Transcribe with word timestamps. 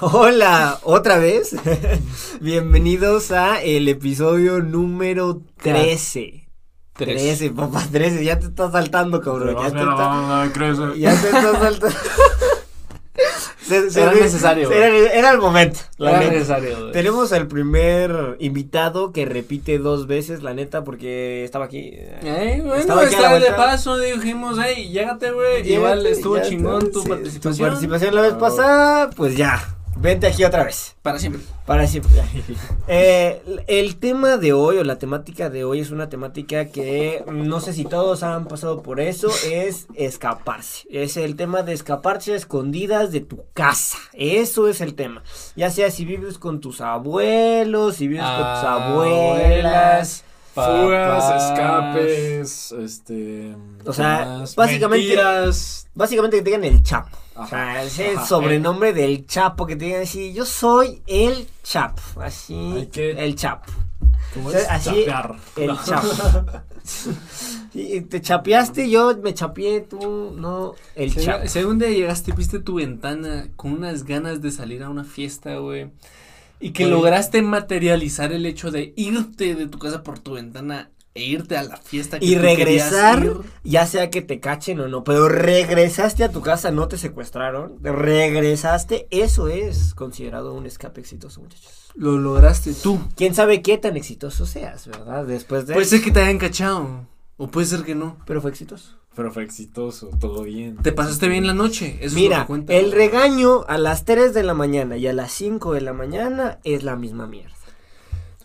Hola, 0.00 0.78
otra 0.82 1.18
vez. 1.18 1.54
Bienvenidos 2.40 3.30
a 3.30 3.62
el 3.62 3.88
episodio 3.88 4.60
número 4.60 5.42
13. 5.62 6.48
13, 6.94 7.50
papá, 7.50 7.84
13. 7.90 8.24
Ya 8.24 8.38
te 8.38 8.46
estás 8.46 8.72
saltando, 8.72 9.20
cabrón. 9.20 9.56
Ya 9.62 9.70
te, 9.70 9.78
está- 9.78 10.94
ya 10.96 11.10
te 11.20 11.26
estás 11.28 11.58
saltando. 11.58 11.96
Se- 13.66 13.90
se 13.90 14.02
Era 14.02 14.12
necesario, 14.12 14.70
Era, 14.70 15.12
era 15.12 15.30
el 15.32 15.38
momento. 15.38 15.80
La 15.98 16.10
Era 16.10 16.20
neta. 16.20 16.32
necesario, 16.32 16.78
güey. 16.80 16.92
Tenemos 16.92 17.32
al 17.32 17.46
primer 17.48 18.36
invitado 18.38 19.12
que 19.12 19.24
repite 19.24 19.78
dos 19.78 20.06
veces, 20.06 20.42
la 20.42 20.54
neta, 20.54 20.84
porque 20.84 21.44
estaba 21.44 21.64
aquí. 21.64 21.90
Eh, 21.92 22.58
bueno, 22.64 22.74
Estaba 22.76 23.02
aquí 23.02 23.14
de 23.44 23.52
paso, 23.52 23.98
dijimos, 23.98 24.58
hey, 24.64 24.88
llégate, 24.90 25.32
güey. 25.32 25.70
Igual 25.72 26.06
estuvo 26.06 26.38
chingón 26.40 26.90
tu 26.92 27.02
sí, 27.02 27.08
participación. 27.08 27.54
Tu 27.56 27.70
participación 27.70 28.14
la 28.14 28.20
vez 28.22 28.34
pasada, 28.34 29.10
pues 29.10 29.36
ya. 29.36 29.75
Vente 29.98 30.26
aquí 30.26 30.44
otra 30.44 30.64
vez. 30.64 30.94
Para 31.02 31.18
siempre. 31.18 31.42
Para 31.64 31.86
siempre. 31.86 32.12
Eh, 32.88 33.42
el 33.66 33.96
tema 33.96 34.36
de 34.36 34.52
hoy 34.52 34.78
o 34.78 34.84
la 34.84 34.96
temática 34.96 35.50
de 35.50 35.64
hoy 35.64 35.80
es 35.80 35.90
una 35.90 36.08
temática 36.08 36.66
que 36.66 37.24
no 37.26 37.58
sé 37.58 37.72
si 37.72 37.84
todos 37.84 38.22
han 38.22 38.46
pasado 38.46 38.82
por 38.82 39.00
eso, 39.00 39.28
es 39.44 39.88
escaparse. 39.94 40.86
Es 40.88 41.16
el 41.16 41.34
tema 41.34 41.62
de 41.62 41.72
escaparse 41.72 42.32
a 42.32 42.36
escondidas 42.36 43.10
de 43.10 43.22
tu 43.22 43.44
casa. 43.54 43.98
Eso 44.12 44.68
es 44.68 44.80
el 44.80 44.94
tema. 44.94 45.24
Ya 45.56 45.70
sea 45.70 45.90
si 45.90 46.04
vives 46.04 46.38
con 46.38 46.60
tus 46.60 46.80
abuelos, 46.80 47.96
si 47.96 48.06
vives 48.06 48.24
con 48.24 48.54
tus 48.54 48.64
abuelas. 48.64 50.25
Fugas, 50.64 51.42
escapes, 51.52 52.72
este. 52.72 53.54
O 53.84 53.92
sea, 53.92 54.44
básicamente- 54.56 54.88
Mentiras. 55.06 55.88
Básicamente 55.94 56.36
que 56.38 56.42
te 56.42 56.50
digan 56.50 56.64
el 56.64 56.82
Chapo. 56.82 57.16
O 57.36 57.46
sea, 57.46 57.82
ese 57.84 58.16
ajá, 58.16 58.26
sobrenombre 58.26 58.92
del 58.92 59.26
Chapo 59.26 59.66
que 59.66 59.76
te 59.76 59.84
digan 59.86 60.02
así, 60.02 60.32
yo 60.32 60.44
soy 60.46 61.02
el 61.06 61.46
Chapo. 61.62 62.00
Así, 62.20 62.88
que- 62.92 63.10
el 63.12 63.34
Chapo. 63.36 63.70
¿Cómo 64.34 64.48
O 64.48 64.50
sea, 64.50 64.60
es? 64.60 64.70
así- 64.70 65.04
Chapear. 65.06 65.36
El 65.56 65.66
No. 65.68 65.78
Chapo. 65.84 66.08
Y 67.74 68.00
te 68.02 68.20
chapeaste, 68.20 68.88
yo 68.88 69.16
me 69.18 69.34
chapeé, 69.34 69.80
tú 69.82 70.32
no, 70.36 70.74
el 70.94 71.14
Chapo. 71.14 71.46
Si 71.48 71.58
algún 71.58 71.78
día 71.78 71.88
llegaste, 71.90 72.32
viste 72.32 72.58
tu 72.60 72.76
ventana 72.76 73.48
con 73.56 73.72
unas 73.72 74.04
ganas 74.04 74.40
de 74.40 74.50
salir 74.50 74.82
a 74.82 74.88
una 74.88 75.04
fiesta, 75.04 75.56
güey. 75.56 75.90
Y 76.60 76.70
que 76.70 76.86
lograste 76.86 77.42
materializar 77.42 78.32
el 78.32 78.46
hecho 78.46 78.70
de 78.70 78.92
irte 78.96 79.54
de 79.54 79.66
tu 79.66 79.78
casa 79.78 80.02
por 80.02 80.18
tu 80.18 80.34
ventana 80.34 80.90
e 81.16 81.24
irte 81.24 81.56
a 81.56 81.62
la 81.62 81.76
fiesta. 81.78 82.18
que 82.18 82.26
Y 82.26 82.36
tú 82.36 82.42
regresar, 82.42 83.24
ir. 83.24 83.36
ya 83.64 83.86
sea 83.86 84.10
que 84.10 84.22
te 84.22 84.38
cachen 84.38 84.80
o 84.80 84.88
no, 84.88 85.02
pero 85.02 85.28
regresaste 85.28 86.24
a 86.24 86.30
tu 86.30 86.42
casa, 86.42 86.70
no 86.70 86.88
te 86.88 86.98
secuestraron, 86.98 87.78
regresaste, 87.82 89.08
eso 89.10 89.48
es 89.48 89.94
considerado 89.94 90.52
un 90.54 90.66
escape 90.66 91.00
exitoso, 91.00 91.40
muchachos. 91.40 91.90
Lo 91.94 92.18
lograste 92.18 92.74
tú. 92.74 93.00
Quién 93.16 93.34
sabe 93.34 93.62
qué 93.62 93.78
tan 93.78 93.96
exitoso 93.96 94.44
seas, 94.44 94.86
¿verdad? 94.86 95.24
Después 95.24 95.66
de... 95.66 95.72
Puede 95.72 95.86
ser 95.86 96.02
que 96.02 96.10
te 96.10 96.20
hayan 96.20 96.38
cachado. 96.38 97.06
O 97.38 97.48
puede 97.48 97.66
ser 97.66 97.82
que 97.82 97.94
no. 97.94 98.18
Pero 98.26 98.42
fue 98.42 98.50
exitoso. 98.50 98.98
Pero 99.16 99.32
fue 99.32 99.42
exitoso, 99.44 100.10
todo 100.20 100.42
bien. 100.42 100.76
Te 100.76 100.92
pasaste 100.92 101.26
bien 101.28 101.46
la 101.46 101.54
noche. 101.54 101.96
Eso 102.00 102.06
es 102.08 102.12
lo 102.12 102.18
Mira, 102.20 102.40
que 102.42 102.46
cuenta. 102.46 102.74
el 102.74 102.92
regaño 102.92 103.64
a 103.66 103.78
las 103.78 104.04
3 104.04 104.34
de 104.34 104.42
la 104.42 104.52
mañana 104.54 104.98
y 104.98 105.06
a 105.06 105.14
las 105.14 105.32
5 105.32 105.72
de 105.72 105.80
la 105.80 105.94
mañana 105.94 106.58
es 106.64 106.84
la 106.84 106.96
misma 106.96 107.26
mierda. 107.26 107.55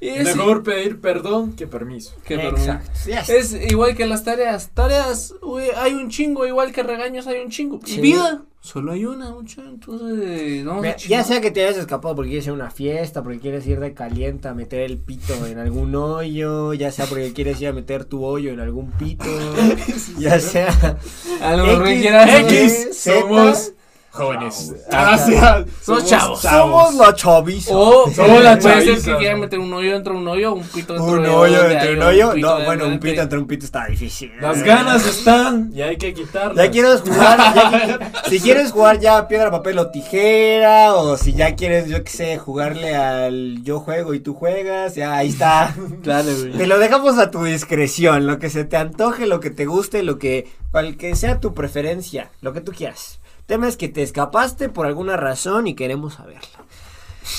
Es- 0.02 0.36
Mejor 0.36 0.64
pedir 0.64 1.00
perdón 1.00 1.54
que 1.54 1.68
permiso. 1.68 2.16
que. 2.26 2.34
Exacto. 2.34 2.90
Ya 3.06 3.20
está. 3.22 3.34
Es 3.36 3.54
igual 3.54 3.96
que 3.96 4.06
las 4.08 4.24
tareas. 4.24 4.72
Tareas, 4.74 5.36
güey, 5.42 5.70
hay 5.78 5.94
un 5.94 6.10
chingo. 6.10 6.46
Igual 6.48 6.72
que 6.74 6.82
regaños, 6.84 7.28
hay 7.28 7.40
un 7.40 7.52
chingo. 7.52 7.80
Sí. 7.86 8.00
Y 8.00 8.02
vida, 8.02 8.44
solo 8.62 8.94
hay 8.94 9.06
una, 9.06 9.30
mucho. 9.30 9.62
Entonces, 9.64 10.64
no. 10.64 10.82
Mira, 10.82 10.98
ya 10.98 11.24
sea 11.24 11.40
que 11.40 11.52
te 11.52 11.64
hayas 11.64 11.78
escapado 11.78 12.16
porque 12.16 12.30
quieres 12.30 12.46
ir 12.48 12.52
a 12.52 12.56
una 12.56 12.72
fiesta, 12.72 13.22
porque 13.22 13.40
quieres 13.40 13.68
ir 13.68 13.80
de 13.80 13.94
caliente 13.94 14.48
a 14.48 14.56
meter 14.56 14.80
el 14.82 14.98
pito 14.98 15.46
en 15.46 15.60
algún 15.60 15.94
hoyo, 15.94 16.74
ya 16.74 16.92
sea 16.92 17.06
porque 17.06 17.32
quieres 17.34 17.62
ir 17.62 17.68
a 17.68 17.74
meter 17.74 18.04
tu 18.06 18.26
hoyo 18.26 18.50
en 18.52 18.60
algún 18.60 18.90
pito, 18.94 19.26
ya 20.18 20.40
sea 20.40 20.98
A 21.42 21.56
lo 21.56 21.66
mejor 21.68 21.88
X, 21.90 22.02
quieras. 22.02 22.40
X, 22.52 22.90
Z. 22.94 23.20
somos 23.22 23.74
jóvenes. 24.12 24.74
Ah, 24.92 25.18
Gracias. 25.18 25.66
Somos 25.82 26.06
chavos. 26.06 26.42
somos 26.42 26.94
la 26.96 27.14
chaviza. 27.16 27.74
O, 27.74 28.12
Somos 28.12 28.44
la 28.44 28.56
la 28.56 28.60
puede 28.60 28.76
ser 28.76 28.86
chaviza, 28.86 29.12
que 29.12 29.18
quieran 29.18 29.40
meter 29.40 29.60
un 29.60 29.74
hoyo 29.74 29.94
dentro 29.94 30.14
de 30.14 30.20
un 30.20 30.28
hoyo, 30.28 30.54
un 30.54 30.64
pito 30.64 30.94
dentro 30.94 31.12
un 31.12 31.26
hoyo 31.26 31.64
de 31.64 31.74
entre 31.74 31.90
ahí, 31.90 31.96
un 31.96 32.02
hoyo, 32.04 32.34
no, 32.36 32.64
bueno, 32.66 32.88
un 32.88 33.00
pito 33.00 33.22
entre 33.22 33.40
un 33.40 33.48
pito 33.48 33.66
está 33.66 33.86
difícil. 33.86 34.32
Las 34.40 34.62
ganas 34.64 35.06
están 35.08 35.72
y 35.74 35.82
hay 35.82 35.98
que 35.98 36.14
quitarlas. 36.14 36.58
Ya 36.58 36.72
quieres 36.72 37.02
jugar, 37.02 37.38
ya 37.56 38.12
si 38.30 38.40
quieres 38.40 38.72
jugar 38.72 39.00
ya 39.00 39.28
piedra, 39.28 39.50
papel 39.50 39.80
o 39.80 39.88
tijera, 39.90 40.94
o 40.94 41.16
si 41.18 41.34
ya 41.34 41.56
quieres, 41.56 41.88
yo 41.88 42.04
qué 42.04 42.12
sé, 42.12 42.38
jugarle 42.38 42.96
al 42.96 43.64
yo 43.64 43.80
juego 43.80 44.14
y 44.14 44.20
tú 44.20 44.34
juegas, 44.34 44.96
ya 44.96 45.16
ahí 45.16 45.30
está. 45.30 45.74
Claro, 46.02 46.30
güey. 46.36 46.54
Te 46.54 46.68
lo 46.68 46.80
dejamos 46.80 47.18
a 47.18 47.30
tu 47.32 47.44
discreción, 47.44 48.26
lo 48.26 48.40
que 48.40 48.50
se 48.50 48.64
te 48.64 48.78
antoje, 48.78 49.28
lo 49.28 49.40
que 49.40 49.52
te 49.52 49.66
guste, 49.66 50.04
lo 50.04 50.18
que, 50.18 50.48
cual 50.72 50.98
que 50.98 51.16
sea 51.16 51.40
tu 51.40 51.54
preferencia, 51.54 52.32
lo 52.42 52.54
que 52.54 52.62
tú 52.62 52.72
quieras. 52.72 53.21
Tema 53.52 53.68
es 53.68 53.76
que 53.76 53.90
te 53.90 54.02
escapaste 54.02 54.70
por 54.70 54.86
alguna 54.86 55.18
razón 55.18 55.68
y 55.68 55.76
queremos 55.76 56.14
saberla. 56.14 56.61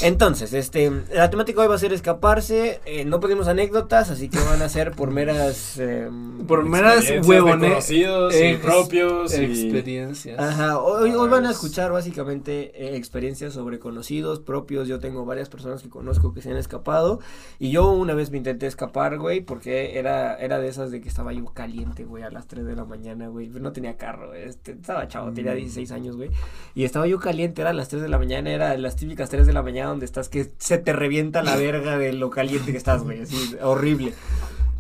Entonces, 0.01 0.53
este, 0.53 0.91
la 1.13 1.29
temática 1.31 1.61
hoy 1.61 1.67
va 1.69 1.75
a 1.75 1.79
ser 1.79 1.93
escaparse, 1.93 2.81
eh, 2.87 3.05
no 3.05 3.21
pedimos 3.21 3.49
anécdotas, 3.49 4.11
así 4.11 4.29
que 4.29 4.39
van 4.39 4.63
a 4.63 4.69
ser 4.69 4.93
por 4.93 5.11
meras... 5.11 5.79
em, 5.79 6.47
Por 6.47 6.65
meras 6.65 7.05
huevones. 7.25 7.69
conocidos 7.71 8.35
y 8.35 8.55
propios. 8.57 9.37
y- 9.37 9.45
Experiencias. 9.45 10.39
Ajá, 10.39 10.79
hoy, 10.79 11.11
hoy 11.11 11.29
van 11.29 11.47
a 11.47 11.51
escuchar 11.51 11.93
básicamente 11.93 12.73
eh, 12.75 12.97
experiencias 12.97 13.53
sobre 13.55 13.79
conocidos 13.81 14.41
propios. 14.41 14.87
Yo 14.89 14.99
tengo 15.01 15.25
varias 15.25 15.49
personas 15.49 15.83
que 15.83 15.89
conozco 15.89 16.33
que 16.33 16.43
se 16.43 16.51
han 16.51 16.57
escapado. 16.57 17.21
Y 17.59 17.71
yo 17.73 17.91
una 17.91 18.15
vez 18.15 18.31
me 18.31 18.39
intenté 18.39 18.67
escapar, 18.69 19.19
güey, 19.19 19.41
porque 19.41 19.99
era, 19.99 20.37
era 20.37 20.59
de 20.61 20.69
esas 20.69 20.91
de 20.91 21.01
que 21.01 21.09
estaba 21.09 21.33
yo 21.33 21.45
caliente, 21.47 22.05
güey, 22.05 22.23
a 22.23 22.31
las 22.31 22.47
3 22.47 22.65
de 22.65 22.77
la 22.77 22.85
mañana, 22.85 23.29
güey. 23.29 23.49
No 23.49 23.73
tenía 23.73 23.97
carro, 23.97 24.33
este, 24.35 24.73
estaba 24.73 25.07
chavo, 25.09 25.33
tenía 25.33 25.53
Mm. 25.53 25.57
16 25.57 25.91
años, 25.93 26.17
güey. 26.17 26.31
Y 26.75 26.85
estaba 26.85 27.07
yo 27.07 27.19
caliente, 27.19 27.61
era 27.63 27.71
a 27.71 27.75
las 27.75 27.89
3 27.89 28.01
de 28.03 28.09
la 28.09 28.19
mañana, 28.19 28.51
era 28.51 28.77
las 28.79 28.97
típicas 28.97 29.29
3 29.29 29.47
de 29.47 29.53
la 29.53 29.63
mañana 29.63 29.72
donde 29.81 30.05
estás 30.07 30.29
que 30.29 30.51
se 30.59 30.79
te 30.79 30.93
revienta 30.93 31.43
la 31.43 31.57
verga 31.57 31.99
de 31.99 32.13
lo 32.13 32.31
caliente 32.31 32.73
que 32.73 32.79
estás, 32.79 33.03
güey, 33.03 33.23
así, 33.23 33.57
horrible. 33.63 34.13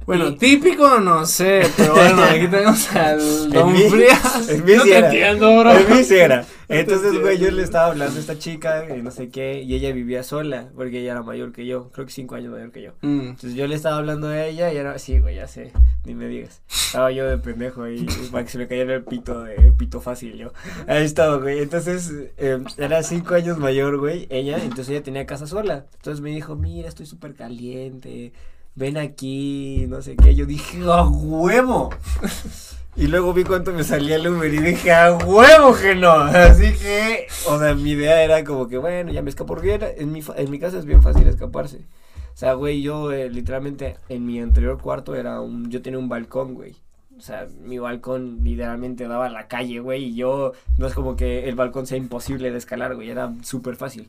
Bueno, 0.04 0.30
Y- 0.30 0.36
típico 0.36 0.98
no 0.98 1.24
sé, 1.26 1.62
pero 1.76 1.94
bueno, 1.94 2.22
aquí 2.28 2.48
tenemos 2.48 2.90
al 2.96 3.50
Don 3.50 3.72
mí- 3.72 3.88
Frías. 3.88 4.48
en 4.48 4.64
mí 4.64 4.72
No 4.74 4.82
sí 4.82 4.90
te 4.90 4.96
era. 4.98 5.06
entiendo, 5.06 5.60
bro. 5.60 5.72
En 5.78 5.90
mí 5.96 6.02
sí 6.04 6.16
era. 6.16 6.44
Entonces, 6.68 7.20
güey, 7.20 7.38
yo 7.38 7.50
le 7.52 7.62
estaba 7.62 7.86
hablando 7.86 8.16
a 8.16 8.20
esta 8.20 8.36
chica, 8.38 8.86
y 8.96 9.00
no 9.00 9.10
sé 9.12 9.28
qué, 9.28 9.62
y 9.62 9.74
ella 9.74 9.92
vivía 9.92 10.22
sola, 10.24 10.68
porque 10.74 11.00
ella 11.00 11.12
era 11.12 11.22
mayor 11.22 11.52
que 11.52 11.66
yo, 11.66 11.90
creo 11.92 12.06
que 12.06 12.12
cinco 12.12 12.34
años 12.34 12.50
mayor 12.50 12.72
que 12.72 12.82
yo. 12.82 12.92
Mm. 13.02 13.20
Entonces 13.20 13.54
yo 13.54 13.66
le 13.68 13.76
estaba 13.76 13.96
hablando 13.98 14.26
a 14.28 14.44
ella 14.44 14.72
y 14.72 14.76
era, 14.76 14.98
sí, 14.98 15.20
güey, 15.20 15.36
ya 15.36 15.46
sé, 15.46 15.70
ni 16.04 16.14
me 16.14 16.26
digas. 16.26 16.62
Estaba 16.68 17.10
yo 17.12 17.26
de 17.26 17.38
pendejo 17.38 17.84
ahí, 17.84 18.06
para 18.30 18.46
se 18.46 18.58
me 18.58 18.66
cayera 18.66 18.94
el 18.94 19.04
pito, 19.04 19.42
de, 19.42 19.72
pito 19.72 20.00
fácil 20.00 20.36
yo. 20.36 20.52
Ahí 20.86 21.04
estaba, 21.04 21.36
güey. 21.36 21.60
Entonces, 21.60 22.12
eh, 22.36 22.62
era 22.76 23.02
cinco 23.02 23.34
años 23.34 23.58
mayor, 23.58 23.98
güey, 23.98 24.26
ella, 24.30 24.58
entonces 24.58 24.90
ella 24.90 25.02
tenía 25.02 25.26
casa 25.26 25.46
sola. 25.46 25.86
Entonces 25.94 26.20
me 26.20 26.30
dijo, 26.30 26.56
mira, 26.56 26.88
estoy 26.88 27.06
súper 27.06 27.34
caliente, 27.34 28.32
ven 28.74 28.96
aquí, 28.96 29.86
no 29.88 30.02
sé 30.02 30.16
qué. 30.16 30.34
Yo 30.34 30.46
dije, 30.46 30.80
¡a 30.84 31.06
huevo! 31.06 31.90
Y 32.94 33.06
luego 33.06 33.32
vi 33.32 33.44
cuánto 33.44 33.72
me 33.72 33.84
salía 33.84 34.16
el 34.16 34.28
Uber 34.28 34.52
y 34.52 34.58
dije, 34.58 34.92
¡a 34.92 35.14
huevo 35.14 35.74
que 35.74 35.94
no! 35.94 36.12
Así 36.12 36.74
que, 36.74 37.26
o 37.48 37.58
sea, 37.58 37.74
mi 37.74 37.92
idea 37.92 38.22
era 38.22 38.44
como 38.44 38.68
que, 38.68 38.76
bueno, 38.76 39.10
ya 39.10 39.22
me 39.22 39.30
escapo. 39.30 39.46
Porque 39.54 39.94
en 39.96 40.12
mi, 40.12 40.22
en 40.36 40.50
mi 40.50 40.58
casa 40.58 40.78
es 40.78 40.84
bien 40.84 41.02
fácil 41.02 41.26
escaparse. 41.26 41.86
O 42.34 42.36
sea, 42.36 42.54
güey, 42.54 42.82
yo 42.82 43.12
eh, 43.12 43.28
literalmente 43.28 43.96
en 44.08 44.26
mi 44.26 44.40
anterior 44.40 44.80
cuarto 44.80 45.14
era 45.14 45.40
un, 45.40 45.70
yo 45.70 45.82
tenía 45.82 45.98
un 45.98 46.08
balcón, 46.08 46.54
güey. 46.54 46.74
O 47.16 47.20
sea, 47.20 47.46
mi 47.60 47.78
balcón 47.78 48.40
literalmente 48.42 49.06
daba 49.06 49.26
a 49.26 49.30
la 49.30 49.46
calle, 49.46 49.78
güey, 49.78 50.06
y 50.06 50.14
yo, 50.16 50.52
no 50.76 50.86
es 50.86 50.94
como 50.94 51.14
que 51.14 51.48
el 51.48 51.54
balcón 51.54 51.86
sea 51.86 51.96
imposible 51.98 52.50
de 52.50 52.58
escalar, 52.58 52.96
güey, 52.96 53.10
era 53.10 53.32
súper 53.42 53.76
fácil. 53.76 54.08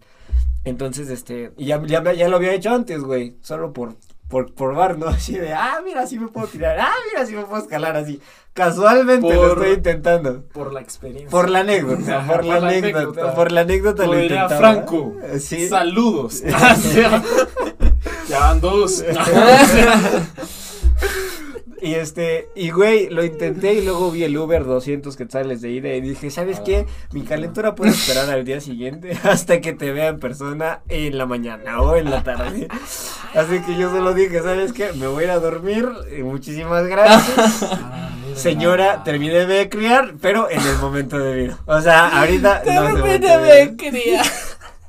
Entonces, 0.63 1.09
este, 1.09 1.51
y 1.57 1.65
ya, 1.65 1.81
ya, 1.85 2.01
ya 2.13 2.27
lo 2.27 2.37
había 2.37 2.53
hecho 2.53 2.71
antes, 2.71 3.03
güey, 3.03 3.35
solo 3.41 3.71
por, 3.73 3.97
por 4.29 4.53
probar, 4.53 4.97
¿no? 4.97 5.07
Así 5.09 5.37
de, 5.37 5.53
ah, 5.53 5.79
mira, 5.85 6.07
sí 6.07 6.17
me 6.17 6.27
puedo 6.27 6.47
tirar, 6.47 6.79
ah, 6.79 6.93
mira, 7.11 7.25
sí 7.25 7.35
me 7.35 7.43
puedo 7.43 7.61
escalar 7.61 7.95
así. 7.95 8.19
Casualmente 8.53 9.33
lo 9.33 9.53
estoy 9.53 9.73
intentando. 9.73 10.43
Por 10.45 10.73
la 10.73 10.81
experiencia. 10.81 11.29
Por 11.29 11.49
la 11.49 11.59
anécdota, 11.59 12.25
por 12.25 12.45
la 12.45 12.55
anécdota, 12.55 13.35
por 13.35 13.51
la 13.51 13.61
anécdota 13.61 14.05
lo 14.05 14.19
intentaba. 14.19 14.57
Franco. 14.57 15.15
Sí. 15.39 15.67
Saludos. 15.67 16.43
dos. 18.59 19.03
Y 21.83 21.95
este, 21.95 22.47
y 22.55 22.71
güey, 22.71 23.09
lo 23.09 23.25
intenté 23.25 23.73
y 23.73 23.83
luego 23.83 24.09
vi 24.09 24.23
el 24.23 24.37
Uber 24.37 24.63
200 24.63 25.17
quetzales 25.17 25.59
de 25.59 25.69
ida 25.69 25.89
y 25.89 25.99
dije, 25.99 26.31
¿sabes 26.31 26.61
qué? 26.61 26.85
Mi 27.11 27.23
calentura 27.23 27.75
puede 27.75 27.91
esperar 27.91 28.29
al 28.29 28.45
día 28.45 28.61
siguiente 28.61 29.17
hasta 29.23 29.59
que 29.59 29.73
te 29.73 29.91
vea 29.91 30.07
en 30.07 30.17
persona 30.17 30.79
en 30.87 31.17
la 31.17 31.25
mañana 31.25 31.81
o 31.81 31.97
en 31.97 32.09
la 32.09 32.23
tarde. 32.23 32.69
Así 33.35 33.59
que 33.63 33.75
yo 33.75 33.91
solo 33.91 34.13
dije, 34.13 34.41
¿sabes 34.41 34.71
qué? 34.71 34.93
Me 34.93 35.07
voy 35.07 35.23
a 35.23 35.25
ir 35.25 35.31
a 35.31 35.39
dormir. 35.39 35.89
y 36.17 36.23
muchísimas 36.23 36.87
gracias. 36.87 37.69
Señora, 38.35 39.03
terminé 39.03 39.45
de 39.45 39.67
criar, 39.67 40.13
pero 40.21 40.49
en 40.49 40.61
el 40.61 40.77
momento 40.77 41.19
debido. 41.19 41.57
O 41.65 41.81
sea, 41.81 42.17
ahorita 42.19 42.59
no 42.59 42.63
se 42.63 42.71
Termina 42.71 43.01
puede 43.01 43.65
de 43.65 43.75
criar. 43.75 44.25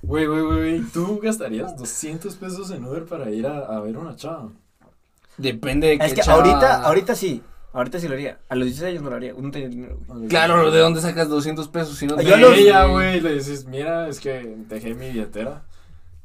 Güey, 0.07 0.27
güey, 0.27 0.41
güey, 0.43 0.57
güey, 0.59 0.81
¿tú 0.93 1.21
gastarías 1.23 1.77
200 1.77 2.35
pesos 2.37 2.71
en 2.71 2.85
Uber 2.85 3.05
para 3.05 3.31
ir 3.31 3.47
a, 3.47 3.59
a 3.61 3.81
ver 3.81 3.97
una 3.97 4.15
chava? 4.17 4.51
Depende 5.37 5.89
de 5.89 5.99
qué 5.99 6.07
Es 6.07 6.15
que 6.15 6.21
chava- 6.23 6.37
ahorita, 6.39 6.83
ahorita 6.83 7.15
sí. 7.15 7.43
Ahorita 7.73 7.99
sí 7.99 8.07
lo 8.07 8.15
haría. 8.15 8.39
A 8.49 8.55
los 8.55 8.67
16 8.67 8.91
años 8.93 9.03
no 9.03 9.11
lo 9.11 9.17
haría. 9.17 9.33
No 9.37 9.51
tenía 9.51 9.69
dinero, 9.69 9.99
güey. 10.07 10.29
Claro, 10.29 10.71
¿de 10.71 10.79
dónde 10.79 11.01
sacas 11.01 11.29
200 11.29 11.67
pesos 11.69 11.97
si 11.99 12.07
no 12.07 12.21
Yo 12.21 12.29
Yo 12.31 12.37
lo- 12.37 12.53
ella, 12.53 12.85
güey, 12.85 13.21
le 13.21 13.35
dices, 13.35 13.65
mira, 13.67 14.09
es 14.09 14.21
que 14.21 14.55
dejé 14.69 14.95
mi 14.95 15.09
billetera. 15.09 15.65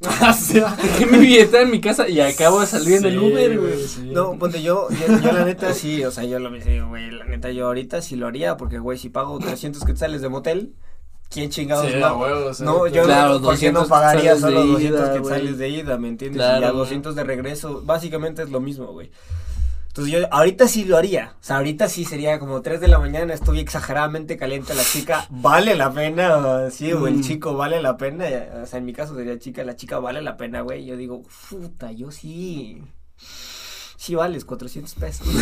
o 0.00 0.32
sea, 0.32 0.76
Dejé 0.76 1.06
mi 1.06 1.18
billetera 1.18 1.62
en 1.64 1.70
mi 1.70 1.80
casa 1.80 2.08
y 2.08 2.20
acabo 2.20 2.60
de 2.60 2.66
salir 2.66 2.96
en 2.98 3.04
el 3.04 3.12
sí, 3.12 3.18
Uber, 3.18 3.58
güey. 3.58 3.86
sí. 3.86 4.10
No, 4.12 4.38
ponte 4.38 4.62
yo, 4.62 4.88
yo, 4.90 5.18
yo 5.20 5.32
la 5.32 5.44
neta 5.44 5.74
sí, 5.74 6.02
o 6.04 6.10
sea, 6.10 6.24
yo 6.24 6.38
lo 6.38 6.50
mismo, 6.50 6.88
güey, 6.88 7.10
la 7.10 7.24
neta 7.26 7.50
yo 7.50 7.66
ahorita 7.66 8.00
sí 8.00 8.16
lo 8.16 8.26
haría, 8.26 8.56
porque, 8.56 8.78
güey, 8.78 8.96
si 8.96 9.10
pago 9.10 9.38
300 9.38 9.84
quetzales 9.84 10.22
de 10.22 10.28
motel, 10.30 10.72
¿quién 11.30 11.48
chingados 11.50 11.86
Sí, 11.90 11.96
no? 11.98 12.16
huevo, 12.18 12.50
no, 12.60 12.86
yo 12.88 13.04
Claro, 13.04 13.38
no, 13.38 13.46
¿por 13.46 13.58
qué 13.58 13.72
no 13.72 13.80
200 13.80 13.88
pagaría 13.88 14.36
solo 14.36 14.60
de 14.62 14.72
200 14.72 15.00
ida, 15.00 15.12
quetzales 15.14 15.58
de 15.58 15.68
ida, 15.70 15.96
¿me 15.98 16.08
entiendes? 16.08 16.42
Claro, 16.42 16.60
y 16.60 16.64
a 16.64 16.70
güey. 16.70 16.78
200 16.80 17.14
de 17.14 17.24
regreso, 17.24 17.82
básicamente 17.84 18.42
es 18.42 18.50
lo 18.50 18.60
mismo, 18.60 18.86
güey. 18.88 19.10
Entonces 19.88 20.12
yo 20.12 20.20
ahorita 20.30 20.68
sí 20.68 20.84
lo 20.84 20.96
haría, 20.96 21.34
o 21.40 21.42
sea, 21.44 21.56
ahorita 21.56 21.88
sí 21.88 22.04
sería 22.04 22.38
como 22.38 22.62
3 22.62 22.80
de 22.80 22.86
la 22.86 23.00
mañana, 23.00 23.34
estoy 23.34 23.58
exageradamente 23.58 24.36
caliente, 24.36 24.72
la 24.74 24.84
chica 24.84 25.26
vale 25.30 25.74
la 25.74 25.92
pena, 25.92 26.70
sí, 26.70 26.92
o 26.92 27.08
el 27.08 27.16
Mm. 27.16 27.22
chico 27.22 27.54
vale 27.54 27.82
la 27.82 27.96
pena, 27.96 28.24
o 28.62 28.66
sea, 28.66 28.78
en 28.78 28.84
mi 28.84 28.92
caso 28.92 29.16
sería 29.16 29.36
chica, 29.40 29.64
la 29.64 29.74
chica 29.74 29.98
vale 29.98 30.22
la 30.22 30.36
pena, 30.36 30.60
güey, 30.60 30.84
yo 30.86 30.96
digo, 30.96 31.22
puta, 31.50 31.90
yo 31.90 32.12
sí, 32.12 32.80
sí 34.00 34.14
vales 34.14 34.44
400 34.46 34.94
pesos. 34.94 35.26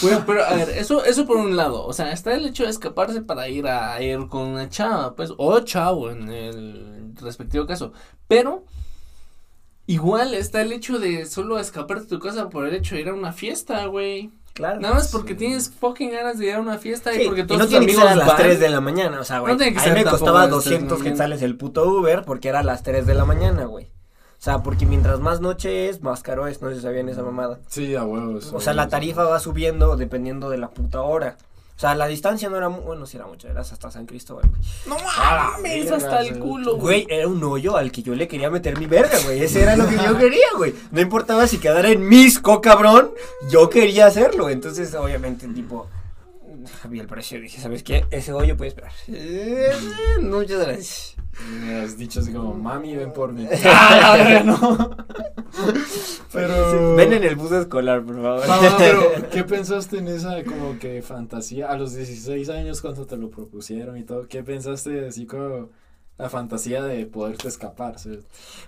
Bueno, 0.00 0.22
pero 0.26 0.44
a 0.44 0.54
ver, 0.54 0.70
eso, 0.70 1.04
eso 1.04 1.26
por 1.26 1.36
un 1.38 1.56
lado, 1.56 1.84
o 1.84 1.92
sea, 1.92 2.12
está 2.12 2.32
el 2.34 2.46
hecho 2.46 2.64
de 2.64 2.70
escaparse 2.70 3.20
para 3.20 3.48
ir 3.48 3.66
a 3.66 4.00
ir 4.02 4.28
con 4.28 4.42
una 4.42 4.68
chava, 4.68 5.14
pues, 5.16 5.32
o 5.36 5.60
chavo 5.60 6.10
en 6.10 6.28
el 6.28 7.12
respectivo 7.20 7.66
caso, 7.66 7.92
pero 8.28 8.64
igual 9.86 10.34
está 10.34 10.60
el 10.62 10.72
hecho 10.72 10.98
de 10.98 11.26
solo 11.26 11.58
escaparte 11.58 12.04
de 12.04 12.08
tu 12.10 12.18
casa 12.20 12.48
por 12.48 12.66
el 12.66 12.74
hecho 12.74 12.94
de 12.94 13.00
ir 13.02 13.08
a 13.08 13.14
una 13.14 13.32
fiesta, 13.32 13.84
güey. 13.86 14.30
claro. 14.54 14.80
Nada 14.80 14.94
más 14.94 15.08
porque 15.12 15.32
Sí. 15.32 15.38
tienes 15.38 15.70
fucking 15.70 16.10
ganas 16.12 16.38
de 16.38 16.46
ir 16.46 16.54
a 16.54 16.60
una 16.60 16.78
fiesta 16.78 17.12
Sí, 17.12 17.22
y 17.22 17.26
porque 17.26 17.42
y 17.42 17.46
todos 17.46 17.58
no 17.60 17.64
tus 17.66 17.70
tiene 17.70 17.86
que 17.86 17.94
ser 17.94 18.06
a 18.08 18.14
las 18.16 18.26
van. 18.28 18.36
3 18.36 18.60
de 18.60 18.68
la 18.70 18.80
mañana, 18.80 19.20
o 19.20 19.24
sea, 19.24 19.38
güey. 19.40 19.52
No 19.52 19.58
tiene 19.58 19.72
que 19.74 19.80
a 19.80 19.92
mí 19.94 20.04
me 20.04 20.04
costaba 20.04 20.42
a 20.42 20.46
las 20.46 20.50
3 20.50 20.64
de 20.64 20.70
la 20.70 20.76
200 20.78 20.98
mañana. 20.98 21.10
quetzales 21.14 21.42
el 21.42 21.56
puto 21.56 21.88
Uber 21.88 22.22
porque 22.24 22.48
era 22.48 22.60
a 22.60 22.62
las 22.64 22.82
3 22.82 23.06
de 23.06 23.14
la 23.14 23.24
mañana, 23.24 23.64
güey. 23.66 23.90
O 24.38 24.40
sea, 24.40 24.62
porque 24.62 24.86
mientras 24.86 25.18
más 25.18 25.40
noche 25.40 25.88
es, 25.88 26.00
más 26.02 26.22
caro 26.22 26.46
es, 26.46 26.62
no 26.62 26.68
sé 26.68 26.76
si 26.76 26.82
sabían 26.82 27.08
esa 27.08 27.22
mamada. 27.22 27.58
Sí, 27.66 27.96
a 27.96 28.04
huevo. 28.04 28.38
O 28.52 28.60
sea, 28.60 28.72
la 28.72 28.88
tarifa 28.88 29.24
va 29.24 29.40
subiendo 29.40 29.96
dependiendo 29.96 30.48
de 30.48 30.58
la 30.58 30.70
puta 30.70 31.02
hora. 31.02 31.36
O 31.76 31.80
sea, 31.80 31.94
la 31.94 32.06
distancia 32.08 32.48
no 32.48 32.56
era, 32.56 32.66
bueno, 32.68 33.06
sí 33.06 33.16
era 33.16 33.26
mucho, 33.26 33.46
era 33.48 33.60
hasta 33.60 33.90
San 33.90 34.06
Cristóbal, 34.06 34.48
güey. 34.48 34.60
No 34.86 34.96
Ah, 35.16 35.52
mames, 35.56 35.90
hasta 35.92 36.20
el 36.22 36.38
culo, 36.38 36.76
Güey, 36.76 37.06
era 37.08 37.28
un 37.28 37.42
hoyo 37.44 37.76
al 37.76 37.92
que 37.92 38.02
yo 38.02 38.14
le 38.16 38.26
quería 38.26 38.50
meter 38.50 38.76
mi 38.78 38.86
verga, 38.86 39.16
güey. 39.24 39.42
Ese 39.42 39.62
era 39.62 39.76
lo 39.76 39.86
que 39.88 39.96
yo 39.96 40.16
quería, 40.18 40.46
güey. 40.56 40.74
No 40.90 41.00
importaba 41.00 41.46
si 41.46 41.58
quedara 41.58 41.88
en 41.90 42.08
Misco, 42.08 42.60
cabrón. 42.60 43.10
Yo 43.50 43.70
quería 43.70 44.06
hacerlo. 44.06 44.48
Entonces, 44.50 44.92
obviamente, 44.96 45.46
tipo, 45.48 45.86
vi 46.88 47.00
el 47.00 47.06
precio 47.06 47.38
y 47.38 47.42
dije, 47.42 47.60
¿sabes 47.60 47.82
qué? 47.82 48.04
Ese 48.10 48.32
hoyo 48.32 48.56
puede 48.56 48.68
esperar. 48.68 48.92
Muchas 50.20 50.60
gracias. 50.60 51.16
Me 51.60 51.76
has 51.76 51.96
dicho 51.96 52.20
así 52.20 52.32
como, 52.32 52.54
mami, 52.54 52.96
ven 52.96 53.12
por 53.12 53.32
mí. 53.32 53.46
ah, 53.64 54.42
no. 54.44 54.96
Pero. 56.32 56.96
Ven 56.96 57.12
en 57.12 57.24
el 57.24 57.36
bus 57.36 57.52
escolar, 57.52 58.02
por 58.02 58.20
favor. 58.20 58.42
Pero, 58.76 59.02
¿qué 59.30 59.44
pensaste 59.44 59.98
en 59.98 60.08
esa 60.08 60.42
como 60.44 60.78
que 60.78 61.00
fantasía 61.02 61.70
a 61.70 61.76
los 61.76 61.94
16 61.94 62.48
años 62.48 62.80
cuando 62.80 63.06
te 63.06 63.16
lo 63.16 63.30
propusieron 63.30 63.96
y 63.96 64.02
todo? 64.02 64.26
¿Qué 64.26 64.42
pensaste 64.42 65.06
así 65.06 65.26
como 65.26 65.70
la 66.18 66.28
fantasía 66.28 66.82
de 66.82 67.06
poderte 67.06 67.48
escapar? 67.48 67.98
¿sí? 67.98 68.20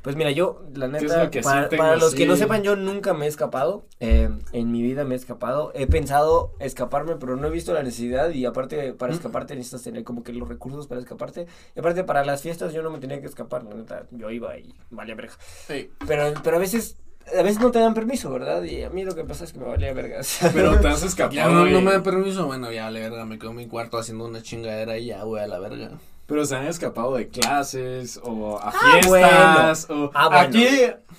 Pues 0.02 0.16
mira, 0.16 0.30
yo, 0.30 0.62
la 0.74 0.88
¿Qué 0.90 0.96
es 0.98 1.02
neta, 1.02 1.24
lo 1.24 1.30
que 1.30 1.40
para, 1.42 1.68
para 1.68 1.96
los 1.96 2.14
que 2.14 2.24
no 2.26 2.36
sepan, 2.36 2.62
yo 2.62 2.76
nunca 2.76 3.12
me 3.12 3.26
he 3.26 3.28
escapado. 3.28 3.84
eh, 3.98 4.30
en 4.52 4.72
mi 4.72 4.82
vida 4.82 5.04
me 5.04 5.14
he 5.14 5.18
escapado. 5.18 5.72
He 5.74 5.86
pensado 5.86 6.54
escaparme, 6.60 7.16
pero 7.16 7.36
no 7.36 7.48
he 7.48 7.50
visto 7.50 7.72
la 7.74 7.82
necesidad. 7.82 8.30
Y 8.30 8.46
aparte, 8.46 8.92
para 8.94 9.12
Mm. 9.12 9.16
escaparte 9.16 9.54
necesitas 9.56 9.82
tener 9.82 10.04
como 10.04 10.22
que 10.22 10.32
los 10.32 10.48
recursos 10.48 10.86
para 10.86 11.00
escaparte. 11.00 11.46
Y 11.76 11.80
aparte, 11.80 12.04
para 12.04 12.24
las 12.24 12.40
fiestas 12.42 12.72
yo 12.72 12.82
no 12.82 12.90
me 12.90 12.98
tenía 12.98 13.20
que 13.20 13.26
escapar, 13.26 13.64
la 13.64 13.74
neta. 13.74 14.06
Yo 14.12 14.30
iba 14.30 14.56
y 14.56 14.72
valía 14.90 15.14
verga. 15.14 15.34
Sí. 15.66 15.90
Pero, 16.06 16.32
pero 16.44 16.56
a 16.56 16.60
veces, 16.60 16.96
a 17.38 17.42
veces 17.42 17.60
no 17.60 17.70
te 17.70 17.78
dan 17.80 17.94
permiso, 17.94 18.30
¿verdad? 18.30 18.62
Y 18.62 18.82
a 18.82 18.90
mí 18.90 19.04
lo 19.04 19.14
que 19.14 19.24
pasa 19.24 19.44
es 19.44 19.52
que 19.52 19.58
me 19.58 19.66
valía 19.66 19.92
verga. 19.92 20.20
Pero 20.54 20.80
te 20.80 20.88
has 20.88 21.02
escapado. 21.02 21.34
Ya 21.34 21.48
no, 21.48 21.66
no 21.66 21.80
me 21.80 21.92
da 21.92 22.02
permiso, 22.02 22.46
bueno, 22.46 22.72
ya, 22.72 22.90
la 22.90 23.00
verga, 23.00 23.24
me 23.26 23.38
quedo 23.38 23.50
en 23.50 23.56
mi 23.56 23.66
cuarto 23.66 23.98
haciendo 23.98 24.24
una 24.24 24.42
chingadera 24.42 24.96
y 24.98 25.06
ya, 25.06 25.22
güey, 25.24 25.42
a 25.42 25.46
la 25.46 25.58
verga. 25.58 25.90
Pero 26.30 26.44
se 26.46 26.54
han 26.56 26.66
escapado 26.68 27.16
de 27.16 27.26
clases 27.28 28.20
o 28.22 28.56
a 28.58 28.68
Ah, 28.68 28.72
fiestas 29.00 29.90
o 29.90 30.10
Ah, 30.14 30.28
bueno. 30.28 30.42
aquí 30.44 30.66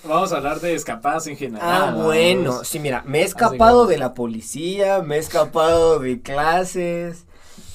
vamos 0.06 0.31
a 0.31 0.38
hablar 0.38 0.62
de 0.62 0.74
escapadas 0.74 1.28
en 1.28 1.36
general. 1.36 1.68
Ah, 1.69 1.94
bueno, 2.02 2.63
sí, 2.63 2.80
mira, 2.80 3.04
me 3.06 3.19
he 3.19 3.24
escapado 3.24 3.80
como- 3.80 3.90
de 3.90 3.98
la 3.98 4.13
policía, 4.13 5.02
me 5.04 5.18
he 5.18 5.19
escapado 5.19 6.00
de 6.00 6.22
clases, 6.22 7.25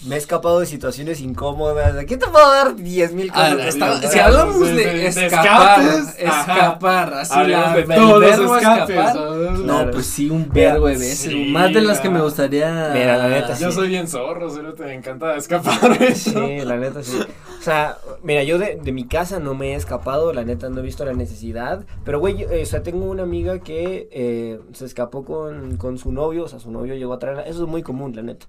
me 0.05 0.15
he 0.15 0.19
escapado 0.19 0.61
de 0.61 0.67
situaciones 0.67 1.21
incómodas. 1.21 1.97
Aquí 1.97 2.17
te 2.17 2.27
puedo 2.27 2.49
dar 2.51 2.77
10 2.77 3.13
mil 3.15 3.31
A 3.31 3.51
cosas. 3.53 3.67
está- 3.69 4.09
si 4.09 4.19
hablamos 4.19 4.61
de- 4.61 4.75
de, 4.75 4.85
de- 4.85 4.93
de 4.95 5.07
escapar, 5.07 5.81
escapes, 5.81 6.27
ajá. 6.27 6.53
escapar, 6.53 7.15
así 7.15 7.33
Hablemos 7.35 7.67
la, 7.67 7.75
de 7.75 7.81
el 7.81 7.89
todos 7.89 8.11
los 8.11 8.21
verbo 8.21 8.57
escapes. 8.57 8.97
escapar. 8.97 9.17
No, 9.17 9.63
Claro. 9.65 9.91
pues 9.91 10.07
sí, 10.07 10.31
un 10.31 10.49
verbo 10.53 10.87
de 10.87 10.93
veces, 10.99 11.19
sí, 11.19 11.47
más 11.51 11.73
de 11.73 11.81
las 11.81 12.01
que 12.01 12.11
me 12.11 12.21
gustaría. 12.21 12.91
Mira, 12.93 13.17
la 13.17 13.29
neta, 13.29 13.59
Yo 13.59 13.71
sí. 13.71 13.75
soy 13.77 13.89
bien 13.89 14.07
zorro, 14.07 14.49
solo 14.51 14.75
te 14.75 14.93
encanta 14.93 15.35
escapar 15.37 16.01
eso. 16.03 16.31
Sí, 16.47 16.61
la 16.61 16.77
neta 16.77 17.03
sí. 17.03 17.19
O 17.59 17.63
sea, 17.63 17.97
mira, 18.23 18.45
yo 18.45 18.59
de, 18.59 18.79
de 18.81 18.93
mi 18.93 19.09
casa 19.09 19.41
no 19.41 19.55
me 19.55 19.73
he 19.73 19.75
escapado, 19.75 20.33
la 20.33 20.45
neta 20.45 20.69
no 20.69 20.81
he 20.81 20.83
visto 20.83 21.05
la 21.05 21.15
necesidad. 21.15 21.85
Pero, 22.05 22.21
güey, 22.21 22.43
eh, 22.43 22.61
o 22.63 22.67
sea, 22.67 22.83
tengo 22.83 23.07
una 23.07 23.25
amiga 23.25 23.59
que 23.59 24.09
eh, 24.13 24.61
se 24.73 24.85
escapó 24.85 25.25
con, 25.25 25.77
con 25.79 25.99
su 25.99 26.13
novio, 26.13 26.45
o 26.45 26.49
sea, 26.49 26.61
su 26.61 26.71
novio 26.71 26.95
llegó 26.95 27.15
a 27.15 27.19
traerla. 27.19 27.43
Eso 27.43 27.65
es 27.65 27.69
muy 27.69 27.83
común, 27.83 28.15
la 28.15 28.23
neta. 28.23 28.47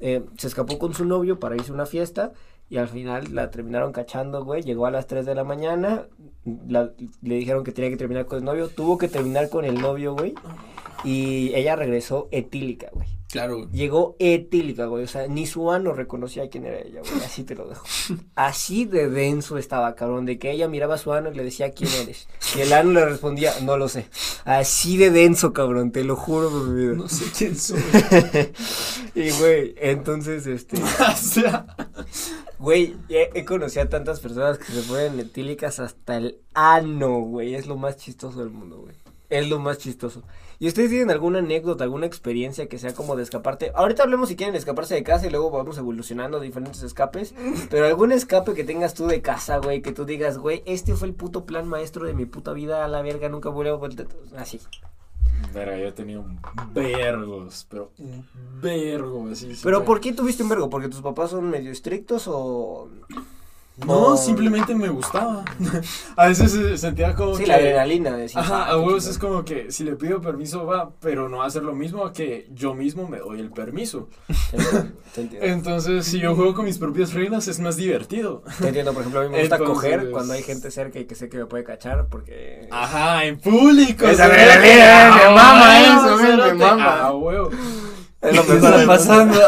Eh, 0.00 0.22
se 0.38 0.46
escapó 0.46 0.78
con 0.78 0.94
su 0.94 1.04
novio 1.04 1.38
para 1.38 1.56
irse 1.56 1.70
a 1.70 1.74
una 1.74 1.86
fiesta 1.86 2.32
y 2.68 2.78
al 2.78 2.88
final 2.88 3.34
la 3.34 3.50
terminaron 3.50 3.92
cachando, 3.92 4.44
güey. 4.44 4.62
Llegó 4.62 4.86
a 4.86 4.90
las 4.90 5.06
3 5.06 5.26
de 5.26 5.34
la 5.34 5.44
mañana, 5.44 6.06
la- 6.68 6.92
le 7.22 7.34
dijeron 7.34 7.64
que 7.64 7.72
tenía 7.72 7.90
que 7.90 7.96
terminar 7.96 8.26
con 8.26 8.38
el 8.38 8.44
novio, 8.44 8.68
tuvo 8.68 8.96
que 8.98 9.08
terminar 9.08 9.48
con 9.50 9.64
el 9.64 9.80
novio, 9.80 10.14
güey. 10.14 10.34
Y 11.04 11.52
ella 11.54 11.76
regresó 11.76 12.28
etílica, 12.30 12.88
güey. 12.92 13.08
Claro, 13.30 13.58
güey. 13.58 13.68
Llegó 13.70 14.16
etílica, 14.18 14.86
güey. 14.86 15.04
O 15.04 15.06
sea, 15.08 15.26
ni 15.28 15.46
su 15.46 15.70
ano 15.70 15.92
reconocía 15.92 16.50
quién 16.50 16.66
era 16.66 16.80
ella, 16.80 17.00
güey. 17.00 17.24
Así 17.24 17.44
te 17.44 17.54
lo 17.54 17.68
dejo. 17.68 17.84
Así 18.34 18.86
de 18.86 19.08
denso 19.08 19.56
estaba, 19.56 19.94
cabrón. 19.94 20.26
De 20.26 20.38
que 20.38 20.50
ella 20.50 20.66
miraba 20.68 20.96
a 20.96 20.98
su 20.98 21.12
ano 21.12 21.30
y 21.30 21.36
le 21.36 21.44
decía 21.44 21.70
quién 21.70 21.90
eres. 22.02 22.26
Y 22.56 22.60
el 22.60 22.72
ano 22.72 22.90
le 22.92 23.04
respondía, 23.04 23.52
no 23.62 23.76
lo 23.76 23.88
sé. 23.88 24.06
Así 24.44 24.96
de 24.96 25.10
denso, 25.10 25.52
cabrón. 25.52 25.92
Te 25.92 26.02
lo 26.04 26.16
juro 26.16 26.50
por 26.50 26.68
mi 26.68 26.80
vida. 26.86 26.94
No 26.94 27.08
sé 27.08 27.24
quién 27.36 27.56
soy. 27.56 27.80
y, 29.20 29.30
güey, 29.38 29.74
entonces, 29.78 30.46
este. 30.46 30.76
O 31.12 31.16
sea, 31.16 31.66
Güey, 32.60 32.94
he, 33.08 33.30
he 33.34 33.44
conocido 33.46 33.84
a 33.84 33.88
tantas 33.88 34.20
personas 34.20 34.58
que 34.58 34.70
se 34.70 34.82
ponen 34.82 35.18
etílicas 35.18 35.80
hasta 35.80 36.18
el 36.18 36.40
ano, 36.52 37.20
güey. 37.20 37.54
Es 37.54 37.66
lo 37.66 37.78
más 37.78 37.96
chistoso 37.96 38.40
del 38.40 38.50
mundo, 38.50 38.80
güey. 38.80 38.94
Es 39.30 39.48
lo 39.48 39.58
más 39.58 39.78
chistoso. 39.78 40.24
¿Y 40.58 40.68
ustedes 40.68 40.90
tienen 40.90 41.10
alguna 41.10 41.38
anécdota, 41.38 41.84
alguna 41.84 42.04
experiencia 42.04 42.68
que 42.68 42.78
sea 42.78 42.92
como 42.92 43.16
de 43.16 43.22
escaparte? 43.22 43.72
Ahorita 43.74 44.02
hablemos 44.02 44.28
si 44.28 44.36
quieren 44.36 44.56
escaparse 44.56 44.94
de 44.94 45.02
casa 45.02 45.26
y 45.26 45.30
luego 45.30 45.50
vamos 45.50 45.78
evolucionando 45.78 46.36
a 46.36 46.40
diferentes 46.42 46.82
escapes. 46.82 47.34
Pero 47.70 47.86
algún 47.86 48.12
escape 48.12 48.52
que 48.52 48.64
tengas 48.64 48.92
tú 48.92 49.06
de 49.06 49.22
casa, 49.22 49.56
güey, 49.56 49.80
que 49.80 49.92
tú 49.92 50.04
digas, 50.04 50.36
güey, 50.36 50.62
este 50.66 50.94
fue 50.96 51.08
el 51.08 51.14
puto 51.14 51.46
plan 51.46 51.66
maestro 51.66 52.04
de 52.04 52.12
mi 52.12 52.26
puta 52.26 52.52
vida 52.52 52.84
a 52.84 52.88
la 52.88 53.00
verga, 53.00 53.30
nunca 53.30 53.48
vuelvo 53.48 53.72
a 53.72 53.78
volver. 53.78 54.08
Así. 54.36 54.60
Verga, 55.52 55.76
yo 55.78 55.88
he 55.88 55.92
tenido 55.92 56.24
vergos, 56.72 57.66
pero 57.68 57.92
un 57.98 58.24
vergo 58.60 59.28
así. 59.30 59.52
¿Pero 59.62 59.84
por 59.84 60.00
qué 60.00 60.12
tuviste 60.12 60.42
un 60.42 60.48
vergo? 60.48 60.70
¿Porque 60.70 60.88
tus 60.88 61.02
papás 61.02 61.30
son 61.30 61.50
medio 61.50 61.70
estrictos 61.70 62.28
o...? 62.28 62.88
No, 63.86 64.16
simplemente 64.16 64.74
me 64.74 64.88
gustaba. 64.88 65.44
a 66.16 66.26
veces 66.28 66.80
sentía 66.80 67.14
como 67.14 67.34
Sí, 67.36 67.42
que. 67.44 67.48
la 67.48 67.54
adrenalina. 67.56 68.16
De 68.16 68.26
Ajá, 68.34 68.64
"Ah, 68.64 68.70
a 68.70 68.76
huevos 68.76 69.02
chingón". 69.04 69.10
es 69.12 69.18
como 69.18 69.44
que 69.44 69.72
si 69.72 69.84
le 69.84 69.96
pido 69.96 70.20
permiso 70.20 70.66
va, 70.66 70.90
pero 71.00 71.28
no 71.28 71.38
va 71.38 71.44
a 71.44 71.46
hacer 71.46 71.62
lo 71.62 71.74
mismo 71.74 72.04
a 72.04 72.12
que 72.12 72.46
yo 72.52 72.74
mismo 72.74 73.08
me 73.08 73.18
doy 73.18 73.40
el 73.40 73.50
permiso. 73.50 74.08
Te 74.26 74.56
entiendo, 74.56 74.92
te 75.14 75.20
entiendo. 75.22 75.46
Entonces, 75.48 76.04
si 76.06 76.18
yo 76.20 76.34
juego 76.34 76.54
con 76.54 76.64
mis 76.66 76.78
propias 76.78 77.14
reglas 77.14 77.48
es 77.48 77.58
más 77.60 77.76
divertido. 77.76 78.42
Te 78.60 78.68
entiendo, 78.68 78.92
por 78.92 79.02
ejemplo, 79.02 79.20
a 79.20 79.24
mí 79.24 79.30
me 79.30 79.40
gusta 79.40 79.56
Entonces- 79.58 79.74
coger 79.74 80.10
cuando 80.10 80.32
hay 80.34 80.42
gente 80.42 80.70
cerca 80.70 80.98
y 80.98 81.04
que 81.06 81.14
sé 81.14 81.28
que 81.28 81.38
me 81.38 81.46
puede 81.46 81.64
cachar 81.64 82.06
porque... 82.10 82.68
Ajá, 82.70 83.24
en 83.24 83.38
público. 83.40 84.06
Esa 84.06 84.24
adrenalina, 84.26 85.08
Ah, 85.08 85.18
me 85.28 85.34
mama 85.34 85.80
huevo, 85.80 86.20
eso, 86.20 86.46
me 86.46 86.54
mama. 86.54 86.98
Ah, 87.00 87.12
huevo. 87.14 87.50
Es 88.20 88.36
lo 88.36 88.44
¿Qué 88.44 88.52
mejor 88.52 88.74
está 88.74 88.86
pasando? 88.86 89.40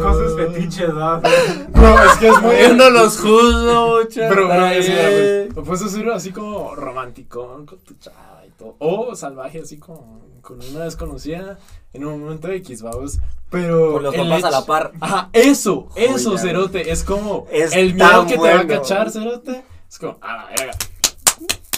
Cosas 0.00 0.36
fetiches, 0.36 0.94
¿no? 0.94 1.20
Bro, 1.20 2.04
es 2.04 2.18
que 2.18 2.28
es 2.28 2.42
muy. 2.42 2.56
Yo 2.60 2.74
no 2.74 2.90
los 2.90 3.18
juzgo, 3.18 3.98
mucho. 3.98 4.20
Pero, 4.20 4.48
pero, 4.48 4.66
Está 4.66 4.74
es 4.74 4.86
que, 4.86 5.60
pues, 5.62 5.82
hacer 5.82 6.10
así 6.10 6.32
como 6.32 6.74
romántico 6.74 7.64
con 7.66 7.78
tu 7.80 7.94
chava 7.94 8.42
y 8.46 8.50
todo. 8.50 8.76
O 8.78 9.14
salvaje, 9.14 9.60
así 9.60 9.78
como 9.78 10.22
con 10.42 10.58
una 10.62 10.84
desconocida 10.84 11.58
en 11.92 12.04
un 12.04 12.20
momento 12.20 12.48
X, 12.48 12.82
vamos. 12.82 13.18
Pero. 13.50 13.94
Con 13.94 14.02
los 14.02 14.14
papás 14.14 14.44
a 14.44 14.50
la 14.50 14.64
par. 14.64 14.92
Ajá, 15.00 15.30
eso, 15.32 15.88
eso, 15.96 16.38
cerote. 16.38 16.90
Es 16.90 17.04
como. 17.04 17.46
Es 17.50 17.74
el 17.74 17.94
miedo 17.94 18.26
que 18.26 18.38
te 18.38 18.54
va 18.54 18.60
a 18.60 18.66
cachar, 18.66 19.10
cerote. 19.10 19.64
Es 19.88 19.98
como, 19.98 20.18
a 20.20 20.36
la 20.36 20.46
verga. 20.46 20.72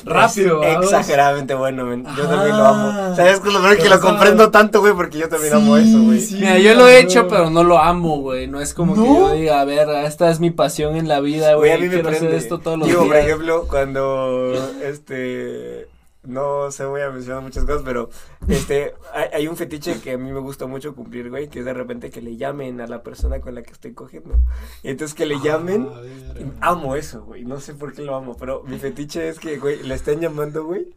Rápido, 0.05 0.63
Es 0.63 0.75
vamos. 0.75 0.85
exageradamente 0.93 1.55
bueno, 1.55 1.85
men. 1.85 2.05
Yo 2.17 2.25
también 2.29 2.57
lo 2.57 2.65
Ah. 2.65 3.07
amo. 3.09 3.17
¿Sabes? 3.17 3.41
Con 3.41 3.53
lo 3.55 3.61
peor 3.63 3.77
que 3.79 3.89
lo 3.89 4.01
comprendo 4.01 4.51
tanto, 4.51 4.81
güey, 4.81 4.93
porque 4.93 5.19
yo 5.19 5.29
también 5.29 5.55
amo 5.55 5.77
eso, 5.77 6.01
güey. 6.03 6.21
Sí, 6.21 6.37
Mira, 6.37 6.59
yo 6.59 6.75
lo 6.75 6.87
he 6.89 6.99
hecho, 7.01 7.27
pero 7.29 7.51
no 7.51 7.65
lo 7.65 7.79
amo, 7.79 8.19
güey. 8.21 8.47
No 8.47 8.61
es 8.61 8.75
como 8.75 8.95
que 8.95 9.01
yo 9.01 9.33
diga, 9.33 9.61
a 9.61 9.65
ver, 9.65 9.89
esta 10.05 10.31
es 10.31 10.41
mi 10.41 10.51
pasión 10.51 10.97
en 10.97 11.09
la 11.09 11.21
vida, 11.21 11.55
Güey, 11.55 11.73
a 11.73 11.77
mí 11.79 11.83
me 11.85 11.89
Quiero 11.91 12.09
hacer 12.09 12.21
prende. 12.21 12.37
esto 12.37 12.59
todos 12.59 12.79
los 12.79 12.89
Digo, 12.89 13.07
por 13.07 13.17
ejemplo, 13.17 13.67
cuando, 13.69 14.53
este, 14.83 15.89
no 16.25 16.71
sé, 16.71 16.85
voy 16.85 17.01
a 17.03 17.11
mencionar 17.11 17.43
muchas 17.43 17.65
cosas, 17.65 17.83
pero, 17.85 18.09
este, 18.49 18.95
hay, 19.13 19.29
hay 19.35 19.49
un 19.49 19.57
fetiche 19.57 20.01
que 20.01 20.13
a 20.13 20.19
mí 20.19 20.33
me 20.33 20.41
gusta 20.41 20.67
mucho 20.67 20.95
cumplir, 20.95 21.31
güey, 21.31 21.49
que 21.49 21.61
es 21.61 21.65
de 21.65 21.75
repente 21.75 22.11
que 22.11 22.21
le 22.23 22.37
llamen 22.37 22.81
a 22.81 22.87
la 22.87 23.03
persona 23.03 23.41
con 23.41 23.55
la 23.55 23.63
que 23.63 23.73
estoy 23.73 23.93
cogiendo. 23.95 24.39
Y 24.83 24.89
entonces 24.91 25.15
que 25.15 25.27
le 25.27 25.39
llamen, 25.41 25.89
Ah, 25.93 26.01
verga. 26.01 26.51
amo 26.61 26.97
eso, 26.97 27.25
güey, 27.25 27.45
no 27.45 27.61
sé 27.61 27.75
por 27.75 27.93
qué 27.93 28.03
lo 28.03 28.15
amo, 28.17 28.37
pero 28.39 28.63
mi 28.65 28.79
fetiche 28.79 29.29
es 29.29 29.39
que, 29.39 29.59
güey, 29.59 29.83
le 29.83 29.95
están 29.95 30.21
llamando, 30.21 30.65
güey, 30.65 30.95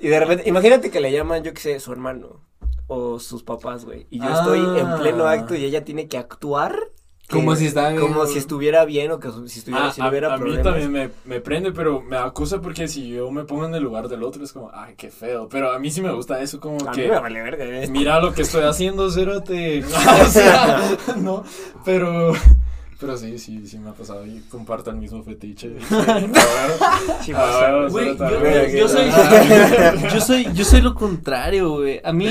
y 0.00 0.08
de 0.08 0.18
repente, 0.20 0.48
imagínate 0.48 0.90
que 0.90 1.00
le 1.00 1.12
llaman, 1.12 1.42
yo 1.44 1.52
qué 1.54 1.60
sé, 1.60 1.80
su 1.80 1.92
hermano. 1.92 2.40
O 2.88 3.18
sus 3.20 3.42
papás, 3.42 3.86
güey. 3.86 4.06
Y 4.10 4.18
yo 4.18 4.28
estoy 4.28 4.58
en 4.58 4.86
Ah. 4.86 4.98
pleno 5.00 5.24
acto 5.26 5.54
y 5.54 5.64
ella 5.64 5.82
tiene 5.82 6.08
que 6.08 6.18
actuar. 6.18 6.76
Que- 7.28 7.36
Como 7.36 7.56
si 7.56 7.66
estaba 7.66 7.94
Como 7.96 8.26
si 8.26 8.38
estuviera 8.38 8.84
bien 8.84 9.10
o 9.12 9.18
que 9.20 9.28
si 9.46 9.60
estuviera, 9.60 9.86
Ah, 9.86 9.92
si 9.92 10.00
no 10.02 10.08
hubiera 10.08 10.32
a, 10.32 10.34
a 10.34 10.38
mí 10.38 10.56
también 10.62 10.90
me, 10.92 11.10
me 11.24 11.40
prende, 11.40 11.72
pero 11.72 12.02
me 12.02 12.16
acusa 12.16 12.60
porque 12.60 12.88
si 12.88 13.08
yo 13.08 13.30
me 13.30 13.44
pongo 13.44 13.64
en 13.66 13.74
el 13.74 13.82
lugar 13.82 14.08
del 14.08 14.22
otro 14.22 14.44
es 14.44 14.52
como, 14.52 14.70
ay, 14.74 14.94
qué 14.96 15.10
feo. 15.10 15.48
Pero 15.48 15.72
a 15.72 15.78
mí 15.78 15.90
sí 15.90 16.02
me 16.02 16.12
gusta 16.12 16.42
eso, 16.42 16.60
como 16.60 16.76
A 16.86 16.90
mí 16.90 16.96
que 17.02 17.08
me 17.08 17.18
vale 17.20 17.42
verga. 17.42 17.64
eh. 17.64 17.86
mira 17.88 18.20
lo 18.20 18.34
que 18.34 18.42
estoy 18.42 18.64
haciendo, 18.64 19.10
cerote. 19.10 19.82
o 20.22 20.26
sea, 20.26 20.82
no, 21.16 21.42
pero, 21.84 22.32
pero 23.00 23.16
sí, 23.16 23.38
sí, 23.38 23.66
sí 23.66 23.78
me 23.78 23.90
ha 23.90 23.94
pasado 23.94 24.26
y 24.26 24.40
comparto 24.50 24.90
el 24.90 24.96
mismo 24.96 25.22
fetiche. 25.22 25.76
Yo 30.12 30.20
soy, 30.20 30.52
yo 30.54 30.64
soy 30.64 30.80
lo 30.80 30.94
contrario, 30.94 31.70
güey. 31.78 32.00
A 32.04 32.12
mí 32.12 32.30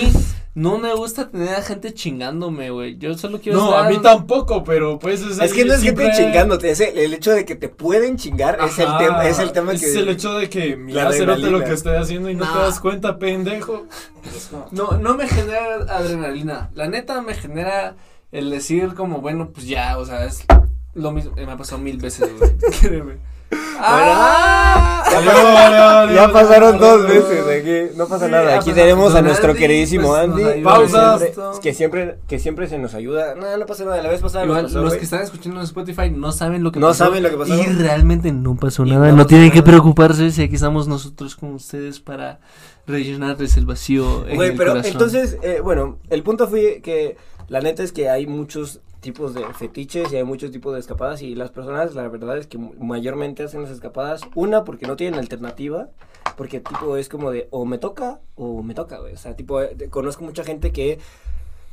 no 0.54 0.78
me 0.78 0.94
gusta 0.94 1.30
tener 1.30 1.56
a 1.56 1.62
gente 1.62 1.94
chingándome, 1.94 2.72
güey. 2.72 2.98
Yo 2.98 3.18
solo 3.18 3.40
quiero 3.40 3.58
No, 3.58 3.74
a 3.78 3.88
mí 3.88 4.00
tampoco, 4.00 4.64
pero 4.66 5.00
pues 5.00 5.22
es 5.22 5.40
Es 5.40 5.54
que 5.54 5.64
no 5.64 5.74
es 5.74 5.80
que 5.80 5.84
siempre- 5.86 6.10
te 6.10 6.18
chingándote, 6.18 6.72
es 6.72 6.80
el, 6.82 6.98
el 6.98 7.14
hecho 7.14 7.32
de 7.32 7.46
que 7.46 7.56
te 7.56 7.70
pueden 7.70 8.18
chingar 8.18 8.60
es 8.66 8.78
el 8.78 8.88
tema, 8.98 9.28
es 9.28 9.40
el 9.40 9.54
tema 9.54 9.72
es 9.74 9.82
que 9.82 9.94
el 10.00 10.10
hecho 10.10 10.34
de 10.34 10.50
que 10.50 10.76
mira, 10.76 11.10
cerote, 11.14 11.50
lo 11.50 11.64
que 11.64 11.72
estoy 11.72 11.96
haciendo 11.96 12.30
y 12.30 12.36
no, 12.36 12.52
te 12.52 12.60
das 12.60 12.80
cuenta, 12.82 13.18
pendejo. 13.18 13.86
Es 14.26 14.50
No, 14.72 14.98
no 14.98 15.16
me 15.16 15.28
genera 15.28 15.76
adrenalina. 15.90 16.70
La 16.76 16.88
neta 16.88 17.22
me 17.22 17.34
genera 17.34 17.96
el 18.32 18.50
decir 18.50 18.94
como, 18.94 19.22
bueno, 19.22 19.52
pues 19.54 19.68
ya, 19.68 19.98
o 19.98 20.06
sea, 20.06 20.26
es 20.26 20.46
lo 20.94 21.12
mismo. 21.12 21.34
Me 21.36 21.44
ha 21.50 21.58
pasado 21.58 21.82
mil 21.82 21.98
veces, 21.98 22.30
güey. 22.38 22.52
Créeme. 22.82 23.31
¡Ah! 23.80 25.04
Ya, 25.12 25.20
pasaron- 25.26 26.16
ya 26.16 26.32
pasaron 26.32 26.78
dos 26.80 27.08
veces 27.08 27.46
aquí, 27.48 27.98
no 27.98 28.08
pasa 28.08 28.26
Sí, 28.26 28.32
nada. 28.32 28.56
Aquí 28.60 28.72
tenemos 28.72 29.14
a 29.14 29.22
nuestro 29.22 29.50
Andy, 29.52 29.60
queridísimo 29.60 30.08
pues, 30.10 30.20
Andy, 30.22 30.44
ayuda 30.44 30.54
que 30.56 30.62
Pausa. 30.62 31.18
siempre- 31.20 31.60
que 31.62 31.74
siempre 31.74 32.18
que 32.28 32.40
siempre 32.40 32.68
se 32.70 32.78
nos 32.78 32.94
ayuda. 32.94 33.36
No, 33.36 33.58
no 33.58 33.66
pasa 33.66 33.84
nada, 33.84 34.02
la 34.02 34.10
vez 34.10 34.22
pasada 34.22 34.46
Igual, 34.46 34.64
pasó, 34.64 34.80
los 34.82 34.90
güey. 34.90 35.00
que 35.00 35.06
están 35.06 35.22
escuchando 35.22 35.60
en 35.60 35.66
Spotify 35.66 36.10
no 36.10 36.32
saben 36.32 36.64
lo 36.64 36.72
que 36.72 36.80
No 36.80 36.88
pasó. 36.88 37.06
saben 37.06 37.24
lo 37.24 37.30
que 37.30 37.38
pasó. 37.38 37.54
Y 37.54 37.64
realmente 37.64 38.32
no 38.32 38.56
pasó 38.56 38.86
Y 38.86 38.92
nada. 38.92 39.10
no 39.10 39.18
No, 39.18 39.26
tienen 39.28 39.52
que 39.52 39.60
nada. 39.60 39.72
preocuparse 39.72 40.32
si 40.32 40.44
aquí 40.44 40.56
estamos 40.56 40.88
nosotros 40.88 41.36
con 41.36 41.54
ustedes 41.56 42.00
para 42.00 42.40
rellenarles 42.88 43.58
el 43.58 43.66
vacío 43.66 44.26
en 44.28 44.36
Güey, 44.38 44.52
el 44.52 44.58
pero 44.58 44.72
corazón. 44.72 44.92
entonces, 44.94 45.38
eh, 45.42 45.60
bueno, 45.62 45.98
el 46.10 46.24
punto 46.24 46.48
fue 46.48 46.82
que 46.84 47.18
la 47.48 47.60
neta 47.62 47.84
es 47.84 47.92
que 47.92 48.10
hay 48.10 48.28
muchos 48.28 48.80
tipos 49.02 49.34
de 49.34 49.44
fetiches 49.54 50.14
y 50.14 50.16
hay 50.16 50.24
muchos 50.24 50.52
tipos 50.52 50.74
de 50.74 50.80
escapadas 50.80 51.22
y 51.22 51.36
las 51.36 51.52
personas 51.52 51.94
la 51.96 52.08
verdad 52.08 52.38
es 52.38 52.48
que 52.48 52.58
mayormente 52.58 53.44
hacen 53.44 53.64
las 53.64 53.72
escapadas 53.72 54.22
una 54.36 54.64
porque 54.64 54.88
no 54.88 54.96
tienen 54.96 55.20
alternativa 55.20 55.90
porque 56.38 56.60
tipo 56.60 56.96
es 56.98 57.10
como 57.10 57.32
de 57.32 57.48
o 57.52 57.66
me 57.66 57.78
toca 57.78 58.22
o 58.36 58.64
me 58.64 58.74
toca 58.74 59.00
güey 59.00 59.14
o 59.14 59.18
sea 59.18 59.36
tipo 59.36 59.62
eh, 59.62 59.76
conozco 59.90 60.24
mucha 60.24 60.44
gente 60.44 60.72
que 60.72 61.00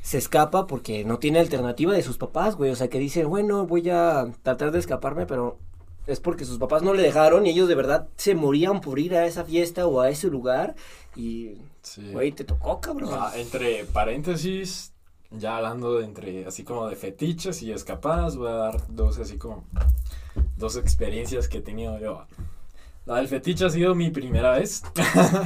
se 0.02 0.18
escapa 0.18 0.66
porque 0.66 1.04
no 1.04 1.18
tiene 1.18 1.38
alternativa 1.38 1.92
de 1.92 2.02
sus 2.02 2.18
papás 2.18 2.56
güey 2.56 2.70
o 2.70 2.76
sea 2.76 2.88
que 2.88 2.98
dicen 2.98 3.28
bueno 3.28 3.66
voy 3.66 3.88
a 3.90 4.26
tratar 4.42 4.72
de 4.72 4.78
escaparme 4.78 5.26
pero 5.26 5.58
es 6.06 6.20
porque 6.20 6.46
sus 6.46 6.58
papás 6.58 6.82
no 6.82 6.94
le 6.94 7.02
dejaron 7.02 7.46
y 7.46 7.50
ellos 7.50 7.68
de 7.68 7.74
verdad 7.74 8.08
se 8.16 8.34
morían 8.34 8.80
por 8.80 8.98
ir 8.98 9.14
a 9.14 9.26
esa 9.26 9.44
fiesta 9.44 9.86
o 9.86 10.00
a 10.00 10.08
ese 10.08 10.28
lugar 10.28 10.74
y 11.14 11.56
Sí. 11.88 12.10
Güey, 12.12 12.32
te 12.32 12.44
tocó, 12.44 12.80
cabrón. 12.80 13.10
Ah, 13.12 13.32
entre 13.34 13.84
paréntesis, 13.84 14.92
ya 15.30 15.56
hablando 15.56 15.98
de 15.98 16.04
entre 16.04 16.46
así 16.46 16.64
como 16.64 16.88
de 16.88 16.96
fetiches 16.96 17.62
y 17.62 17.72
escapadas, 17.72 18.36
voy 18.36 18.48
a 18.48 18.54
dar 18.54 18.86
dos 18.88 19.18
así 19.18 19.36
como 19.38 19.64
dos 20.56 20.76
experiencias 20.76 21.48
que 21.48 21.58
he 21.58 21.62
tenido 21.62 21.98
yo. 21.98 22.26
La 23.06 23.16
del 23.16 23.28
fetiche 23.28 23.64
ha 23.64 23.70
sido 23.70 23.94
mi 23.94 24.10
primera 24.10 24.52
vez 24.52 24.82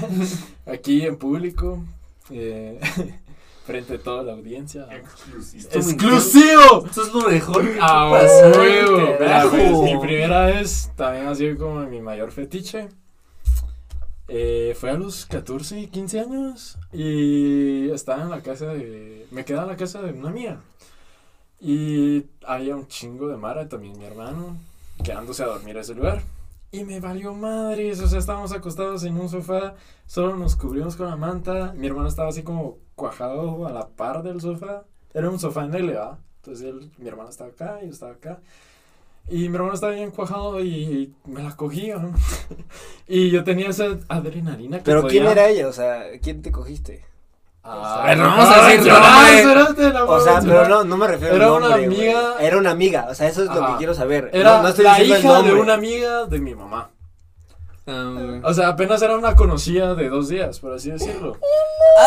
aquí 0.67 1.03
en 1.07 1.17
público, 1.17 1.85
eh, 2.31 2.81
frente 3.67 3.95
a 3.95 3.99
toda 3.99 4.23
la 4.25 4.33
audiencia. 4.33 4.89
Exclusivo. 4.91 5.69
¡Exclusivo! 5.73 6.87
Esto 6.87 7.03
es 7.03 7.13
lo 7.13 7.29
mejor 7.29 7.73
que 7.73 7.79
Ah, 7.81 8.11
huevo. 8.11 9.51
Pues, 9.51 9.93
mi 9.93 9.99
primera 9.99 10.47
vez 10.47 10.91
también 10.97 11.27
ha 11.27 11.35
sido 11.35 11.57
como 11.57 11.81
mi 11.87 12.01
mayor 12.01 12.33
fetiche. 12.33 12.89
Eh, 14.29 14.75
fue 14.79 14.91
a 14.91 14.95
los 14.95 15.27
14, 15.27 15.89
15 15.89 16.21
años 16.21 16.79
y 16.93 17.91
estaba 17.91 18.23
en 18.23 18.31
la 18.31 18.43
casa 18.43 18.67
de... 18.67 19.27
Me 19.31 19.45
quedaba 19.45 19.65
en 19.65 19.71
la 19.71 19.77
casa 19.77 20.01
de 20.03 20.13
una 20.13 20.31
amiga. 20.31 20.61
Y 21.61 22.27
había 22.47 22.75
un 22.77 22.89
chingo 22.89 23.29
de 23.29 23.37
Mara, 23.37 23.69
también 23.69 23.99
mi 23.99 24.05
hermano, 24.05 24.57
quedándose 25.05 25.43
a 25.43 25.47
dormir 25.47 25.77
a 25.79 25.83
ese 25.83 25.95
lugar. 25.95 26.23
Y 26.73 26.85
me 26.85 27.01
valió 27.01 27.35
madres, 27.35 28.01
o 28.01 28.09
sea, 28.09 28.19
estábamos 28.19 28.53
acostados 28.53 29.05
en 29.05 29.17
un 29.19 29.29
sofá, 29.29 29.75
solo 30.07 30.37
nos 30.37 30.57
cubrimos 30.57 30.97
con 30.97 31.09
la 31.09 31.17
manta. 31.17 31.75
Mi 31.77 31.87
hermano 31.87 32.09
estaba 32.09 32.31
así 32.31 32.43
como 32.43 32.79
cuajado 32.95 33.67
a 33.67 33.73
la 33.73 33.89
par 33.89 34.23
del 34.23 34.41
sofá. 34.41 34.85
Era 35.13 35.29
un 35.29 35.39
sofá 35.39 35.65
en 35.65 35.75
L, 35.75 35.93
¿va? 35.93 36.19
Entonces 36.37 36.67
él, 36.67 36.91
mi 36.99 37.09
hermano 37.09 37.29
estaba 37.29 37.51
acá, 37.51 37.81
yo 37.83 37.91
estaba 37.91 38.13
acá. 38.13 38.41
Y 39.29 39.49
mi 39.49 39.57
hermano 39.57 39.75
estaba 39.75 39.93
bien 39.93 40.11
cuajado 40.11 40.61
y 40.61 41.15
me 41.25 41.43
la 41.43 41.57
cogía. 41.57 41.97
¿no? 41.97 42.13
y 43.07 43.31
yo 43.31 43.45
tenía 43.45 43.69
esa 43.71 43.87
adrenalina 44.09 44.79
que 44.79 44.85
Pero 44.85 45.07
¿quién 45.07 45.27
era 45.27 45.49
ella? 45.49 45.69
O 45.69 45.73
sea, 45.73 46.05
¿quién 46.23 46.43
te 46.43 46.53
cogiste? 46.53 47.05
Ah, 47.65 48.03
Pero 48.07 48.23
no 48.25 48.29
vamos 48.37 48.49
a 48.57 48.67
decir 48.69 48.93
no 49.95 50.05
O 50.07 50.21
sea, 50.21 50.41
pero 50.41 50.69
no, 50.69 50.83
no 50.85 50.97
me 50.97 51.07
refiero 51.07 51.37
Era 51.37 51.53
una 51.53 51.69
nombre, 51.69 51.87
güey. 51.87 51.97
amiga- 52.11 52.35
Era 52.41 52.59
una 52.59 52.71
amiga, 52.73 53.07
o 53.09 53.15
sea, 53.15 53.29
eso 53.29 53.45
es 53.45 53.51
lo 53.51 53.67
que 53.69 53.77
quiero 53.79 53.95
saber. 53.95 54.31
Era 54.33 54.57
no, 54.57 54.63
no 54.65 54.69
estoy 54.69 54.85
la 54.85 55.01
hija 55.01 55.43
de 55.43 55.53
una 55.55 55.75
amiga 55.75 56.27
de 56.27 56.41
mi 56.41 56.57
mamá. 56.57 56.91
Ah. 57.87 58.41
O 58.45 58.53
sea, 58.55 58.69
apenas 58.69 59.01
era 59.03 59.17
una 59.17 59.35
conocida 59.37 59.95
de 59.95 60.09
dos 60.09 60.29
días, 60.29 60.59
por 60.59 60.73
así 60.73 60.91
decirlo. 60.91 61.37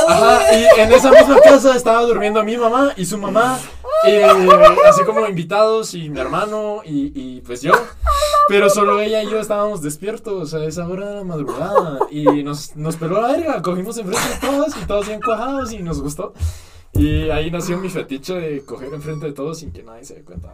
Ajá, 0.07 0.53
y 0.57 0.79
en 0.79 0.91
esa 0.91 1.11
misma 1.11 1.39
casa 1.39 1.75
estaba 1.75 2.01
durmiendo 2.01 2.43
mi 2.43 2.57
mamá 2.57 2.91
y 2.97 3.05
su 3.05 3.17
mamá, 3.17 3.57
así 4.03 5.03
como 5.05 5.27
invitados 5.27 5.93
y 5.93 6.09
mi 6.09 6.19
hermano 6.19 6.81
y, 6.85 7.11
y 7.15 7.41
pues 7.41 7.61
yo. 7.61 7.73
Pero 8.47 8.69
solo 8.69 9.01
ella 9.01 9.23
y 9.23 9.29
yo 9.29 9.39
estábamos 9.39 9.81
despiertos 9.81 10.53
a 10.53 10.63
esa 10.65 10.87
hora 10.87 11.09
de 11.09 11.15
la 11.15 11.23
madrugada 11.23 11.99
y 12.11 12.43
nos, 12.43 12.75
nos 12.75 12.95
peló 12.95 13.19
la 13.19 13.29
verga, 13.31 13.61
cogimos 13.61 13.97
enfrente 13.97 14.27
de 14.29 14.47
todos 14.47 14.77
y 14.77 14.85
todos 14.85 15.07
bien 15.07 15.19
cuajados 15.21 15.71
y 15.71 15.79
nos 15.79 16.01
gustó. 16.01 16.33
Y 16.95 17.29
ahí 17.29 17.51
nació 17.51 17.77
mi 17.77 17.89
fetiche 17.89 18.33
de 18.33 18.63
coger 18.63 18.93
enfrente 18.93 19.25
de 19.25 19.33
todos 19.33 19.59
sin 19.59 19.71
que 19.71 19.83
nadie 19.83 20.05
se 20.05 20.15
dé 20.15 20.21
cuenta. 20.23 20.49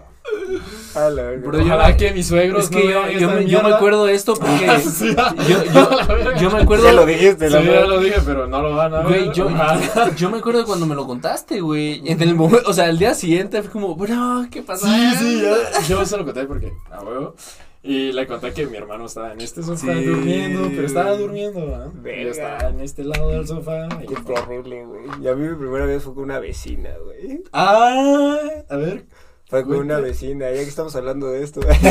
A 0.95 1.09
la 1.09 1.23
verga. 1.23 1.47
Bro, 1.47 1.61
yo- 1.61 1.97
que 1.97 2.11
mis 2.13 2.27
suegros 2.27 2.65
Es 2.65 2.69
que 2.69 2.83
no 2.93 3.09
yo, 3.09 3.29
me, 3.31 3.45
yo 3.45 3.61
me 3.63 3.73
acuerdo 3.73 4.05
de 4.05 4.13
esto 4.13 4.33
porque 4.35 4.79
Sí, 4.79 5.15
yo, 5.15 5.63
yo, 5.73 6.35
yo 6.39 6.51
me 6.51 6.61
acuerdo 6.61 6.85
Ya 6.85 6.93
lo 6.93 7.05
dijiste, 7.05 7.47
Sí, 7.47 7.53
ya 7.53 7.81
lo 7.85 7.99
dije, 7.99 8.21
pero 8.25 8.47
no 8.47 8.61
lo 8.61 8.75
van 8.75 8.93
a 8.93 8.99
ver. 8.99 9.07
Güey, 9.07 9.33
yo, 9.35 9.45
Ojalá. 9.47 10.15
yo 10.15 10.29
me 10.29 10.37
acuerdo 10.39 10.59
de 10.59 10.65
cuando 10.65 10.85
me 10.85 10.95
lo 10.95 11.05
contaste, 11.05 11.61
güey. 11.61 12.01
En 12.09 12.21
el 12.21 12.35
momento, 12.35 12.69
o 12.69 12.73
sea, 12.73 12.89
el 12.89 12.97
día 12.97 13.13
siguiente 13.13 13.61
fue 13.61 13.71
como, 13.71 13.95
bro, 13.95 14.45
¿qué 14.49 14.61
pasó? 14.63 14.87
Sí, 14.87 15.15
sí, 15.19 15.41
ya. 15.41 15.81
Yo 15.87 16.05
se 16.05 16.17
lo 16.17 16.25
conté 16.25 16.45
porque, 16.45 16.73
a 16.91 17.01
huevo. 17.01 17.35
Y 17.83 18.11
le 18.11 18.27
conté 18.27 18.53
que 18.53 18.67
mi 18.67 18.77
hermano 18.77 19.05
estaba 19.07 19.33
en 19.33 19.41
este 19.41 19.63
sofá 19.63 19.91
Sí. 19.93 20.03
durmiendo, 20.03 20.69
pero 20.69 20.85
estaba 20.85 21.17
durmiendo. 21.17 21.59
Y 21.95 21.99
Verga. 22.01 22.21
yo 22.23 22.29
estaba 22.29 22.69
en 22.69 22.79
este 22.81 23.03
lado 23.03 23.29
del 23.29 23.47
sofá. 23.47 23.87
y- 24.03 24.05
Qué 24.05 24.15
terrible, 24.21 24.85
güey. 24.85 25.01
Y 25.21 25.27
a 25.27 25.35
mí 25.35 25.47
mi 25.47 25.55
primera 25.55 25.85
vez 25.85 26.03
fue 26.03 26.13
con 26.13 26.23
una 26.25 26.39
vecina, 26.39 26.91
güey. 27.03 27.43
Ah, 27.51 28.37
a 28.69 28.75
ver. 28.75 29.05
Fue 29.49 29.63
con 29.63 29.75
Cuenta. 29.77 29.95
una 29.97 29.99
vecina, 30.07 30.45
ya 30.49 30.55
que 30.57 30.61
estamos 30.61 30.95
hablando 30.95 31.27
de 31.31 31.43
esto. 31.43 31.59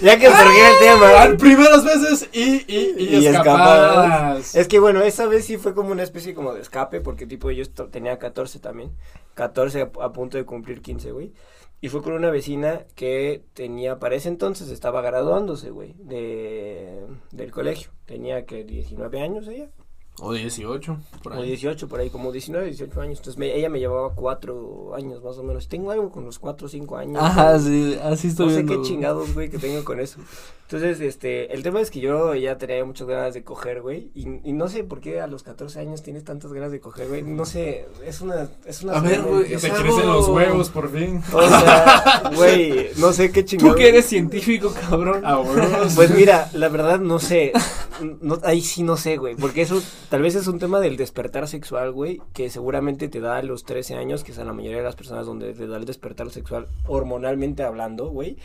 ya 0.00 0.18
que 0.18 0.26
surgió 0.26 0.66
el 0.68 0.78
tema. 0.78 1.36
Primeras 1.38 1.84
veces 1.84 2.28
y, 2.32 2.64
y, 2.72 2.94
y, 2.96 3.16
Y 3.16 3.26
escapadas. 3.26 4.54
Es 4.54 4.68
que 4.68 4.78
bueno, 4.78 5.02
esa 5.02 5.26
vez 5.26 5.44
sí 5.46 5.56
fue 5.56 5.74
como 5.74 5.90
una 5.90 6.02
especie 6.02 6.34
como 6.34 6.52
de 6.54 6.60
escape, 6.60 7.00
porque 7.00 7.26
tipo 7.26 7.50
yo 7.50 7.64
tenía 7.90 8.18
14 8.18 8.58
también. 8.60 8.92
14 9.34 9.80
a, 9.82 9.90
a 10.04 10.12
punto 10.12 10.36
de 10.36 10.44
cumplir 10.44 10.80
15, 10.82 11.10
güey. 11.12 11.32
Y 11.82 11.88
fue 11.88 12.02
con 12.02 12.12
una 12.12 12.30
vecina 12.30 12.84
que 12.94 13.42
tenía, 13.54 13.98
para 13.98 14.14
ese 14.14 14.28
entonces 14.28 14.68
estaba 14.68 15.00
graduándose, 15.00 15.70
güey, 15.70 15.94
de, 15.98 17.06
del 17.32 17.50
colegio. 17.50 17.90
Tenía 18.04 18.44
que 18.44 18.64
19 18.64 19.20
años 19.20 19.48
ella. 19.48 19.70
O 20.22 20.34
18, 20.34 20.98
por 21.22 21.32
O 21.32 21.36
ahí. 21.36 21.46
18, 21.48 21.88
por 21.88 22.00
ahí, 22.00 22.10
como 22.10 22.30
19, 22.32 22.66
18 22.66 23.00
años. 23.00 23.18
Entonces 23.20 23.38
me- 23.38 23.54
ella 23.56 23.70
me 23.70 23.78
llevaba 23.78 24.14
4 24.14 24.94
años 24.94 25.22
más 25.22 25.38
o 25.38 25.42
menos. 25.42 25.68
Tengo 25.68 25.90
algo 25.92 26.10
con 26.10 26.26
los 26.26 26.38
4 26.38 26.66
o 26.66 26.68
5 26.68 26.96
años. 26.98 27.22
Ajá, 27.22 27.58
sí, 27.58 27.96
así 28.02 28.28
estoy 28.28 28.48
No 28.48 28.54
sé 28.54 28.66
qué 28.66 28.82
chingados, 28.82 29.32
güey, 29.32 29.48
que 29.48 29.56
tengo 29.58 29.82
con 29.82 29.98
eso. 30.00 30.20
Entonces, 30.72 31.00
este, 31.00 31.52
el 31.52 31.64
tema 31.64 31.80
es 31.80 31.90
que 31.90 31.98
yo 31.98 32.32
ya 32.36 32.56
tenía 32.56 32.84
muchas 32.84 33.08
ganas 33.08 33.34
de 33.34 33.42
coger, 33.42 33.82
güey. 33.82 34.12
Y, 34.14 34.48
y 34.48 34.52
no 34.52 34.68
sé 34.68 34.84
por 34.84 35.00
qué 35.00 35.20
a 35.20 35.26
los 35.26 35.42
14 35.42 35.80
años 35.80 36.00
tienes 36.04 36.22
tantas 36.22 36.52
ganas 36.52 36.70
de 36.70 36.78
coger, 36.78 37.08
güey. 37.08 37.24
No 37.24 37.44
sé, 37.44 37.88
es 38.06 38.20
una, 38.20 38.48
es 38.64 38.84
una. 38.84 38.98
A 38.98 39.00
ver, 39.00 39.20
güey, 39.20 39.48
Te 39.48 39.68
crecen 39.68 40.06
los 40.06 40.28
huevos 40.28 40.70
por 40.70 40.88
fin. 40.92 41.20
O 41.32 41.42
sea, 41.42 42.22
güey, 42.36 42.90
no 42.98 43.12
sé 43.12 43.32
qué 43.32 43.44
chingados. 43.44 43.74
Tú 43.74 43.78
que 43.80 43.88
eres 43.88 44.06
científico, 44.06 44.72
cabrón. 44.88 45.26
A 45.26 45.40
huevos. 45.40 45.92
Pues 45.96 46.14
mira, 46.14 46.48
la 46.52 46.68
verdad 46.68 47.00
no 47.00 47.18
sé. 47.18 47.50
No, 48.20 48.38
ahí 48.44 48.60
sí 48.60 48.84
no 48.84 48.96
sé, 48.96 49.16
güey. 49.16 49.34
Porque 49.34 49.62
eso 49.62 49.82
tal 50.08 50.22
vez 50.22 50.36
es 50.36 50.46
un 50.46 50.60
tema 50.60 50.78
del 50.78 50.96
despertar 50.96 51.48
sexual, 51.48 51.90
güey. 51.90 52.22
Que 52.32 52.48
seguramente 52.48 53.08
te 53.08 53.18
da 53.18 53.38
a 53.38 53.42
los 53.42 53.64
13 53.64 53.96
años, 53.96 54.22
que 54.22 54.30
es 54.30 54.38
a 54.38 54.44
la 54.44 54.52
mayoría 54.52 54.78
de 54.78 54.84
las 54.84 54.94
personas 54.94 55.26
donde 55.26 55.52
te 55.52 55.66
da 55.66 55.78
el 55.78 55.84
despertar 55.84 56.30
sexual 56.30 56.68
hormonalmente 56.86 57.64
hablando, 57.64 58.08
güey. 58.10 58.36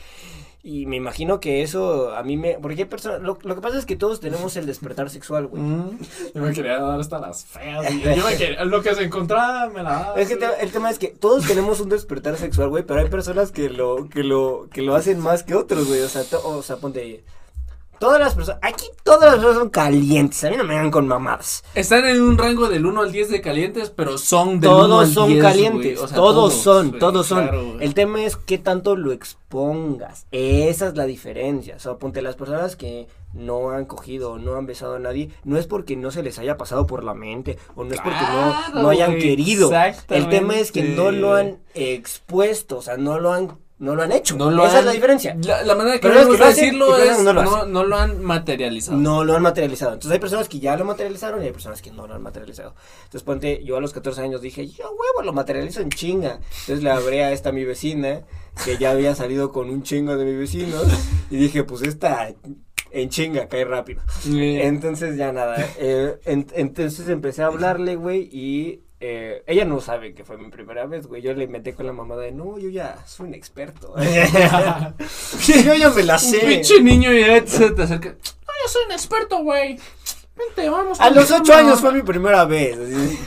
Y 0.67 0.87
me 0.87 0.95
imagino 0.95 1.39
que 1.39 1.61
eso 1.61 2.15
a 2.15 2.23
mí 2.23 2.37
me. 2.37 2.57
Porque 2.59 2.81
hay 2.81 2.85
personas. 2.85 3.21
Lo, 3.21 3.37
lo 3.43 3.53
que 3.53 3.61
pasa 3.61 3.77
es 3.77 3.85
que 3.85 3.95
todos 3.95 4.19
tenemos 4.19 4.57
el 4.57 4.65
despertar 4.65 5.11
sexual, 5.11 5.45
güey. 5.45 5.61
Mm. 5.61 5.99
Yo 6.33 6.41
me 6.41 6.53
quería 6.53 6.79
dar 6.79 6.99
hasta 6.99 7.19
las 7.19 7.45
feas. 7.45 7.85
Yo 8.17 8.25
me 8.25 8.35
quería, 8.35 8.65
lo 8.65 8.81
que 8.81 8.95
se 8.95 9.03
encontraba 9.03 9.69
me 9.69 9.83
la 9.83 9.91
daba. 9.91 10.19
Es 10.19 10.27
que 10.27 10.37
te- 10.37 10.47
el 10.61 10.71
tema 10.71 10.89
es 10.89 10.97
que 10.97 11.09
todos 11.09 11.45
tenemos 11.45 11.81
un 11.81 11.89
despertar 11.89 12.35
sexual, 12.37 12.69
güey, 12.69 12.81
pero 12.83 12.99
hay 12.99 13.09
personas 13.09 13.51
que 13.51 13.69
lo, 13.69 14.09
que 14.09 14.23
lo, 14.23 14.67
que 14.73 14.81
lo 14.81 14.95
hacen 14.95 15.19
más 15.19 15.43
que 15.43 15.53
otros, 15.53 15.87
güey. 15.87 16.01
O 16.01 16.09
sea, 16.09 16.23
to- 16.23 16.41
o 16.43 16.63
sea, 16.63 16.77
ponte. 16.77 17.23
Todas 17.99 18.19
las 18.19 18.35
personas, 18.35 18.59
aquí 18.61 18.85
todas 19.03 19.23
las 19.23 19.35
personas 19.35 19.57
son 19.57 19.69
calientes, 19.69 20.43
a 20.43 20.49
mí 20.49 20.57
no 20.57 20.63
me 20.63 20.75
hagan 20.75 20.91
con 20.91 21.07
mamadas. 21.07 21.63
Están 21.73 22.05
en 22.05 22.21
un 22.21 22.37
rango 22.37 22.69
del 22.69 22.85
1 22.85 23.01
al 23.01 23.11
10 23.11 23.29
de 23.29 23.41
calientes, 23.41 23.89
pero 23.89 24.17
son 24.17 24.59
del 24.59 24.69
1 24.69 24.79
Todos 24.79 25.07
al 25.07 25.13
son 25.13 25.29
10, 25.29 25.41
calientes, 25.41 25.93
güey. 25.93 25.95
O 25.95 26.07
sea, 26.07 26.15
todos, 26.15 26.53
son, 26.53 26.99
todos 26.99 27.27
son. 27.27 27.43
claro, 27.47 27.79
el 27.79 27.93
tema 27.93 28.23
es 28.23 28.35
qué 28.35 28.57
tanto 28.57 28.95
lo 28.95 29.11
expongas. 29.11 30.27
Esa 30.31 30.87
es 30.87 30.95
la 30.95 31.05
diferencia. 31.05 31.75
O 31.75 31.79
sea, 31.79 31.95
ponte 31.95 32.21
las 32.21 32.35
personas 32.35 32.75
que 32.75 33.07
no 33.35 33.71
han 33.71 33.85
cogido 33.85 34.33
o 34.33 34.39
no 34.39 34.55
han 34.55 34.65
besado 34.65 34.95
a 34.95 34.99
nadie, 34.99 35.29
no 35.43 35.57
es 35.57 35.67
porque 35.67 35.95
no 35.95 36.11
se 36.11 36.23
les 36.23 36.39
haya 36.39 36.57
pasado 36.57 36.87
por 36.87 37.03
la 37.03 37.13
mente 37.13 37.57
o 37.75 37.83
no 37.83 37.93
es 37.93 38.01
porque 38.01 38.21
no, 38.21 38.81
no 38.81 38.89
hayan 38.89 39.17
querido. 39.17 39.71
El 40.09 40.29
tema 40.29 40.57
es 40.57 40.71
que 40.71 40.83
no 40.83 41.11
lo 41.11 41.35
han 41.35 41.59
expuesto, 41.73 42.77
o 42.77 42.81
sea, 42.81 42.97
no 42.97 43.19
lo 43.19 43.33
han, 43.33 43.57
no 43.77 43.93
lo 43.95 44.03
han 44.03 44.11
hecho. 44.11 44.37
No 44.37 44.49
lo 44.51 44.65
Esa 44.65 44.75
han- 44.75 44.79
es 44.79 44.85
la 44.85 44.91
diferencia. 44.93 45.37
La, 45.43 45.63
la 45.63 45.75
manera 45.75 45.99
que 45.99 46.07
es 46.07 46.13
que 46.13 46.37
lo 46.37 46.45
decirlo 46.45 46.97
es 46.97 47.19
no 47.21 47.33
lo 47.33 47.43
no, 47.43 47.65
no 47.65 47.83
lo 47.83 47.97
han 47.97 48.23
materializado. 48.23 48.97
No 48.97 49.23
lo 49.25 49.35
han 49.35 49.41
materializado. 49.41 49.93
Entonces 49.93 50.11
hay 50.13 50.19
personas 50.19 50.47
que 50.47 50.59
ya 50.59 50.77
lo 50.77 50.85
materializaron 50.85 51.41
y 51.43 51.47
hay 51.47 51.51
personas 51.51 51.81
que 51.81 51.91
no 51.91 52.07
lo 52.07 52.13
han 52.15 52.21
materializado. 52.21 52.73
Entonces 53.03 53.23
ponte, 53.23 53.63
yo 53.65 53.75
a 53.77 53.81
los 53.81 53.91
14 53.91 54.21
años 54.21 54.41
dije, 54.41 54.65
yo 54.67 54.85
huevo, 54.85 55.23
lo 55.25 55.33
materializo 55.33 55.81
en 55.81 55.89
chinga. 55.89 56.39
Entonces 56.61 56.83
le 56.83 56.89
hablé 56.89 57.23
a 57.25 57.31
esta 57.33 57.51
mi 57.51 57.65
vecina, 57.65 58.21
que 58.63 58.77
ya 58.77 58.91
había 58.91 59.13
salido 59.15 59.51
con 59.51 59.69
un 59.69 59.83
chingo 59.83 60.15
de 60.15 60.23
mis 60.25 60.37
vecinos, 60.39 60.85
y 61.29 61.35
dije, 61.35 61.63
pues 61.65 61.81
esta 61.81 62.33
en 62.91 63.09
chinga, 63.09 63.49
cae 63.49 63.65
rápido. 63.65 64.01
Entonces 64.61 65.17
ya 65.17 65.33
nada, 65.33 65.57
eh, 65.77 66.17
en- 66.23 66.47
entonces 66.53 67.09
empecé 67.09 67.43
a 67.43 67.47
hablarle, 67.47 67.97
güey, 67.97 68.29
y 68.31 68.84
eh, 69.07 69.43
ella 69.45 69.65
no 69.65 69.79
sabe 69.81 70.13
que 70.15 70.23
fue 70.23 70.37
mi 70.37 70.49
primera 70.49 70.85
vez, 70.87 71.05
güey. 71.05 71.21
Yo 71.21 71.33
le 71.33 71.47
metí 71.47 71.73
con 71.73 71.85
la 71.85 71.93
mamada 71.93 72.23
de, 72.23 72.31
no, 72.31 72.57
yo 72.57 72.69
ya 72.69 72.97
soy 73.05 73.27
un 73.27 73.33
experto. 73.35 73.93
yo 75.47 75.73
ya 75.75 75.89
me 75.91 76.03
la 76.03 76.13
un 76.15 76.19
sé. 76.19 76.39
pinche 76.39 76.81
niño 76.81 77.11
ya 77.13 77.45
se 77.45 77.71
te 77.71 77.83
acerca. 77.83 78.09
No, 78.09 78.15
yo 78.63 78.69
soy 78.69 78.85
un 78.85 78.91
experto, 78.93 79.43
güey. 79.43 79.79
Vente, 80.35 80.67
vamos. 80.69 80.99
A 80.99 81.09
los 81.11 81.31
ocho 81.31 81.43
cama". 81.53 81.59
años 81.59 81.79
fue 81.79 81.93
mi 81.93 82.01
primera 82.01 82.43
vez. 82.45 82.77
así. 82.77 83.19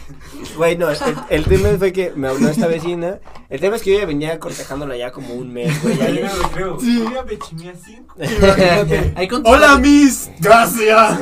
Güey, 0.57 0.77
no, 0.77 0.91
el, 0.91 0.99
el 1.31 1.45
tema 1.47 1.69
fue 1.79 1.93
que 1.93 2.11
me 2.15 2.29
habló 2.29 2.49
esta 2.51 2.67
vecina. 2.67 3.19
El 3.49 3.61
tema 3.61 3.77
es 3.77 3.83
que 3.83 3.93
yo 3.95 4.01
ya 4.01 4.05
venía 4.07 4.39
cortejándola 4.39 4.95
ya 4.97 5.11
como 5.11 5.33
un 5.35 5.51
mes, 5.53 5.83
güey. 5.83 5.97
ya- 5.97 6.11
Yo 6.11 6.27
no 6.27 6.37
lo 6.37 6.51
creo. 6.51 6.81
Sí. 6.81 6.99
Yo 7.03 7.11
ya 7.15 7.23
me 7.23 7.39
chingué 7.39 7.71
a 7.71 7.75
cinco. 7.77 8.15
Ahí 9.17 9.27
con- 9.29 9.43
Hola, 9.47 9.79
Miss. 9.79 10.31
Gracias. 10.41 11.21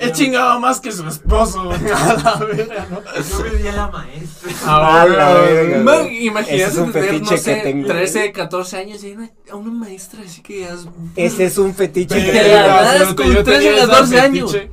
He 0.00 0.12
chingado 0.12 0.60
más 0.60 0.80
que 0.80 0.92
su 0.92 1.06
esposo. 1.08 1.70
A 1.94 2.14
la 2.22 2.36
verga, 2.46 2.86
¿no? 2.90 3.00
Yo 3.02 3.42
veía 3.52 3.72
a 3.72 3.76
la 3.76 3.86
maestra. 3.88 4.50
A 4.66 5.06
la 5.06 5.34
verga, 5.40 6.08
imagínate 6.12 6.54
Ese 6.56 6.64
es 6.66 6.76
un 6.76 6.92
tener, 6.92 7.12
no 7.12 7.18
fetiche 7.18 7.34
que 7.34 7.40
sé, 7.40 7.56
tengo. 7.62 7.88
13, 7.88 8.32
14 8.32 8.76
años 8.76 9.02
y 9.04 9.12
una, 9.12 9.30
a 9.50 9.56
una 9.56 9.72
maestra 9.72 10.20
así 10.24 10.40
que 10.42 10.60
ya 10.60 10.68
es... 10.74 10.86
Ese 11.16 11.44
es 11.46 11.58
un 11.58 11.74
fetiche 11.74 12.14
que 12.24 12.30
Te 12.30 12.40
tengo. 12.40 13.16
con 13.16 13.26
yo 13.32 13.42
13, 13.44 13.60
tenía 13.60 13.76
ese 13.78 13.86
14 13.88 14.20
años. 14.20 14.52
fetiche. 14.52 14.70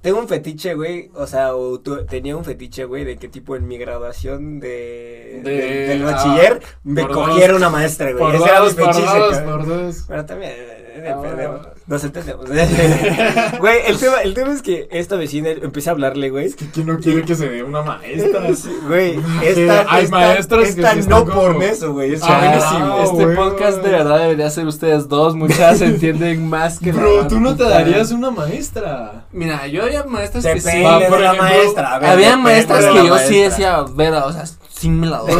Tengo 0.00 0.18
un 0.18 0.26
fetiche, 0.26 0.74
güey. 0.74 1.10
O 1.14 1.28
sea, 1.28 1.54
o 1.54 1.78
tu- 1.78 2.04
tenía 2.06 2.36
un 2.36 2.44
fetiche, 2.44 2.86
güey, 2.86 3.04
de 3.04 3.16
que 3.18 3.28
tipo 3.28 3.54
en 3.54 3.68
mi 3.68 3.78
graduación 3.78 4.58
de, 4.58 5.40
De- 5.44 5.50
de- 5.50 5.86
del 5.88 6.02
ah, 6.08 6.10
bachiller 6.12 6.60
me 6.82 7.02
por 7.02 7.12
cogiera 7.12 7.52
dos. 7.52 7.58
una 7.58 7.70
maestra, 7.70 8.10
güey. 8.12 8.34
Ese 8.34 8.44
era 8.44 8.60
mi 8.62 8.66
dos, 8.66 8.74
por 8.74 8.94
fetiche, 8.94 9.18
dos, 9.18 9.38
por 9.38 9.66
dos. 9.66 10.06
Bueno, 10.08 10.26
también 10.26 10.52
eh, 10.56 11.14
Ah. 11.14 11.72
Nos 11.92 12.04
entendemos. 12.04 12.46
Güey, 13.60 13.78
el 13.86 13.98
tema, 13.98 14.22
el 14.22 14.32
tema 14.32 14.52
es 14.54 14.62
que 14.62 14.88
esta 14.90 15.16
vecina 15.16 15.50
empecé 15.50 15.90
a 15.90 15.92
hablarle, 15.92 16.30
güey. 16.30 16.46
Es 16.46 16.56
que 16.56 16.64
¿quién 16.70 16.86
no 16.86 16.98
quiere 16.98 17.22
que 17.22 17.34
se 17.34 17.50
dé 17.50 17.62
una 17.62 17.82
maestra? 17.82 18.40
Sí, 18.56 18.70
Güey, 18.86 19.18
esta, 19.44 19.84
Hay 19.90 20.04
esta, 20.04 20.16
maestras 20.16 20.62
que 20.64 20.68
esta 20.70 20.94
sí 20.94 21.06
no 21.06 21.26
como- 21.26 21.34
por 21.52 21.62
eso, 21.62 21.92
güey. 21.92 22.14
Es 22.14 22.22
Ah, 22.22 22.38
buenísimo. 22.38 22.98
este 23.02 23.24
güey. 23.26 23.36
podcast 23.36 23.82
de 23.82 23.90
verdad 23.90 24.20
debería 24.20 24.48
ser 24.48 24.66
ustedes 24.66 25.06
dos, 25.08 25.34
muchas 25.34 25.78
se 25.80 25.84
entienden 25.84 26.48
más 26.48 26.78
que 26.78 26.92
Bro, 26.92 27.26
tú 27.28 27.40
no 27.40 27.54
te 27.56 27.64
darías 27.64 28.10
una 28.10 28.30
maestra. 28.30 29.26
Mira, 29.32 29.66
yo 29.66 29.82
había 29.82 30.04
maestras 30.04 30.44
que 30.46 30.60
sí. 30.60 30.78
De 30.78 30.82
por 31.10 31.20
la 31.20 31.26
ejemplo, 31.34 31.42
maestra. 31.42 31.98
ver, 31.98 32.08
Había 32.10 32.36
maestras 32.38 32.86
que 32.86 33.06
yo 33.06 33.18
sí 33.18 33.38
decía, 33.38 33.84
vera, 33.94 34.24
o 34.24 34.32
sea, 34.32 34.44
sí 34.46 34.88
me 34.88 35.06
la 35.08 35.18
doy. 35.18 35.30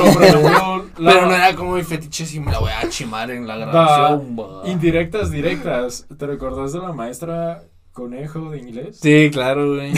La- 0.99 1.13
Pero 1.15 1.27
no 1.27 1.35
era 1.35 1.55
como 1.55 1.75
mi 1.77 1.83
fetiche, 1.83 2.27
sí 2.27 2.39
me 2.41 2.53
la 2.53 2.59
voy 2.59 2.71
a 2.71 2.89
chimar 2.89 3.31
en 3.31 3.47
la 3.47 3.57
Va, 3.57 3.65
grabación. 3.67 4.37
va. 4.39 4.69
indirectas, 4.69 5.31
directas. 5.31 6.07
¿Te 6.19 6.27
recordás 6.43 6.73
de 6.73 6.81
la 6.81 6.93
maestra 6.93 7.63
conejo 7.93 8.51
de 8.51 8.59
inglés? 8.59 8.99
Sí, 9.01 9.31
claro, 9.33 9.77
güey. 9.77 9.93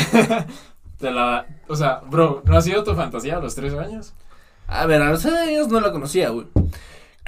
De 1.00 1.10
la, 1.10 1.46
o 1.68 1.74
sea, 1.74 2.02
bro, 2.08 2.42
¿no 2.44 2.56
ha 2.56 2.60
sido 2.60 2.84
tu 2.84 2.94
fantasía 2.94 3.36
a 3.36 3.40
los 3.40 3.54
13 3.54 3.78
años? 3.78 4.12
A 4.66 4.86
ver, 4.86 5.00
a 5.02 5.10
los 5.10 5.24
años 5.26 5.68
no 5.68 5.80
la 5.80 5.90
conocía, 5.90 6.28
güey. 6.28 6.46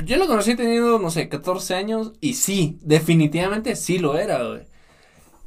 Yo 0.05 0.19
la 0.19 0.27
conocí 0.27 0.55
teniendo, 0.55 0.99
no 0.99 1.11
sé, 1.11 1.29
14 1.29 1.75
años 1.75 2.13
y 2.21 2.35
sí, 2.35 2.79
definitivamente 2.83 3.75
sí 3.75 3.99
lo 3.99 4.19
era, 4.19 4.43
güey. 4.45 4.63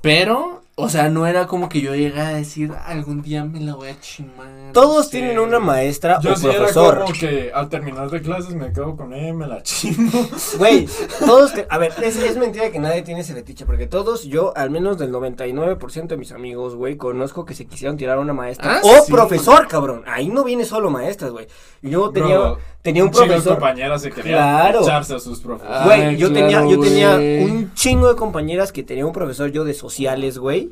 Pero, 0.02 0.64
o 0.82 0.90
sea, 0.90 1.10
no 1.10 1.28
era 1.28 1.48
como 1.48 1.70
que 1.70 1.82
yo 1.82 1.94
llegara 1.96 2.30
a 2.30 2.34
decir, 2.34 2.72
algún 2.86 3.22
día 3.22 3.44
me 3.46 3.60
la 3.60 3.76
voy 3.76 3.90
a 3.90 4.00
chimar. 4.00 4.48
Todos 4.74 5.06
Sí. 5.06 5.12
tienen 5.12 5.40
una 5.40 5.60
maestra 5.60 6.20
Yo 6.22 6.34
o 6.34 6.36
sí 6.36 6.48
era 6.48 6.58
profesor. 6.58 7.00
como 7.02 7.14
que 7.14 7.52
al 7.54 7.70
terminar 7.70 8.10
de 8.10 8.22
clases 8.22 8.54
me 8.56 8.72
quedo 8.72 8.96
con 8.96 9.14
ella 9.14 9.30
y 9.30 9.34
me 9.34 9.48
la 9.48 9.62
chingo. 9.64 10.12
Güey, 10.58 10.88
todos, 11.20 11.54
te- 11.54 11.66
a 11.70 11.78
ver, 11.78 11.94
es, 12.04 12.16
es 12.18 12.38
mentira 12.38 12.70
que 12.72 12.80
nadie 12.80 13.02
tiene 13.02 13.22
ese 13.22 13.34
fetiche, 13.34 13.66
porque 13.66 13.88
todos, 13.88 14.24
yo, 14.24 14.54
al 14.56 14.70
menos 14.70 14.98
del 14.98 15.12
99% 15.12 16.08
de 16.08 16.18
mis 16.18 16.32
amigos, 16.32 16.76
güey, 16.76 16.98
conozco 16.98 17.46
que 17.46 17.54
se 17.54 17.66
quisieron 17.66 17.98
tirar 17.98 18.18
a 18.18 18.22
una 18.22 18.34
maestra. 18.34 18.76
Ah, 18.78 18.82
o 18.84 19.06
sí. 19.06 19.12
profesor, 19.12 19.68
cabrón. 19.68 20.04
Ahí 20.08 20.30
no 20.30 20.44
viene 20.44 20.66
solo 20.66 20.90
maestras, 20.90 21.32
güey. 21.32 21.48
Yo 21.82 22.10
tenía, 22.12 22.38
Bro, 22.38 22.60
tenía 22.82 23.04
un 23.04 23.10
chingo 23.12 23.24
de 23.24 23.28
profesor. 23.32 23.54
compañeras 23.54 24.02
se 24.02 24.12
querían 24.12 24.36
Claro. 24.38 24.82
echarse 24.82 25.16
a 25.16 25.20
sus 25.20 25.40
profesores. 25.40 25.84
Güey, 25.86 26.18
yo 26.18 26.30
claro, 26.30 26.34
tenía, 26.48 26.66
yo 26.70 26.80
tenía 26.80 27.16
un 27.46 27.74
chingo 27.74 28.08
de 28.10 28.16
compañeras 28.16 28.72
que 28.72 28.84
tenía 28.84 29.06
un 29.06 29.14
profesor 29.14 29.50
yo 29.52 29.64
de 29.64 29.74
sociales, 29.74 30.38
güey. 30.38 30.69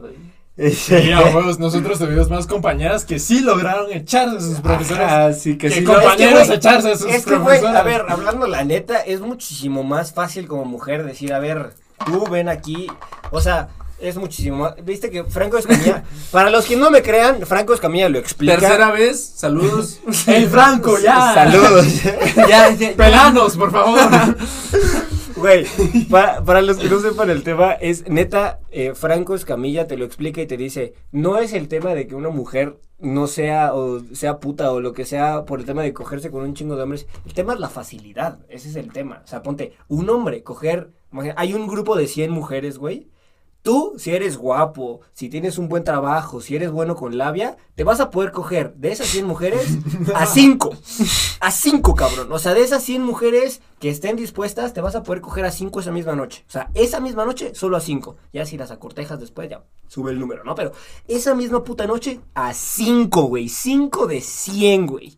Huevos, 0.57 1.59
nosotros 1.59 1.99
tuvimos 1.99 2.29
más 2.31 2.47
compañeras 2.47 3.05
que 3.05 3.19
sí 3.19 3.41
lograron 3.41 3.91
echarse 3.91 4.37
a 4.37 4.41
sus 4.41 4.59
profesores. 4.59 5.03
Ajá, 5.03 5.33
sí, 5.33 5.55
que 5.55 5.69
que 5.69 5.75
sí. 5.75 5.83
compañeros 5.83 6.17
Es 6.19 6.39
que, 6.41 6.45
güey, 6.45 6.57
echarse 6.57 6.91
a 6.91 6.97
sus 6.97 7.11
Es 7.11 7.25
que, 7.25 7.35
güey, 7.35 7.59
profesoras. 7.59 7.75
a 7.75 7.83
ver, 7.83 8.05
hablando 8.09 8.47
la 8.47 8.63
neta, 8.63 8.97
es 8.97 9.21
muchísimo 9.21 9.83
más 9.83 10.13
fácil 10.13 10.47
como 10.47 10.65
mujer 10.65 11.05
decir, 11.05 11.31
a 11.33 11.39
ver, 11.39 11.73
tú 12.05 12.25
ven 12.27 12.49
aquí, 12.49 12.87
o 13.29 13.39
sea, 13.39 13.69
es 13.99 14.17
muchísimo 14.17 14.57
más, 14.57 14.73
viste 14.83 15.11
que 15.11 15.23
Franco 15.25 15.59
Escamilla, 15.59 16.03
para 16.31 16.49
los 16.49 16.65
que 16.65 16.75
no 16.75 16.89
me 16.89 17.03
crean, 17.03 17.45
Franco 17.45 17.75
Escamilla 17.75 18.09
lo 18.09 18.17
explica. 18.17 18.57
Tercera 18.57 18.89
vez, 18.89 19.33
saludos. 19.35 19.99
¡El 20.27 20.49
Franco, 20.49 20.97
ya! 20.97 21.35
Saludos. 21.35 22.03
ya, 22.35 22.71
ya, 22.71 22.93
¡Pelanos, 22.95 23.55
por 23.55 23.71
favor! 23.71 24.35
Güey, 25.37 25.65
pa- 26.09 26.43
para 26.43 26.61
los 26.61 26.77
que 26.77 26.89
no 26.89 26.99
sepan 26.99 27.29
el 27.29 27.43
tema, 27.43 27.73
es 27.73 28.09
neta, 28.09 28.59
eh, 28.71 28.93
Franco 28.95 29.35
Escamilla 29.35 29.85
te 29.87 29.95
lo 29.97 30.05
explica 30.05 30.41
y 30.41 30.47
te 30.47 30.57
dice, 30.57 30.93
no 31.11 31.37
es 31.37 31.53
el 31.53 31.67
tema 31.67 31.93
de 31.93 32.07
que 32.07 32.15
una 32.15 32.29
mujer 32.29 32.79
no 32.99 33.27
sea 33.27 33.75
o 33.75 33.99
sea 34.13 34.39
puta 34.39 34.71
o 34.71 34.79
lo 34.79 34.93
que 34.93 35.05
sea 35.05 35.45
por 35.45 35.59
el 35.59 35.65
tema 35.67 35.83
de 35.83 35.93
cogerse 35.93 36.31
con 36.31 36.43
un 36.43 36.55
chingo 36.55 36.75
de 36.75 36.83
hombres, 36.83 37.07
el 37.25 37.33
tema 37.33 37.53
es 37.53 37.59
la 37.59 37.69
facilidad, 37.69 38.39
ese 38.49 38.69
es 38.69 38.75
el 38.75 38.91
tema. 38.91 39.21
O 39.23 39.27
sea, 39.27 39.43
ponte, 39.43 39.73
un 39.87 40.09
hombre 40.09 40.41
coger, 40.41 40.89
hay 41.35 41.53
un 41.53 41.67
grupo 41.67 41.95
de 41.95 42.07
100 42.07 42.31
mujeres, 42.31 42.79
güey. 42.79 43.07
Tú, 43.67 43.95
si 43.97 44.11
eres 44.11 44.37
guapo, 44.37 45.01
si 45.11 45.27
tienes 45.27 45.57
un 45.57 45.67
buen 45.67 45.83
trabajo, 45.83 46.39
si 46.39 46.55
eres 46.55 46.71
bueno 46.71 46.95
con 46.95 47.17
labia, 47.17 47.57
te 47.75 47.83
vas 47.83 47.99
a 47.99 48.11
poder 48.11 48.31
coger 48.31 48.73
de 48.75 48.93
esas 48.93 49.07
100 49.07 49.27
mujeres 49.27 49.77
a 50.15 50.25
5. 50.25 50.73
A 51.41 51.51
5, 51.51 51.93
cabrón. 51.93 52.31
O 52.31 52.39
sea, 52.39 52.53
de 52.53 52.61
esas 52.61 52.81
100 52.83 53.03
mujeres 53.03 53.59
que 53.81 53.89
estén 53.89 54.15
dispuestas, 54.15 54.71
te 54.71 54.79
vas 54.79 54.95
a 54.95 55.03
poder 55.03 55.19
coger 55.19 55.43
a 55.43 55.51
5 55.51 55.81
esa 55.81 55.91
misma 55.91 56.15
noche. 56.15 56.45
O 56.47 56.51
sea, 56.51 56.71
esa 56.75 57.01
misma 57.01 57.25
noche, 57.25 57.53
solo 57.55 57.75
a 57.75 57.81
5. 57.81 58.15
Ya 58.31 58.45
si 58.45 58.57
las 58.57 58.71
acortejas 58.71 59.19
después, 59.19 59.49
ya 59.49 59.65
sube 59.89 60.11
el 60.11 60.19
número, 60.21 60.45
¿no? 60.45 60.55
Pero 60.55 60.71
esa 61.09 61.35
misma 61.35 61.61
puta 61.65 61.85
noche, 61.87 62.21
a 62.35 62.53
5, 62.53 63.23
güey. 63.23 63.49
5 63.49 64.07
de 64.07 64.21
100, 64.21 64.85
güey. 64.87 65.17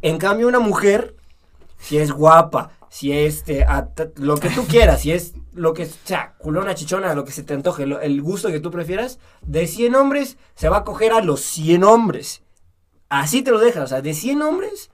En 0.00 0.16
cambio, 0.18 0.46
una 0.46 0.60
mujer, 0.60 1.16
si 1.80 1.98
es 1.98 2.12
guapa, 2.12 2.70
si 2.88 3.12
es 3.12 3.38
este, 3.38 3.66
lo 4.16 4.36
que 4.36 4.50
tú 4.50 4.64
quieras, 4.66 5.00
si 5.02 5.12
es 5.12 5.34
lo 5.52 5.74
que 5.74 5.86
sea, 5.86 6.34
culona, 6.38 6.74
chichona, 6.74 7.14
lo 7.14 7.24
que 7.24 7.32
se 7.32 7.42
te 7.42 7.54
antoje, 7.54 7.86
lo- 7.86 8.00
el 8.00 8.20
gusto 8.22 8.48
que 8.50 8.60
tú 8.60 8.70
prefieras, 8.70 9.18
de 9.42 9.66
100 9.66 9.94
hombres, 9.96 10.36
se 10.54 10.68
va 10.68 10.78
a 10.78 10.84
coger 10.84 11.12
a 11.12 11.20
los 11.22 11.40
100 11.40 11.82
hombres. 11.84 12.42
Así 13.08 13.42
te 13.42 13.50
lo 13.50 13.58
dejas, 13.58 13.84
o 13.84 13.86
sea, 13.88 14.02
de 14.02 14.14
100 14.14 14.42
hombres, 14.42 14.90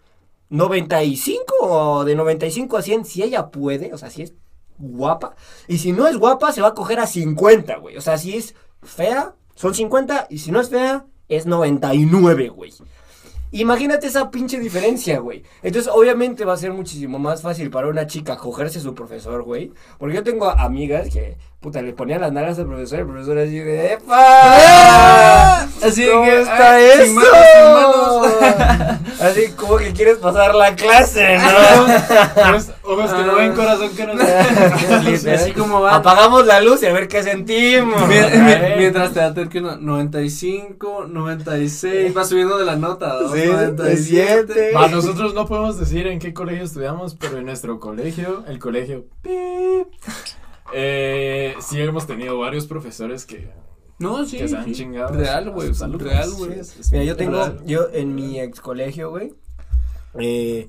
95 0.48 1.54
o 1.60 2.04
de 2.04 2.14
95 2.14 2.76
a 2.76 2.82
100, 2.82 3.04
si 3.04 3.22
ella 3.22 3.50
puede, 3.50 3.92
o 3.92 3.98
sea, 3.98 4.10
si 4.10 4.22
es 4.22 4.34
guapa, 4.78 5.34
y 5.68 5.78
si 5.78 5.92
no 5.92 6.06
es 6.06 6.16
guapa, 6.16 6.52
se 6.52 6.62
va 6.62 6.68
a 6.68 6.74
coger 6.74 7.00
a 7.00 7.06
50, 7.06 7.76
güey. 7.76 7.96
O 7.96 8.00
sea, 8.00 8.18
si 8.18 8.36
es 8.36 8.54
fea, 8.82 9.34
son 9.54 9.74
50, 9.74 10.26
y 10.30 10.38
si 10.38 10.50
no 10.50 10.60
es 10.60 10.70
fea, 10.70 11.06
es 11.28 11.46
99, 11.46 12.48
güey. 12.48 12.72
Imagínate 13.60 14.06
esa 14.06 14.30
pinche 14.30 14.58
diferencia, 14.60 15.18
güey. 15.18 15.42
Entonces, 15.62 15.90
obviamente 15.92 16.44
va 16.44 16.52
a 16.52 16.58
ser 16.58 16.72
muchísimo 16.72 17.18
más 17.18 17.40
fácil 17.40 17.70
para 17.70 17.88
una 17.88 18.06
chica 18.06 18.36
cogerse 18.36 18.78
a 18.78 18.82
su 18.82 18.94
profesor, 18.94 19.42
güey. 19.44 19.72
Porque 19.98 20.16
yo 20.16 20.22
tengo 20.22 20.50
amigas 20.50 21.08
que, 21.08 21.38
puta, 21.60 21.82
le 21.82 21.92
ponían 21.92 22.20
las 22.20 22.32
nalgas 22.32 22.58
al 22.58 22.66
profesor 22.66 22.98
y 22.98 23.00
el 23.02 23.06
profesor 23.08 23.38
así 23.38 23.58
de 23.58 23.92
¡Epa! 23.94 25.62
Así 25.82 26.06
¿Cómo 26.06 26.24
que, 26.24 26.40
está 26.42 26.74
ay, 26.74 26.84
eso? 26.84 27.04
sin 27.04 27.14
manos, 27.14 27.32
sin 27.54 27.72
manos. 27.74 29.20
así 29.20 29.48
como 29.52 29.76
que 29.76 29.92
quieres 29.92 30.18
pasar 30.18 30.54
la 30.54 30.74
clase, 30.74 31.38
¿no? 31.38 31.44
Ojos- 32.52 32.70
Ojos 32.82 33.12
que 33.12 33.22
no 33.24 33.34
ven, 33.36 33.52
corazón 33.52 33.90
que 33.96 34.06
no 34.06 34.12
Así 35.34 35.52
como 35.52 35.80
va. 35.80 35.96
Apagamos 35.96 36.46
la 36.46 36.60
luz 36.60 36.82
y 36.82 36.86
a 36.86 36.92
ver 36.92 37.08
qué 37.08 37.22
sentimos. 37.22 38.00
Mientras 38.78 39.12
te 39.12 39.20
da 39.20 39.34
que 39.48 39.60
no- 39.60 39.76
95, 39.76 41.06
96, 41.08 42.16
va 42.16 42.24
subiendo 42.24 42.58
de 42.58 42.64
la 42.64 42.76
nota. 42.76 43.18
¿no? 43.22 43.32
Sí, 43.32 43.44
97. 43.46 44.72
Va, 44.74 44.88
nosotros 44.88 45.34
no 45.34 45.46
podemos 45.46 45.78
decir 45.78 46.06
en 46.06 46.18
qué 46.20 46.32
colegio 46.32 46.64
estudiamos, 46.64 47.16
pero 47.16 47.38
en 47.38 47.46
nuestro 47.46 47.80
colegio, 47.80 48.44
el 48.48 48.58
colegio, 48.58 49.04
pip, 49.22 49.88
eh, 50.72 51.54
sí 51.60 51.80
hemos 51.80 52.06
tenido 52.06 52.38
varios 52.38 52.66
profesores 52.66 53.24
que, 53.26 53.48
No, 53.98 54.24
sí. 54.24 54.38
que 54.38 54.48
se 54.48 54.56
han 54.56 54.64
sí. 54.66 54.72
chingado. 54.72 55.14
Real, 55.14 55.48
a 55.48 55.50
güey. 55.50 55.70
Real, 55.98 56.30
güey. 56.38 56.64
Sí, 56.64 56.80
Mira, 56.92 57.04
yo 57.04 57.16
tengo, 57.16 57.36
real. 57.38 57.60
yo 57.64 57.88
en 57.92 58.14
mi 58.14 58.40
ex 58.40 58.60
colegio, 58.60 59.10
güey, 59.10 59.34
eh, 60.18 60.68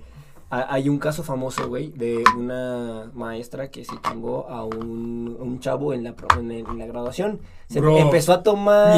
ha- 0.49 0.73
hay 0.73 0.88
un 0.89 0.97
caso 0.99 1.23
famoso, 1.23 1.67
güey, 1.67 1.91
de 1.91 2.23
una 2.38 3.12
maestra 3.13 3.69
que 3.69 3.83
se 3.83 3.95
chingó 4.01 4.47
a 4.49 4.63
un, 4.63 5.36
un 5.39 5.60
chavo 5.60 5.93
en 5.93 6.03
la, 6.05 6.15
pro- 6.15 6.39
en, 6.39 6.51
el- 6.51 6.65
en 6.67 6.77
la 6.77 6.86
graduación. 6.86 7.41
Se 7.69 7.81
Bro, 7.81 7.97
empezó 7.97 8.31
a 8.33 8.43
tomar... 8.43 8.95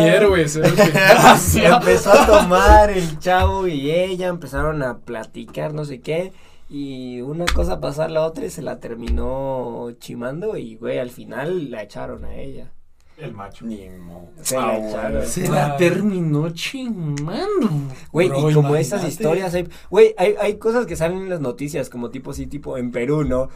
Empezó 1.78 2.12
a 2.14 2.26
tomar 2.28 2.92
el 2.92 3.18
chavo 3.20 3.68
y 3.68 3.90
ella 3.90 4.28
empezaron 4.28 4.84
a 4.84 5.00
platicar, 5.00 5.74
no 5.74 5.86
sé 5.86 6.02
qué. 6.02 6.32
Y 6.70 7.22
una 7.22 7.46
cosa 7.46 7.80
pasó 7.82 8.04
a 8.04 8.10
la 8.10 8.22
otra 8.26 8.46
y 8.46 8.50
se 8.50 8.62
la 8.62 8.80
terminó 8.80 9.90
chimando 10.00 10.56
y, 10.56 10.76
güey, 10.76 11.00
al 11.00 11.10
final 11.10 11.72
la 11.72 11.84
echaron 11.84 12.26
a 12.26 12.36
ella. 12.36 12.72
El 13.18 13.34
macho. 13.34 13.66
Ni 13.66 13.90
mo- 13.90 14.30
Se 14.42 14.56
la 14.56 14.70
Ah, 14.70 14.78
echaron. 14.78 15.12
güey. 15.18 15.28
Se 15.28 15.48
la 15.50 15.78
terminó 15.78 16.50
chingando. 16.52 17.70
Güey, 18.12 18.30
Bro, 18.30 18.52
y 18.52 18.54
como 18.54 18.76
esas 18.76 19.02
imagínate. 19.02 19.08
historias, 19.10 19.54
hay, 19.56 19.68
güey, 19.90 20.14
hay, 20.18 20.36
hay 20.40 20.58
cosas 20.58 20.86
que 20.86 20.96
salen 20.96 21.18
en 21.24 21.30
las 21.30 21.42
noticias, 21.42 21.90
como 21.90 22.12
tipo 22.12 22.32
así, 22.32 22.46
tipo 22.48 22.78
en 22.78 22.92
Perú, 22.92 23.24
¿no? 23.26 23.50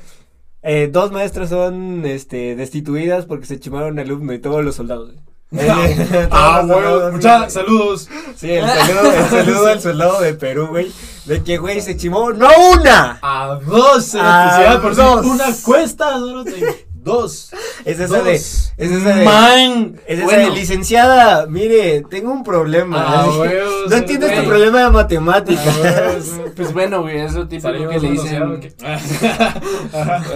Eh, 0.63 0.89
dos 0.91 1.11
maestras 1.11 1.49
son, 1.49 2.05
este, 2.05 2.55
destituidas 2.55 3.25
porque 3.25 3.45
se 3.45 3.59
chimaron 3.59 3.99
al 3.99 4.05
alumno 4.05 4.33
y 4.33 4.39
todos 4.39 4.65
los 4.65 4.75
soldados. 4.75 5.13
Eh, 5.53 6.27
Ah, 6.31 6.63
sí. 7.47 7.53
saludos. 7.53 8.09
Sí, 8.35 8.51
el 8.51 8.67
saludo, 8.67 9.11
el 9.13 9.29
saludo 9.29 9.67
al 9.67 9.81
soldado 9.81 10.21
de 10.21 10.33
Perú, 10.33 10.67
güey, 10.67 10.91
de 11.25 11.43
que, 11.43 11.57
güey, 11.57 11.81
se 11.81 11.95
chimó, 11.97 12.31
¡no 12.31 12.49
una! 12.73 13.19
A 13.21 13.59
dos, 13.65 14.15
A 14.15 14.79
por 14.81 14.95
dos. 14.95 15.25
una 15.25 15.45
cuesta, 15.63 16.13
solo 16.19 16.43
te- 16.43 16.87
dos. 17.03 17.51
Es 17.85 17.99
esa 17.99 18.17
Dos. 18.17 18.25
de, 18.25 18.33
es 18.35 18.71
esa 18.77 19.15
de, 19.15 19.25
Man. 19.25 19.99
es 20.07 20.17
esa 20.19 20.25
Bueno, 20.25 20.49
de, 20.53 20.59
licenciada, 20.59 21.45
mire, 21.47 22.03
tengo 22.09 22.31
un 22.31 22.43
problema. 22.43 23.03
Ah, 23.05 23.27
huevos, 23.29 23.89
no 23.89 23.95
entiendo 23.97 24.25
este 24.25 24.37
güey. 24.39 24.47
problema 24.47 24.83
de 24.83 24.89
matemáticas. 24.89 25.79
Ah, 25.83 26.11
Pues 26.55 26.73
bueno, 26.73 27.01
güey, 27.01 27.19
es 27.19 27.33
lo 27.33 27.47
típico 27.47 27.69
Salimos 27.69 27.93
que 27.93 27.99
le 27.99 28.09
dicen. 28.11 28.73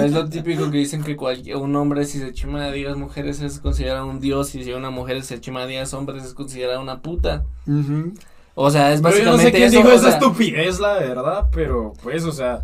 Es 0.02 0.12
lo 0.12 0.30
típico 0.30 0.70
que 0.72 0.78
dicen 0.78 1.04
que 1.04 1.16
cualquier, 1.16 1.58
un 1.58 1.76
hombre 1.76 2.06
si 2.06 2.20
se 2.20 2.34
chima 2.34 2.66
a 2.66 2.72
10 2.72 2.96
mujeres 2.98 3.42
es 3.42 3.60
considerado 3.60 4.08
un 4.08 4.20
dios 4.20 4.54
y 4.56 4.64
si 4.64 4.74
una 4.74 4.90
mujer 4.90 5.24
se 5.24 5.40
chima 5.40 5.62
a 5.64 5.66
10 5.68 5.94
hombres 5.94 6.24
es 6.24 6.34
considerada 6.34 6.80
una 6.80 7.02
puta. 7.02 7.44
O 8.56 8.72
sea, 8.72 8.92
es 8.94 9.02
Pero 9.02 9.18
yo 9.18 9.24
no 9.26 9.32
básicamente 9.34 9.44
sé 9.44 9.52
quién 9.52 9.64
eso. 9.70 9.78
dijo 9.78 9.90
o 9.90 9.94
esa 9.94 10.02
sea, 10.04 10.12
estupidez, 10.14 10.80
la 10.80 10.94
verdad, 10.96 11.48
pero 11.52 11.94
pues, 12.02 12.24
o 12.24 12.32
sea. 12.32 12.62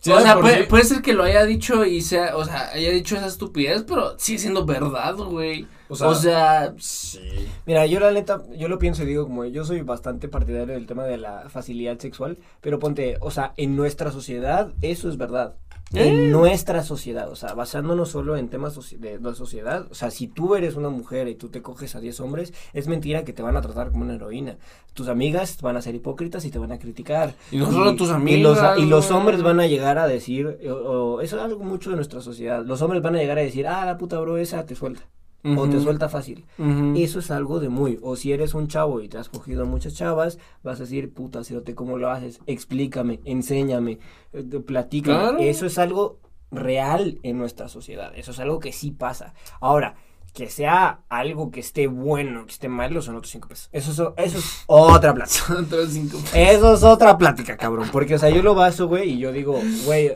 Sí, 0.00 0.10
o 0.10 0.20
sea, 0.20 0.40
puede, 0.40 0.64
puede 0.64 0.84
ser 0.84 1.02
que 1.02 1.12
lo 1.12 1.22
haya 1.22 1.44
dicho 1.44 1.84
y 1.84 2.00
sea, 2.00 2.36
o 2.36 2.44
sea, 2.44 2.70
haya 2.72 2.90
dicho 2.90 3.16
esa 3.16 3.26
estupidez, 3.26 3.84
pero 3.86 4.18
sigue 4.18 4.38
siendo 4.38 4.64
verdad, 4.64 5.14
güey. 5.16 5.66
O 5.88 5.96
sea, 5.96 6.08
O 6.08 6.14
sea, 6.14 6.74
sí. 6.78 7.20
Mira, 7.66 7.84
yo 7.86 8.00
la 8.00 8.12
neta, 8.12 8.42
yo 8.56 8.68
lo 8.68 8.78
pienso 8.78 9.02
y 9.02 9.06
digo 9.06 9.24
como 9.24 9.44
yo 9.44 9.64
soy 9.64 9.82
bastante 9.82 10.28
partidario 10.28 10.74
del 10.74 10.86
tema 10.86 11.04
de 11.04 11.16
la 11.18 11.48
facilidad 11.48 11.98
sexual, 11.98 12.38
pero 12.60 12.78
ponte, 12.78 13.16
o 13.20 13.30
sea, 13.30 13.52
en 13.56 13.76
nuestra 13.76 14.12
sociedad 14.12 14.72
eso 14.82 15.08
es 15.08 15.16
verdad. 15.16 15.54
Eh. 15.92 16.06
En 16.06 16.30
nuestra 16.30 16.84
sociedad, 16.84 17.28
o 17.30 17.34
sea, 17.34 17.52
basándonos 17.54 18.10
solo 18.10 18.36
en 18.36 18.48
temas 18.48 18.78
de 19.00 19.18
la 19.20 19.34
sociedad, 19.34 19.88
o 19.90 19.94
sea, 19.94 20.12
si 20.12 20.28
tú 20.28 20.54
eres 20.54 20.76
una 20.76 20.88
mujer 20.88 21.26
y 21.26 21.34
tú 21.34 21.48
te 21.48 21.62
coges 21.62 21.96
a 21.96 22.00
10 22.00 22.20
hombres, 22.20 22.52
es 22.72 22.86
mentira 22.86 23.24
que 23.24 23.32
te 23.32 23.42
van 23.42 23.56
a 23.56 23.60
tratar 23.60 23.90
como 23.90 24.04
una 24.04 24.14
heroína. 24.14 24.56
Tus 24.94 25.08
amigas 25.08 25.60
van 25.62 25.76
a 25.76 25.82
ser 25.82 25.96
hipócritas 25.96 26.44
y 26.44 26.50
te 26.52 26.60
van 26.60 26.70
a 26.70 26.78
criticar. 26.78 27.34
Y 27.50 27.56
no 27.58 27.72
solo 27.72 27.96
tus 27.96 28.08
Y 28.08 28.36
los, 28.40 28.58
amigas, 28.58 28.78
y 28.78 28.86
los 28.86 29.10
hombres 29.10 29.42
van 29.42 29.58
a 29.58 29.66
llegar 29.66 29.98
a 29.98 30.06
decir, 30.06 30.58
o- 30.70 30.72
o- 31.16 31.20
eso 31.22 31.36
es 31.38 31.42
algo 31.42 31.64
mucho 31.64 31.90
de 31.90 31.96
nuestra 31.96 32.20
sociedad, 32.20 32.64
los 32.64 32.80
hombres 32.82 33.02
van 33.02 33.16
a 33.16 33.18
llegar 33.18 33.38
a 33.38 33.42
decir, 33.42 33.66
ah, 33.66 33.84
la 33.84 33.98
puta 33.98 34.20
bro 34.20 34.36
esa 34.38 34.64
te 34.66 34.76
suelta, 34.76 35.02
o 35.44 35.68
te 35.68 35.80
suelta 35.80 36.08
fácil. 36.08 36.44
Eso 36.96 37.18
es 37.18 37.30
algo 37.30 37.60
de 37.60 37.68
muy. 37.68 37.98
O 38.02 38.16
si 38.16 38.32
eres 38.32 38.54
un 38.54 38.68
chavo 38.68 39.00
y 39.00 39.08
te 39.08 39.18
has 39.18 39.28
cogido 39.28 39.62
a 39.62 39.66
muchas 39.66 39.94
chavas, 39.94 40.38
vas 40.62 40.78
a 40.78 40.84
decir, 40.84 41.12
puta, 41.12 41.44
cerote, 41.44 41.74
¿cómo 41.74 41.98
lo 41.98 42.10
haces? 42.10 42.40
Explícame, 42.46 43.20
enséñame, 43.24 43.98
eh, 44.32 44.42
platícame. 44.42 45.18
Claro. 45.18 45.38
Eso 45.38 45.66
es 45.66 45.78
algo 45.78 46.18
real 46.50 47.18
en 47.22 47.38
nuestra 47.38 47.68
sociedad. 47.68 48.12
Eso 48.16 48.32
es 48.32 48.40
algo 48.40 48.60
que 48.60 48.72
sí 48.72 48.90
pasa. 48.90 49.34
Ahora, 49.60 49.94
que 50.32 50.48
sea 50.48 51.00
algo 51.08 51.50
que 51.50 51.60
esté 51.60 51.86
bueno, 51.86 52.46
que 52.46 52.52
esté 52.52 52.68
malo, 52.68 53.02
son 53.02 53.16
otros 53.16 53.32
cinco 53.32 53.48
pesos. 53.48 53.68
Eso 53.72 53.90
es, 53.90 54.24
eso 54.24 54.38
es 54.38 54.64
otra 54.66 55.14
plática. 55.14 55.56
Otros 55.58 55.90
cinco. 55.90 56.18
Eso 56.34 56.74
es 56.74 56.82
otra 56.82 57.18
plática, 57.18 57.56
cabrón. 57.56 57.88
Porque, 57.90 58.14
o 58.14 58.18
sea, 58.18 58.30
yo 58.30 58.42
lo 58.42 58.54
baso, 58.54 58.88
güey, 58.88 59.10
y 59.10 59.18
yo 59.18 59.32
digo, 59.32 59.60
güey, 59.84 60.10
o 60.10 60.14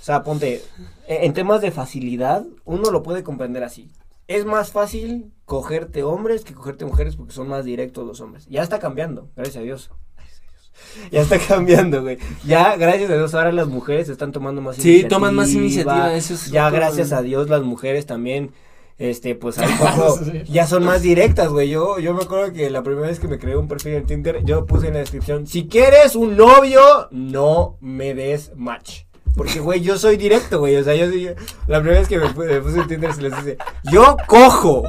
sea, 0.00 0.22
ponte, 0.22 0.64
en 1.06 1.24
en 1.24 1.32
temas 1.34 1.60
de 1.60 1.70
facilidad, 1.70 2.46
uno 2.64 2.90
lo 2.90 3.02
puede 3.02 3.22
comprender 3.22 3.64
así. 3.64 3.90
Es 4.30 4.44
más 4.46 4.70
fácil 4.70 5.32
cogerte 5.44 6.04
hombres 6.04 6.44
que 6.44 6.54
cogerte 6.54 6.84
mujeres 6.84 7.16
porque 7.16 7.32
son 7.32 7.48
más 7.48 7.64
directos 7.64 8.06
los 8.06 8.20
hombres. 8.20 8.46
Ya 8.48 8.62
está 8.62 8.78
cambiando, 8.78 9.28
gracias 9.34 9.56
a 9.56 9.60
Dios. 9.62 9.90
Gracias 10.16 10.40
a 10.40 10.52
Dios. 10.52 11.10
Ya 11.10 11.20
está 11.22 11.38
cambiando, 11.40 12.00
güey. 12.02 12.16
Ya, 12.46 12.76
gracias 12.76 13.10
a 13.10 13.14
Dios, 13.14 13.34
ahora 13.34 13.50
las 13.50 13.66
mujeres 13.66 14.08
están 14.08 14.30
tomando 14.30 14.60
más 14.62 14.76
Sí, 14.76 15.04
toman 15.08 15.34
más 15.34 15.52
iniciativa, 15.52 16.14
eso 16.14 16.34
es 16.34 16.48
Ya, 16.48 16.70
gracias 16.70 17.10
a 17.10 17.22
Dios, 17.22 17.48
las 17.50 17.62
mujeres 17.62 18.06
también 18.06 18.52
este, 18.98 19.34
pues 19.34 19.58
a 19.58 19.66
poco 19.66 20.18
Sí. 20.24 20.44
ya 20.44 20.64
son 20.68 20.84
más 20.84 21.02
directas, 21.02 21.48
güey. 21.48 21.68
Yo, 21.68 21.98
yo 21.98 22.14
me 22.14 22.22
acuerdo 22.22 22.52
que 22.52 22.70
la 22.70 22.84
primera 22.84 23.08
vez 23.08 23.18
que 23.18 23.26
me 23.26 23.40
creé 23.40 23.56
un 23.56 23.66
perfil 23.66 23.94
en 23.94 24.06
Tinder, 24.06 24.44
yo 24.44 24.64
puse 24.64 24.86
en 24.86 24.94
la 24.94 25.00
descripción, 25.00 25.48
si 25.48 25.66
quieres 25.66 26.14
un 26.14 26.36
novio, 26.36 26.80
no 27.10 27.78
me 27.80 28.14
des 28.14 28.52
match. 28.54 29.06
Porque, 29.36 29.60
güey, 29.60 29.80
yo 29.80 29.96
soy 29.98 30.16
directo, 30.16 30.58
güey. 30.58 30.76
O 30.76 30.84
sea, 30.84 30.94
yo, 30.94 31.06
yo- 31.10 31.30
la 31.66 31.78
primera 31.80 32.00
vez 32.00 32.08
que 32.08 32.18
me, 32.18 32.26
pu- 32.26 32.46
me 32.46 32.60
puse 32.60 32.80
en 32.80 32.88
Tinder 32.88 33.12
se 33.14 33.22
les 33.22 33.36
dice, 33.36 33.58
yo 33.90 34.16
cojo. 34.26 34.84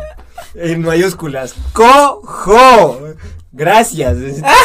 En 0.55 0.81
mayúsculas, 0.81 1.55
cojo. 1.73 2.99
Gracias. 3.53 4.17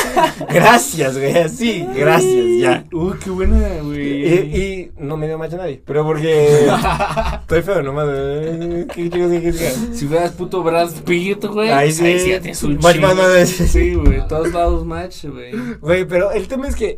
Gracias, 0.48 1.18
güey. 1.18 1.36
Así, 1.38 1.86
gracias, 1.94 2.44
ya. 2.60 2.84
Uh, 2.92 3.12
qué 3.22 3.30
buena, 3.30 3.68
güey. 3.82 4.56
y 4.56 4.92
no 4.98 5.16
me 5.16 5.26
dio 5.26 5.36
match 5.38 5.54
a 5.54 5.56
nadie. 5.56 5.82
Pero 5.84 6.04
porque 6.04 6.66
estoy 7.40 7.62
feo 7.62 7.82
nomás. 7.82 8.06
¿Qué 8.94 9.10
chicos 9.10 9.30
qué 9.30 9.40
quieres? 9.40 9.78
Si 9.92 10.06
fueras 10.06 10.32
puto 10.32 10.62
Brad 10.62 10.90
Pitt, 11.04 11.44
güey. 11.46 11.70
Ahí 11.70 11.90
sí. 11.92 12.04
Ahí 12.06 12.20
sí 12.20 12.30
ya 12.30 12.40
tienes 12.40 12.62
un 12.62 12.78
Match. 12.78 13.46
Sí, 13.46 13.94
güey. 13.94 14.26
Todos 14.28 14.52
lados 14.52 14.86
match, 14.86 15.24
güey. 15.26 15.52
Güey, 15.80 16.04
pero 16.06 16.30
el 16.30 16.46
tema 16.46 16.68
es 16.68 16.76
que 16.76 16.96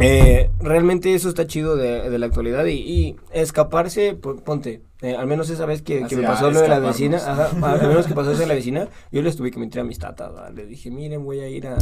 eh, 0.00 0.50
realmente 0.60 1.14
eso 1.14 1.28
está 1.28 1.46
chido 1.46 1.76
de, 1.76 2.08
de 2.10 2.18
la 2.18 2.26
actualidad 2.26 2.64
y, 2.66 2.72
y 2.72 3.16
escaparse, 3.32 4.14
po- 4.14 4.36
ponte, 4.36 4.82
eh, 5.02 5.14
al 5.16 5.26
menos 5.26 5.50
esa 5.50 5.66
vez 5.66 5.82
que, 5.82 6.00
me 6.16 6.22
pasó 6.22 6.50
lo 6.50 6.60
de 6.60 6.68
la 6.68 6.78
vecina, 6.80 7.18
ajá, 7.18 7.50
al 7.72 7.88
menos 7.88 8.06
que 8.06 8.14
pasó 8.14 8.32
eso 8.32 8.40
de 8.40 8.46
la 8.46 8.54
vecina, 8.60 8.88
yo 9.12 9.22
les 9.22 9.36
tuve 9.36 9.50
que 9.50 9.58
mentir 9.58 9.80
a 9.80 9.84
mis 9.84 9.98
tatas, 9.98 10.34
¿va? 10.34 10.50
le 10.50 10.66
dije, 10.66 10.90
miren, 10.90 11.24
voy 11.24 11.40
a 11.40 11.48
ir 11.48 11.66
a, 11.68 11.76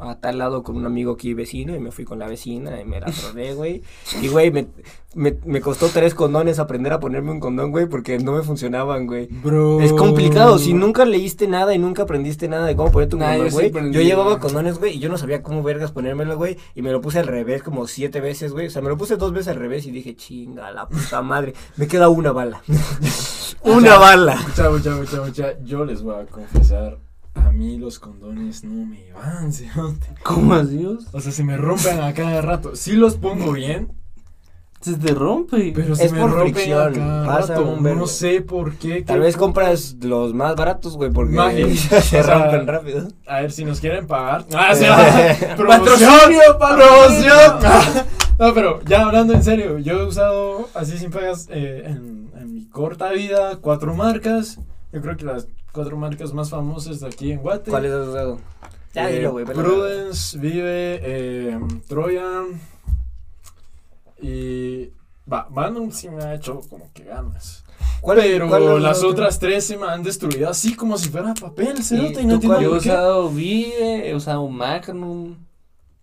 a 0.00 0.18
tal 0.20 0.38
lado 0.38 0.62
con 0.62 0.76
un 0.76 0.86
amigo 0.86 1.12
aquí 1.12 1.34
vecino 1.34 1.74
y 1.74 1.78
me 1.78 1.90
fui 1.90 2.04
con 2.04 2.18
la 2.18 2.26
vecina 2.26 2.80
y 2.80 2.84
me 2.84 3.00
la 3.00 3.06
troné, 3.06 3.54
güey, 3.54 3.82
y 4.20 4.28
güey, 4.28 4.50
me, 4.50 4.68
me, 5.14 5.36
me 5.44 5.60
costó 5.60 5.88
tres 5.88 6.14
condones 6.14 6.58
aprender 6.58 6.92
a 6.92 7.00
ponerme 7.00 7.30
un 7.30 7.40
condón, 7.40 7.70
güey, 7.70 7.86
porque 7.86 8.18
no 8.18 8.32
me 8.32 8.42
funcionaban, 8.42 9.06
güey. 9.06 9.26
Bro. 9.26 9.80
Es 9.80 9.92
complicado, 9.92 10.58
si 10.58 10.74
nunca 10.74 11.04
leíste 11.04 11.48
nada 11.48 11.74
y 11.74 11.78
nunca 11.78 12.02
aprendiste 12.02 12.48
nada 12.48 12.66
de 12.66 12.76
cómo 12.76 12.92
poner 12.92 13.08
tu 13.08 13.16
Nah, 13.16 13.36
condón, 13.36 13.50
güey. 13.50 13.72
Yo 13.92 14.00
llevaba 14.00 14.38
condones, 14.38 14.78
güey, 14.78 14.96
y 14.96 14.98
yo 14.98 15.08
no 15.08 15.18
sabía 15.18 15.42
cómo 15.42 15.62
vergas 15.62 15.92
ponérmelo, 15.92 16.36
güey, 16.36 16.56
y 16.74 16.82
me 16.82 16.92
lo 16.92 17.00
puse 17.00 17.18
al 17.18 17.26
revés 17.26 17.62
como 17.62 17.86
siete 17.86 18.20
veces, 18.20 18.52
güey. 18.52 18.66
O 18.66 18.70
sea, 18.70 18.82
me 18.82 18.88
lo 18.88 18.96
puse 18.96 19.16
dos 19.16 19.32
veces 19.32 19.48
al 19.48 19.56
revés 19.56 19.86
y 19.86 19.90
dije, 19.90 20.14
chinga, 20.14 20.70
la 20.70 20.88
puta 20.88 21.22
madre, 21.22 21.54
me 21.76 21.88
queda 21.88 22.08
una 22.08 22.32
bala. 22.32 22.62
una 23.62 23.98
bala. 23.98 24.36
Mucha, 24.46 24.70
mucha, 24.70 24.94
mucha, 24.94 25.20
mucha. 25.22 25.60
Yo 25.62 25.84
les 25.84 26.02
voy 26.02 26.16
a 26.16 26.26
confesar. 26.26 26.98
A 27.46 27.50
mí 27.52 27.78
los 27.78 27.98
condones 27.98 28.64
no 28.64 28.86
me 28.86 29.12
van, 29.12 29.52
cerote. 29.52 30.06
¿Cómo 30.22 30.54
así? 30.54 30.84
O 31.12 31.20
sea, 31.20 31.32
se 31.32 31.44
me 31.44 31.56
rompen 31.56 32.00
a 32.00 32.12
cada 32.14 32.40
rato. 32.42 32.74
Sí 32.76 32.92
los 32.92 33.16
pongo 33.16 33.52
bien, 33.52 33.92
Se 34.80 34.94
te 34.94 35.12
rompe. 35.14 35.72
pero 35.74 35.94
se 35.96 36.04
Es 36.06 36.12
me 36.12 36.20
por 36.20 36.30
rompen 36.30 36.54
fricción, 36.54 36.88
a 36.88 36.92
cada 36.92 37.26
pasa 37.26 37.54
rato. 37.56 37.70
un. 37.72 37.82
No 37.98 38.06
sé 38.06 38.42
por 38.42 38.74
qué. 38.76 39.02
Tal 39.02 39.16
qué- 39.18 39.24
vez 39.24 39.36
compras 39.36 39.96
los 40.00 40.34
más 40.34 40.54
baratos, 40.56 40.96
güey, 40.96 41.10
porque 41.10 41.74
se 41.76 41.96
O 41.96 42.00
sea, 42.02 42.22
rompen 42.22 42.66
rápido. 42.66 43.08
A 43.26 43.40
ver 43.40 43.50
si 43.52 43.64
nos 43.64 43.80
quieren 43.80 44.06
pagar. 44.06 44.44
Ah, 44.54 44.74
sí, 44.74 44.84
Patrocinio, 45.56 46.40
promoción. 46.58 47.58
No, 48.38 48.54
pero 48.54 48.80
ya 48.84 49.02
hablando 49.04 49.32
en 49.34 49.42
serio, 49.42 49.78
yo 49.78 49.94
he 50.00 50.06
usado 50.06 50.68
así 50.74 50.96
sin 50.96 51.10
pagas 51.10 51.48
eh, 51.50 51.82
en, 51.86 52.30
en 52.38 52.54
mi 52.54 52.66
corta 52.68 53.10
vida 53.10 53.56
cuatro 53.60 53.94
marcas. 53.96 54.58
Yo 54.92 55.00
creo 55.02 55.16
que 55.16 55.24
las 55.24 55.46
cuatro 55.72 55.96
marcas 55.96 56.32
más 56.32 56.50
famosas 56.50 57.00
de 57.00 57.06
aquí 57.08 57.32
en 57.32 57.40
Guate. 57.40 57.70
¿Cuáles 57.70 57.92
has 57.92 58.08
usado? 58.08 58.38
Ya 58.94 59.10
Eh, 59.10 59.16
dilo, 59.16 59.32
güey. 59.32 59.44
Prudence, 59.44 60.38
Vive, 60.38 61.00
eh, 61.02 61.58
Troyan 61.88 62.60
y 64.20 64.90
Va, 65.30 65.46
Banum 65.50 65.90
sí 65.92 66.08
me 66.08 66.24
ha 66.24 66.34
hecho 66.34 66.60
como 66.70 66.90
que 66.94 67.04
ganas. 67.04 67.62
¿Cuál- 68.00 68.16
Pero 68.18 68.48
cuál 68.48 68.82
las 68.82 68.98
otra? 68.98 69.10
otras 69.10 69.38
tres 69.38 69.66
se 69.66 69.76
me 69.76 69.86
han 69.86 70.02
destruido 70.02 70.48
así 70.48 70.74
como 70.74 70.96
si 70.96 71.10
fuera 71.10 71.34
papel, 71.34 71.82
cerote, 71.84 72.22
y, 72.22 72.26
no 72.26 72.40
cuál? 72.40 72.62
Yo 72.62 72.74
he 72.74 72.78
usado 72.78 73.28
Vive, 73.28 74.08
he 74.08 74.14
usado 74.14 74.48
Magnum. 74.48 75.36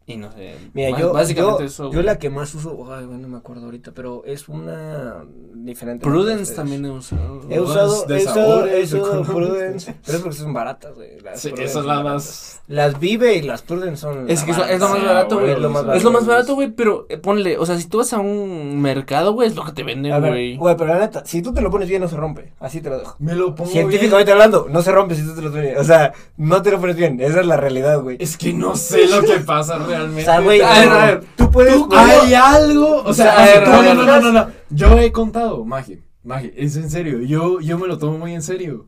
Y 0.07 0.17
no 0.17 0.31
sé. 0.31 0.53
Mira, 0.73 0.99
yo, 0.99 1.13
básicamente 1.13 1.63
yo, 1.63 1.65
eso. 1.65 1.83
yo 1.85 1.89
güey. 1.93 2.03
la 2.05 2.19
que 2.19 2.29
más 2.29 2.53
uso, 2.53 2.93
ay, 2.93 3.05
güey, 3.05 3.17
no 3.17 3.27
me 3.27 3.37
acuerdo 3.37 3.65
ahorita, 3.65 3.91
pero 3.91 4.21
es 4.25 4.47
una 4.47 5.23
diferente. 5.55 6.05
Prudence 6.05 6.53
también 6.53 6.85
he 6.85 6.91
usado. 6.91 7.41
He 7.49 7.59
usado, 7.59 8.05
de 8.05 8.19
he 8.19 8.23
usado, 8.23 8.67
he 8.67 8.83
usado. 8.83 9.23
Prudence, 9.23 9.95
pero 10.05 10.17
es 10.19 10.23
porque 10.23 10.37
son 10.37 10.53
baratas, 10.53 10.93
güey. 10.93 11.19
las 11.21 11.41
Sí, 11.41 11.49
Prudence 11.49 11.71
esa 11.71 11.79
es 11.79 11.85
son 11.85 11.87
la 11.87 12.03
baratas. 12.03 12.13
más. 12.13 12.61
Las 12.67 12.99
Vive 12.99 13.35
y 13.35 13.41
las 13.41 13.63
Prudence 13.63 13.97
son. 13.97 14.29
Es 14.29 14.43
que 14.43 14.51
es 14.51 14.57
lo 14.79 14.89
más 14.89 15.03
barato, 15.03 15.39
güey. 15.39 15.51
Es 15.53 15.59
lo 15.59 15.69
más 15.71 15.95
Es 15.95 16.03
lo 16.03 16.11
más 16.11 16.25
barato. 16.27 16.53
güey, 16.53 16.69
pero 16.71 17.07
eh, 17.09 17.17
ponle, 17.17 17.57
o 17.57 17.65
sea, 17.65 17.75
si 17.79 17.87
tú 17.87 17.97
vas 17.97 18.13
a 18.13 18.19
un 18.19 18.79
mercado, 18.83 19.33
güey, 19.33 19.47
es 19.47 19.55
lo 19.55 19.65
que 19.65 19.71
te 19.71 19.81
venden, 19.83 20.19
güey. 20.21 20.55
güey, 20.55 20.77
pero 20.77 20.93
la 20.93 20.99
neta, 20.99 21.25
si 21.25 21.41
tú 21.41 21.51
te 21.51 21.61
lo 21.61 21.71
pones 21.71 21.89
bien, 21.89 22.03
no 22.03 22.07
se 22.07 22.15
rompe. 22.15 22.53
Así 22.59 22.79
te 22.79 22.91
lo 22.91 22.99
dejo. 22.99 23.15
Me 23.17 23.33
lo 23.33 23.55
pongo 23.55 23.71
Científicamente 23.71 24.31
hablando, 24.31 24.67
no 24.69 24.83
se 24.83 24.91
rompe 24.91 25.15
si 25.15 25.23
tú 25.25 25.33
te 25.33 25.41
lo 25.41 25.49
pones 25.49 25.65
bien. 25.65 25.77
O 25.79 25.83
sea, 25.83 26.13
no 26.37 26.61
te 26.61 26.69
lo 26.69 26.79
pones 26.79 26.95
bien. 26.95 27.19
Esa 27.19 27.39
es 27.39 27.47
la 27.47 27.57
realidad, 27.57 28.01
güey. 28.01 28.17
Es 28.19 28.37
que 28.37 28.53
no 28.53 28.75
sé 28.75 29.07
lo 29.07 29.21
que 29.23 29.39
pasa 29.39 29.79
realmente. 29.97 30.21
O 30.21 30.25
sea, 30.25 30.39
güey, 30.41 30.61
A 30.61 30.79
ver, 30.79 30.89
a 30.89 31.05
ver, 31.05 31.23
tú 31.35 31.51
puedes. 31.51 31.73
¿Tú- 31.73 31.89
hay 31.93 32.33
algo. 32.33 33.03
O 33.03 33.13
sea, 33.13 33.37
a 33.41 33.45
ver, 33.45 33.67
no, 33.67 33.93
no, 33.93 34.21
no, 34.21 34.31
no. 34.31 34.47
Yo 34.69 34.97
he 34.99 35.11
contado, 35.11 35.63
Magi, 35.65 36.01
Magi, 36.23 36.51
es 36.55 36.75
en 36.75 36.89
serio. 36.89 37.21
Yo, 37.21 37.59
yo 37.59 37.77
me 37.77 37.87
lo 37.87 37.97
tomo 37.97 38.17
muy 38.17 38.33
en 38.33 38.41
serio. 38.41 38.87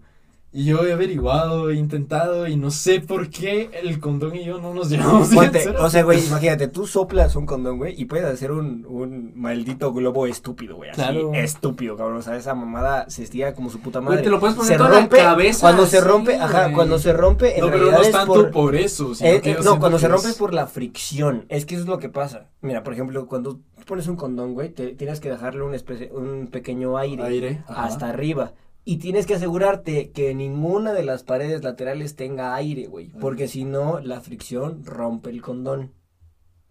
Y 0.57 0.63
yo 0.65 0.83
he 0.87 0.91
averiguado, 0.91 1.69
he 1.69 1.75
intentado 1.75 2.47
y 2.47 2.55
no 2.55 2.71
sé 2.71 2.99
por 2.99 3.29
qué 3.29 3.69
el 3.83 3.99
condón 3.99 4.35
y 4.35 4.43
yo 4.43 4.57
no 4.59 4.73
nos 4.73 4.89
llevamos 4.89 5.29
bien. 5.29 5.51
O 5.77 5.87
sea, 5.87 6.01
güey, 6.03 6.25
imagínate, 6.25 6.67
tú 6.67 6.87
soplas 6.87 7.35
un 7.35 7.45
condón, 7.45 7.77
güey, 7.77 7.93
y 7.95 8.05
puedes 8.05 8.25
hacer 8.25 8.51
un, 8.51 8.83
un 8.89 9.33
maldito 9.35 9.93
globo 9.93 10.25
estúpido, 10.25 10.77
güey. 10.77 10.89
Así, 10.89 10.99
Claro. 10.99 11.31
estúpido, 11.35 11.95
cabrón. 11.95 12.17
O 12.17 12.21
sea, 12.23 12.35
esa 12.37 12.55
mamada 12.55 13.07
se 13.07 13.21
estira 13.21 13.53
como 13.53 13.69
su 13.69 13.79
puta 13.81 13.99
Güey, 13.99 14.09
madre. 14.09 14.23
te 14.23 14.29
lo 14.31 14.39
puedes 14.39 14.55
poner 14.55 14.71
se 14.71 14.77
toda 14.79 14.89
la 14.89 14.99
rompe, 15.01 15.17
cabeza 15.17 15.59
Cuando 15.61 15.85
se 15.85 16.01
rompe, 16.01 16.35
ajá, 16.37 16.63
güey. 16.63 16.73
cuando 16.73 16.97
se 16.97 17.13
rompe, 17.13 17.53
en 17.55 17.61
no, 17.63 17.71
pero 17.71 17.91
no 17.91 18.01
es 18.01 18.11
tanto 18.11 18.33
por... 18.33 18.49
por, 18.51 18.75
eso. 18.75 19.13
Sino 19.13 19.29
eh, 19.29 19.41
que 19.41 19.51
eh, 19.51 19.57
no, 19.63 19.77
cuando 19.79 19.99
se 19.99 20.07
rompe 20.07 20.29
es- 20.29 20.37
por 20.37 20.55
la 20.55 20.65
fricción. 20.65 21.45
Es 21.49 21.67
que 21.67 21.75
eso 21.75 21.83
es 21.83 21.87
lo 21.89 21.99
que 21.99 22.09
pasa. 22.09 22.47
Mira, 22.61 22.81
por 22.81 22.93
ejemplo, 22.93 23.27
cuando 23.27 23.59
pones 23.85 24.07
un 24.07 24.15
condón, 24.15 24.55
güey, 24.55 24.69
te, 24.69 24.95
tienes 24.95 25.19
que 25.19 25.29
dejarle 25.29 25.61
un, 25.61 25.75
especie, 25.75 26.11
un 26.11 26.47
pequeño 26.47 26.97
aire, 26.97 27.23
Aire. 27.23 27.63
ajá. 27.67 27.85
hasta 27.85 28.09
arriba. 28.09 28.53
Y 28.89 28.99
tienes 28.99 29.25
que 29.25 29.33
asegurarte 29.35 30.11
que 30.11 30.33
ninguna 30.33 30.93
de 30.93 31.03
las 31.03 31.23
paredes 31.23 31.61
laterales 31.61 32.15
tenga 32.15 32.55
aire, 32.55 32.87
güey. 32.87 33.09
Porque 33.19 33.49
si 33.49 33.65
no, 33.65 33.99
la 33.99 34.21
fricción 34.21 34.85
rompe 34.85 35.29
el 35.29 35.41
condón. 35.41 35.91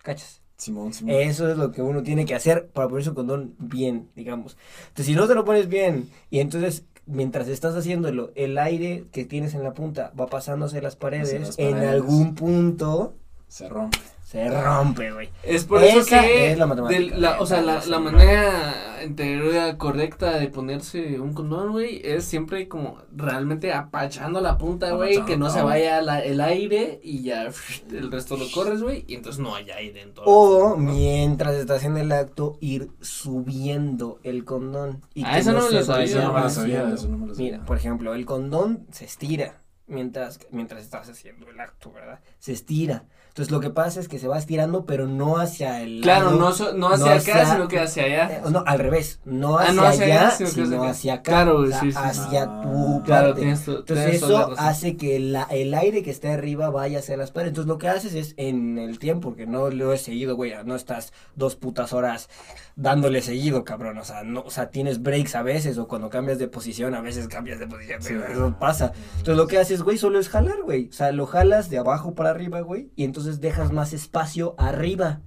¿Cachas? 0.03 0.41
Simón, 0.57 0.95
Simón. 0.95 1.15
Eso 1.15 1.51
es 1.51 1.59
lo 1.59 1.73
que 1.73 1.83
uno 1.83 2.03
tiene 2.03 2.25
que 2.25 2.35
hacer 2.35 2.69
para 2.69 2.89
poner 2.89 3.05
su 3.05 3.13
condón 3.13 3.55
bien, 3.59 4.09
digamos. 4.17 4.57
Entonces, 4.89 5.05
si 5.05 5.15
no 5.15 5.29
te 5.29 5.35
lo 5.35 5.45
pones 5.45 5.69
bien 5.69 6.09
y 6.31 6.39
entonces 6.39 6.87
mientras 7.05 7.49
estás 7.49 7.77
haciéndolo, 7.77 8.33
el 8.35 8.57
aire 8.57 9.05
que 9.13 9.27
tienes 9.27 9.53
en 9.53 9.63
la 9.63 9.75
punta 9.75 10.11
va 10.19 10.27
pasándose 10.27 10.81
las 10.81 10.97
paredes, 10.97 11.39
las 11.39 11.59
en 11.59 11.73
paredes. 11.73 11.93
algún 11.93 12.35
punto 12.35 13.15
Se 13.47 13.69
rompe. 13.69 13.99
Se 14.27 14.51
rompe, 14.51 15.12
güey. 15.12 15.29
Es 15.45 15.65
por 15.67 15.85
eso 15.85 16.05
que 16.05 16.51
es 16.51 16.59
la 16.59 16.67
matemática, 16.67 17.17
la- 17.17 17.41
o 17.41 17.47
sea, 17.47 17.61
la, 17.62 17.99
manera 18.01 19.01
en 19.01 19.15
teoría 19.15 19.79
correcta 19.79 20.37
de 20.41 20.49
ponerse 20.49 21.21
un 21.21 21.33
condón, 21.33 21.71
güey, 21.71 22.01
es 22.05 22.25
siempre 22.25 22.67
como 22.67 22.99
realmente 23.15 23.73
apachando 23.73 24.41
la 24.41 24.59
punta, 24.59 24.91
güey, 24.95 25.25
que 25.25 25.37
no 25.37 25.49
se 25.49 25.62
vaya 25.62 26.03
la- 26.03 26.25
el 26.25 26.41
aire 26.41 26.99
y 27.05 27.23
ya 27.23 27.47
el 27.93 28.11
resto 28.11 28.37
lo 28.37 28.51
corres, 28.51 28.83
güey, 28.83 29.05
y 29.07 29.15
entonces 29.15 29.41
no 29.41 29.55
hay 29.55 29.71
aire 29.71 30.03
en 30.03 30.12
todo. 30.12 30.25
O 30.27 30.77
mientras 30.77 31.55
estás 31.55 31.85
en 31.85 31.97
el 31.97 32.11
acto, 32.11 32.59
ir 32.61 32.91
subiendo 33.01 34.19
el 34.25 34.45
condón. 34.45 35.03
Y 35.15 35.23
Ah, 35.25 35.35
que 35.35 35.39
eso 35.39 35.53
no 35.53 35.62
me 35.67 35.71
lo 35.71 35.83
sabía. 35.85 36.05
Eso 36.05 36.23
no 36.23 36.33
me 36.33 36.41
lo 36.41 36.51
sabía, 36.51 36.89
eso 36.93 37.09
no 37.09 37.19
me 37.19 37.27
lo 37.29 37.35
sabía. 37.37 37.53
Mira, 37.53 37.65
por 37.65 37.77
ejemplo, 37.77 38.12
el 38.12 38.27
condón 38.27 38.89
se 38.91 39.05
estira 39.05 39.61
mientras, 39.87 40.41
mientras 40.51 40.83
estás 40.83 41.09
haciendo 41.09 41.49
el 41.49 41.61
acto, 41.61 41.93
¿verdad? 41.93 42.19
Se 42.41 42.53
estira. 42.53 43.05
Entonces 43.37 43.53
lo 43.53 43.61
que 43.61 43.68
pasa 43.68 44.01
es 44.01 44.09
que 44.09 44.18
se 44.18 44.29
va 44.29 44.38
estirando, 44.38 44.87
pero 44.87 45.07
no 45.07 45.37
hacia 45.37 45.83
el 45.83 46.01
Claro, 46.01 46.31
lado- 46.31 46.38
no, 46.38 46.53
so- 46.55 46.72
no 46.72 46.88
hacia 46.88 47.05
no 47.05 47.11
acá, 47.12 47.18
hacia- 47.42 47.53
sino 47.53 47.68
que 47.68 47.79
hacia 47.79 48.05
allá. 48.05 48.31
eh, 48.38 48.40
no, 48.51 48.64
al 48.66 48.79
revés, 48.79 49.20
no 49.27 49.59
Ah, 49.59 49.64
hacia, 49.64 49.75
no 49.75 49.83
hacia 49.83 50.05
allá, 50.07 50.20
allá, 50.20 50.31
sino 50.31 50.49
que 50.49 50.55
sino 50.55 50.66
hacia 50.79 50.88
hacia, 50.90 51.12
acá. 51.12 51.22
Claro, 51.33 51.59
o 51.59 51.66
sea, 51.66 51.81
sí, 51.81 51.92
sí. 51.92 51.99
hacia 52.01 52.42
Ah, 52.44 52.61
tu 52.62 53.03
Claro, 53.05 53.27
parte. 53.29 53.40
tienes, 53.42 53.64
to- 53.66 53.79
Entonces 53.81 54.05
tienes 54.07 54.22
eso 54.22 54.55
hace 54.57 54.96
que 54.96 55.18
la, 55.20 55.42
el 55.51 55.75
aire 55.75 56.03
que 56.03 56.11
esté 56.12 56.29
arriba 56.29 56.70
vaya 56.70 57.01
hacia 57.01 57.18
las 57.18 57.31
paredes. 57.31 57.51
Entonces 57.51 57.68
lo 57.68 57.77
que 57.77 57.88
haces 57.88 58.14
es 58.14 58.33
en 58.38 58.79
el 58.79 58.99
tiempo, 58.99 59.37
que 59.37 59.46
no 59.46 59.68
lo 59.68 59.92
he 59.92 59.99
seguido, 59.99 60.35
güey, 60.35 60.55
no 60.64 60.75
estás 60.75 61.12
dos 61.35 61.57
putas 61.57 61.92
horas 61.92 62.31
dándole 62.77 63.23
seguido, 63.23 63.65
cabrón. 63.65 63.99
O 63.99 64.05
sea, 64.05 64.23
no, 64.23 64.43
o 64.43 64.51
sea, 64.51 64.71
tienes 64.71 65.03
breaks 65.03 65.35
a 65.35 65.43
veces 65.43 65.79
o 65.79 65.89
cuando 65.89 66.09
cambias 66.09 66.39
de 66.39 66.47
posición, 66.47 66.95
a 66.95 67.01
veces 67.01 67.27
cambias 67.27 67.59
de 67.59 67.67
posición. 67.67 68.03
Sí. 68.03 68.15
Eso 68.31 68.55
pasa. 68.59 68.93
Entonces 69.12 69.37
lo 69.37 69.47
que 69.47 69.59
haces, 69.59 69.83
güey, 69.83 69.99
solo 69.99 70.21
es 70.21 70.29
jalar, 70.29 70.62
güey. 70.62 70.89
O 70.91 70.93
sea, 70.93 71.11
lo 71.11 71.27
jalas 71.27 71.71
de 71.71 71.79
abajo 71.79 72.15
para 72.15 72.31
arriba, 72.31 72.61
güey, 72.61 72.91
y 72.95 73.05
entonces 73.05 73.41
dejas 73.41 73.73
más 73.73 73.93
espacio 73.93 74.55
arriba 74.59 75.21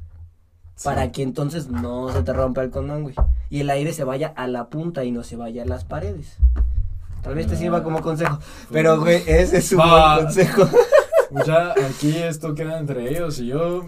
para 0.83 1.11
que 1.11 1.23
entonces 1.23 1.67
no 1.67 2.09
se 2.09 2.23
te 2.23 2.31
rompa 2.31 2.63
el 2.63 2.69
condón, 2.69 3.03
güey. 3.03 3.15
Y 3.49 3.61
el 3.61 3.69
aire 3.69 3.91
se 3.91 4.05
vaya 4.05 4.31
a 4.35 4.47
la 4.47 4.69
punta 4.69 5.03
y 5.03 5.11
no 5.11 5.23
se 5.23 5.35
vaya 5.35 5.63
a 5.63 5.65
las 5.65 5.83
paredes. 5.83 6.37
Tal 7.21 7.35
vez 7.35 7.47
te 7.47 7.57
sirva 7.57 7.83
como 7.83 8.01
consejo. 8.01 8.39
Pero, 8.71 8.97
güey, 8.97 9.21
ese 9.27 9.57
es 9.57 9.71
un 9.73 9.79
buen 9.79 10.25
consejo. 10.25 10.69
Ya 11.45 11.73
aquí 11.87 12.17
esto 12.17 12.55
queda 12.55 12.79
entre 12.79 13.07
ellos 13.07 13.37
y 13.37 13.45
yo. 13.45 13.85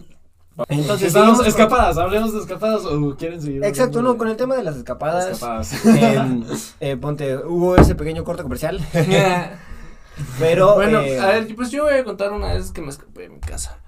Entonces, 0.67 1.07
Estamos 1.07 1.45
escapadas, 1.45 1.97
hablemos 1.97 2.33
de 2.33 2.39
escapadas 2.39 2.85
o 2.85 3.15
quieren 3.15 3.41
seguir. 3.41 3.63
Exacto, 3.63 4.01
no, 4.01 4.17
con 4.17 4.27
el 4.27 4.35
tema 4.35 4.55
de 4.55 4.63
las 4.63 4.75
escapadas. 4.75 5.29
escapadas. 5.31 6.75
eh, 6.79 6.97
ponte, 6.97 7.37
hubo 7.37 7.77
ese 7.77 7.95
pequeño 7.95 8.23
corte 8.23 8.43
comercial, 8.43 8.79
pero. 10.39 10.75
bueno, 10.75 10.99
eh, 10.99 11.19
a 11.19 11.27
ver, 11.27 11.55
pues 11.55 11.71
yo 11.71 11.85
voy 11.85 11.93
a 11.93 12.03
contar 12.03 12.31
una 12.33 12.53
vez 12.53 12.71
que 12.71 12.81
me 12.81 12.89
escapé 12.89 13.23
de 13.23 13.29
mi 13.29 13.39
casa. 13.39 13.79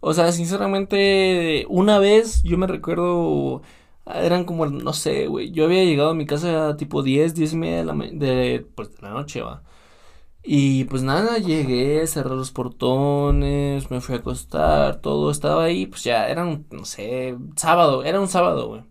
O 0.00 0.14
sea, 0.14 0.32
sinceramente, 0.32 1.66
una 1.68 1.98
vez 1.98 2.42
yo 2.44 2.56
me 2.56 2.66
recuerdo, 2.66 3.62
eran 4.06 4.44
como, 4.44 4.66
no 4.66 4.92
sé, 4.92 5.26
güey, 5.26 5.50
yo 5.50 5.64
había 5.64 5.84
llegado 5.84 6.10
a 6.10 6.14
mi 6.14 6.26
casa 6.26 6.76
tipo 6.76 7.02
10, 7.02 7.34
10 7.34 7.52
y 7.52 7.56
media 7.56 7.76
de 7.78 7.84
la, 7.84 7.94
de, 7.94 8.66
pues, 8.74 8.94
de 8.96 9.02
la 9.02 9.10
noche, 9.10 9.42
va. 9.42 9.62
Y 10.44 10.84
pues 10.84 11.02
nada, 11.02 11.38
llegué, 11.38 12.04
cerré 12.06 12.30
los 12.30 12.50
portones, 12.50 13.90
me 13.90 14.00
fui 14.00 14.16
a 14.16 14.18
acostar, 14.18 15.00
todo 15.00 15.30
estaba 15.30 15.64
ahí, 15.64 15.86
pues 15.86 16.02
ya, 16.02 16.28
era 16.28 16.44
un, 16.44 16.66
no 16.72 16.84
sé, 16.84 17.36
sábado, 17.56 18.02
era 18.04 18.20
un 18.20 18.28
sábado, 18.28 18.68
güey. 18.68 18.82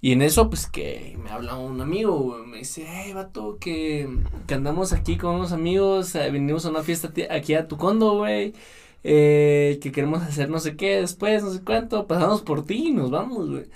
Y 0.00 0.12
en 0.12 0.22
eso, 0.22 0.48
pues 0.50 0.66
que 0.66 1.18
me 1.22 1.30
habla 1.30 1.56
un 1.56 1.80
amigo, 1.80 2.18
güey, 2.18 2.46
me 2.46 2.58
dice, 2.58 2.86
hey, 2.86 3.12
vato, 3.14 3.58
que, 3.58 4.08
que 4.46 4.54
andamos 4.54 4.92
aquí 4.92 5.16
con 5.16 5.36
unos 5.36 5.52
amigos, 5.52 6.14
eh, 6.14 6.30
venimos 6.30 6.66
a 6.66 6.70
una 6.70 6.82
fiesta 6.82 7.12
aquí 7.30 7.54
a 7.54 7.68
tu 7.68 7.76
condo, 7.78 8.18
güey, 8.18 8.54
eh, 9.02 9.78
que 9.82 9.92
queremos 9.92 10.22
hacer 10.22 10.48
no 10.50 10.60
sé 10.60 10.76
qué 10.76 11.00
después, 11.00 11.42
no 11.42 11.50
sé 11.52 11.62
cuánto, 11.64 12.06
pasamos 12.06 12.42
por 12.42 12.64
ti 12.64 12.88
y 12.88 12.92
nos 12.92 13.10
vamos, 13.10 13.50
güey. 13.50 13.66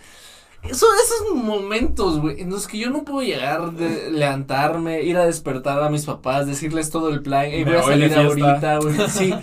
Eso, 0.65 0.87
esos 1.03 1.35
momentos, 1.35 2.21
güey, 2.21 2.41
en 2.41 2.51
los 2.51 2.67
que 2.67 2.79
yo 2.79 2.91
no 2.91 3.05
puedo 3.05 3.23
llegar, 3.23 3.73
de 3.73 4.11
levantarme, 4.11 5.03
ir 5.03 5.17
a 5.17 5.25
despertar 5.25 5.83
a 5.83 5.89
mis 5.89 6.05
papás, 6.05 6.47
decirles 6.47 6.91
todo 6.91 7.11
el 7.11 7.23
plan, 7.23 7.47
hey, 7.49 7.65
voy 7.65 7.77
a 7.77 7.83
salir 7.83 8.11
fiesta". 8.13 8.75
ahorita, 8.75 8.79
güey, 8.79 8.97
sí. 9.09 9.35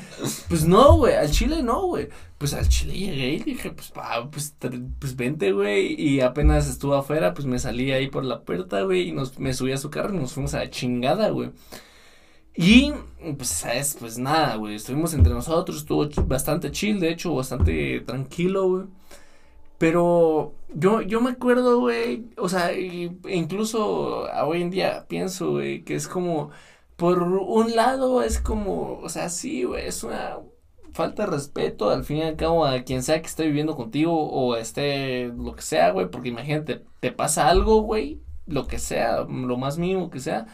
Pues 0.49 0.65
no, 0.65 0.97
güey, 0.97 1.15
al 1.15 1.32
chile 1.32 1.63
no, 1.63 1.88
güey. 1.88 2.10
Pues 2.38 2.54
al 2.54 2.67
chile 2.67 2.93
llegué 2.93 3.34
y 3.36 3.39
dije, 3.39 3.71
pues, 3.71 3.89
pa, 3.91 4.30
pues, 4.30 4.56
pues 4.99 5.15
vente, 5.15 5.54
güey. 5.54 5.99
Y 5.99 6.19
apenas 6.19 6.67
estuvo 6.67 6.93
afuera, 6.95 7.34
pues 7.34 7.47
me 7.47 7.60
salí 7.60 7.91
ahí 7.91 8.08
por 8.08 8.25
la 8.25 8.41
puerta, 8.41 8.82
güey. 8.82 9.10
Y 9.10 9.12
nos, 9.13 9.39
me 9.39 9.54
subí 9.54 9.71
a 9.71 9.78
su 9.78 9.89
carro 9.89 10.13
y 10.13 10.17
nos 10.17 10.34
fuimos 10.34 10.54
a 10.54 10.60
la 10.60 10.69
chingada, 10.69 11.30
güey. 11.30 11.51
Y, 12.58 12.93
pues, 13.38 13.49
¿sabes? 13.49 13.95
Pues 13.99 14.17
nada, 14.17 14.58
güey. 14.58 14.75
Estuvimos 14.75 15.13
entre 15.13 15.34
nosotros, 15.34 15.78
estuvo 15.78 16.08
bastante 16.28 16.71
chill, 16.71 16.99
de 16.99 17.12
hecho, 17.12 17.34
bastante 17.34 18.01
tranquilo, 18.01 18.67
güey. 18.67 18.86
Pero 19.86 20.56
yo, 20.74 21.02
yo 21.02 21.21
me 21.21 21.30
acuerdo, 21.30 21.80
güey, 21.80 22.26
o 22.38 22.50
sea, 22.50 22.74
incluso 22.74 24.24
hoy 24.43 24.63
en 24.63 24.71
día 24.71 25.06
pienso, 25.08 25.52
güey, 25.52 25.84
que 25.84 25.93
es 25.93 26.08
como, 26.08 26.50
por 26.95 27.21
un 27.21 27.76
lado 27.76 28.24
es 28.24 28.39
como, 28.39 28.98
o 28.98 29.10
sea, 29.10 29.30
sí, 29.30 29.63
güey, 29.63 29.86
es 29.86 30.04
una 30.04 30.39
falta 30.91 31.26
de 31.26 31.32
respeto 31.34 31.91
al 31.91 32.04
fin 32.04 32.17
y 32.17 32.21
al 32.24 32.36
cabo 32.36 32.65
a 32.65 32.82
quien 32.82 33.04
sea 33.04 33.21
que 33.21 33.28
esté 33.28 33.45
viviendo 33.45 33.76
contigo 33.76 34.28
o 34.28 34.56
esté 34.56 35.28
lo 35.28 35.56
que 35.56 35.62
sea, 35.62 35.91
güey, 35.91 36.10
porque 36.10 36.30
imagínate, 36.30 36.84
te 37.00 37.12
pasa 37.12 37.48
algo, 37.48 37.82
güey, 37.84 38.24
lo 38.48 38.65
que 38.65 38.80
sea, 38.80 39.21
lo 39.21 39.58
más 39.58 39.78
mínimo 39.78 40.10
que 40.10 40.19
sea, 40.19 40.48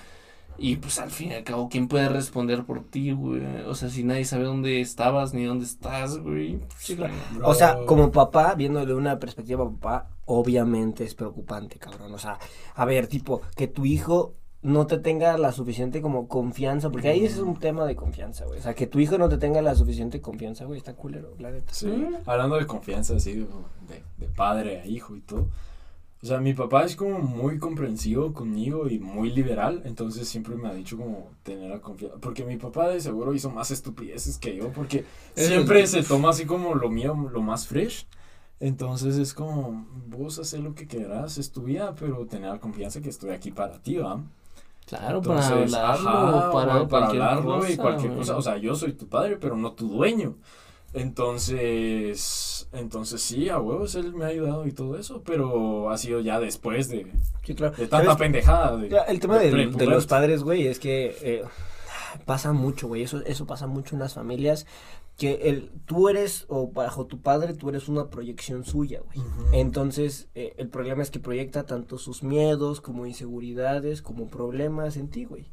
y 0.58 0.76
pues 0.76 1.00
al 1.00 1.10
fin 1.10 1.32
y 1.32 1.34
al 1.34 1.44
cabo, 1.44 1.70
¿quién 1.70 1.88
puede 1.88 2.10
responder 2.10 2.64
por 2.64 2.84
ti, 2.84 3.12
güey? 3.12 3.42
O 3.68 3.76
sea, 3.76 3.90
si 3.90 4.04
nadie 4.04 4.26
sabe 4.26 4.44
dónde 4.44 4.82
estabas 4.82 5.34
ni 5.34 5.44
dónde 5.44 5.66
estás, 5.66 6.18
güey. 6.20 6.60
Claro. 6.96 7.14
O 7.44 7.54
sea, 7.54 7.78
como 7.86 8.12
papá, 8.12 8.54
viéndole 8.56 8.94
una 8.94 9.20
perspectiva 9.20 9.70
papá, 9.70 10.10
obviamente 10.26 11.04
es 11.04 11.16
preocupante, 11.16 11.80
cabrón. 11.80 12.14
O 12.14 12.20
sea, 12.20 12.38
a 12.76 12.86
ver, 12.86 13.08
tipo, 13.08 13.42
que 13.56 13.68
tu 13.68 13.86
hijo 13.86 14.36
no 14.62 14.86
te 14.86 15.00
tenga 15.00 15.38
la 15.38 15.52
suficiente 15.52 16.02
como 16.02 16.28
confianza, 16.28 16.92
porque 16.92 17.10
ahí 17.10 17.26
es 17.26 17.40
un 17.40 17.58
tema 17.58 17.86
de 17.86 17.96
confianza, 17.96 18.46
güey. 18.46 18.60
O 18.60 18.62
sea, 18.62 18.76
que 18.76 18.86
tu 18.86 19.00
hijo 19.00 19.18
no 19.18 19.28
te 19.28 19.38
tenga 19.38 19.62
la 19.62 19.74
suficiente 19.74 20.22
confianza, 20.22 20.66
güey, 20.66 20.78
está 20.78 20.94
culero, 20.94 21.34
la 21.40 21.52
neta. 21.52 21.74
Sí, 21.74 21.92
hablando 22.26 22.58
de 22.58 22.68
confianza, 22.68 23.16
así, 23.16 23.34
de, 23.34 24.04
de 24.18 24.28
padre 24.28 24.82
a 24.82 24.86
hijo 24.86 25.16
y 25.16 25.22
todo. 25.22 25.48
O 26.24 26.28
sea, 26.28 26.40
mi 26.40 26.54
papá 26.54 26.84
es 26.86 26.96
como 26.96 27.18
muy 27.20 27.58
comprensivo 27.58 28.32
conmigo 28.34 28.88
y 28.88 29.00
muy 29.00 29.32
liberal, 29.32 29.82
entonces 29.86 30.28
siempre 30.28 30.56
me 30.56 30.68
ha 30.70 30.74
dicho 30.74 30.96
como 30.98 31.32
tener 31.42 31.70
la 31.72 31.82
confianza. 31.82 32.18
Porque 32.20 32.44
mi 32.46 32.58
papá 32.58 32.90
de 32.90 33.00
seguro 33.02 33.34
hizo 33.34 33.50
más 33.50 33.72
estupideces 33.72 34.38
que 34.38 34.56
yo, 34.56 34.72
porque 34.72 35.06
siempre 35.36 35.88
se 35.88 36.04
toma 36.04 36.30
así 36.30 36.46
como 36.46 36.76
lo 36.76 36.90
mío, 36.92 37.16
lo 37.32 37.42
más 37.42 37.66
fresh. 37.68 38.08
Entonces 38.60 39.18
es 39.18 39.34
como, 39.34 39.88
vos 40.08 40.38
haces 40.40 40.60
lo 40.60 40.76
que 40.76 40.86
quieras, 40.88 41.38
es 41.40 41.52
tu 41.52 41.64
vida, 41.64 41.96
pero 41.96 42.28
tener 42.28 42.52
la 42.52 42.60
confianza 42.60 43.02
que 43.02 43.10
estoy 43.10 43.32
aquí 43.32 43.52
para 43.52 43.82
ti, 43.82 43.98
¿va? 43.98 44.24
Claro, 44.86 45.22
Entonces, 45.24 45.52
para 45.82 45.94
hablarlo, 45.94 46.10
ajá, 46.10 46.52
para, 46.52 46.88
para 46.88 46.88
cualquier 46.88 47.24
hablarlo 47.24 47.68
y 47.68 47.78
cosa, 47.78 47.78
cualquier 47.78 48.14
güey. 48.14 48.14
cosa. 48.14 48.38
O 48.38 48.42
sea, 48.42 48.58
yo 48.58 48.76
soy 48.76 48.94
tu 48.94 49.08
padre, 49.08 49.38
pero 49.38 49.56
no 49.58 49.74
tu 49.74 49.88
dueño. 49.90 50.38
Entonces, 50.94 52.68
entonces 52.74 53.22
sí, 53.22 53.50
a 53.50 53.60
huevos 53.60 53.96
él 53.96 54.14
me 54.14 54.26
ha 54.26 54.28
ayudado 54.28 54.68
y 54.68 54.72
todo 54.72 54.98
eso, 54.98 55.22
pero 55.24 55.90
ha 55.90 55.98
sido 55.98 56.20
ya 56.20 56.40
después 56.40 56.90
de, 56.90 57.08
Sí, 57.44 57.56
claro. 57.56 57.76
de 57.76 57.88
tanta 57.88 58.06
¿Sabes? 58.06 58.18
pendejada. 58.20 58.78
De, 58.78 58.98
El 59.08 59.20
tema 59.20 59.40
de 59.40 59.52
de, 59.52 59.86
los 59.86 60.06
padres, 60.08 60.44
güey, 60.44 60.68
es 60.68 60.80
que 60.80 61.16
eh, 61.22 61.44
pasa 62.26 62.52
mucho, 62.54 62.88
güey. 62.88 63.04
Eso, 63.04 63.22
eso 63.26 63.46
pasa 63.46 63.68
mucho 63.68 63.96
en 63.96 64.00
las 64.00 64.14
familias. 64.14 64.66
Que 65.18 65.50
el, 65.50 65.70
tú 65.86 66.10
eres, 66.10 66.46
o 66.48 66.68
bajo 66.68 67.06
tu 67.06 67.22
padre, 67.22 67.54
tú 67.54 67.70
eres 67.70 67.88
una 67.88 68.10
proyección 68.10 68.64
suya, 68.66 69.02
güey. 69.02 69.26
Entonces, 69.54 70.30
eh, 70.36 70.54
el 70.58 70.68
problema 70.70 71.04
es 71.04 71.12
que 71.12 71.20
proyecta 71.20 71.66
tanto 71.66 71.98
sus 72.00 72.24
miedos, 72.24 72.82
como 72.82 73.06
inseguridades, 73.06 74.02
como 74.02 74.28
problemas 74.30 74.98
en 74.98 75.10
ti, 75.10 75.26
güey. 75.26 75.46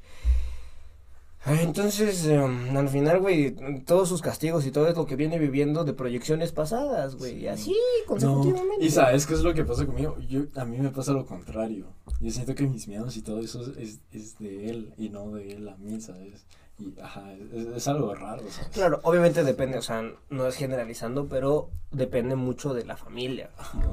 Ah, 1.49 1.63
Entonces, 1.63 2.27
em, 2.27 2.77
al 2.77 2.89
final, 2.89 3.21
güey, 3.21 3.55
todos 3.87 4.09
sus 4.09 4.21
castigos 4.21 4.67
y 4.67 4.71
todo 4.71 4.87
es 4.89 4.97
lo 4.97 5.07
que 5.07 5.17
viene 5.17 5.39
viviendo 5.39 5.85
de 5.85 5.95
proyecciones 5.95 6.53
pasadas, 6.53 7.17
güey. 7.17 7.37
Y 7.37 7.41
Sí. 7.41 7.47
así, 7.49 7.71
No, 7.71 8.07
consecutivamente. 8.07 8.85
y 8.85 8.91
sabes 8.91 9.27
qué 9.27 9.35
es 9.35 9.41
lo 9.41 9.55
que 9.55 9.65
pasa 9.65 9.87
conmigo. 9.87 10.17
Yo, 10.29 10.43
a 10.57 10.65
mí 10.65 10.77
me 10.79 10.91
pasa 10.91 11.13
lo 11.13 11.25
contrario. 11.25 11.87
Yo 12.21 12.31
siento 12.31 12.55
que 12.55 12.67
mis 12.67 12.87
miedos 12.89 13.17
y 13.17 13.23
todo 13.23 13.41
eso 13.41 13.63
es, 13.79 14.01
es 14.13 14.39
de 14.39 14.69
él 14.71 14.93
y 14.99 15.09
no 15.09 15.31
de 15.31 15.53
él 15.53 15.69
a 15.69 15.77
mí, 15.77 16.01
¿sabes? 16.01 16.45
Y 16.79 17.01
ajá, 17.01 17.33
es, 17.53 17.67
es 17.77 17.88
algo 17.88 18.14
raro, 18.14 18.43
¿sabes? 18.49 18.71
Claro, 18.73 19.01
obviamente 19.03 19.43
depende, 19.43 19.79
o 19.79 19.83
sea, 19.83 20.05
no 20.31 20.47
es 20.47 20.55
generalizando, 20.55 21.27
pero 21.27 21.71
depende 21.91 22.37
mucho 22.37 22.75
de 22.75 22.85
la 22.85 22.97
familia. 22.97 23.51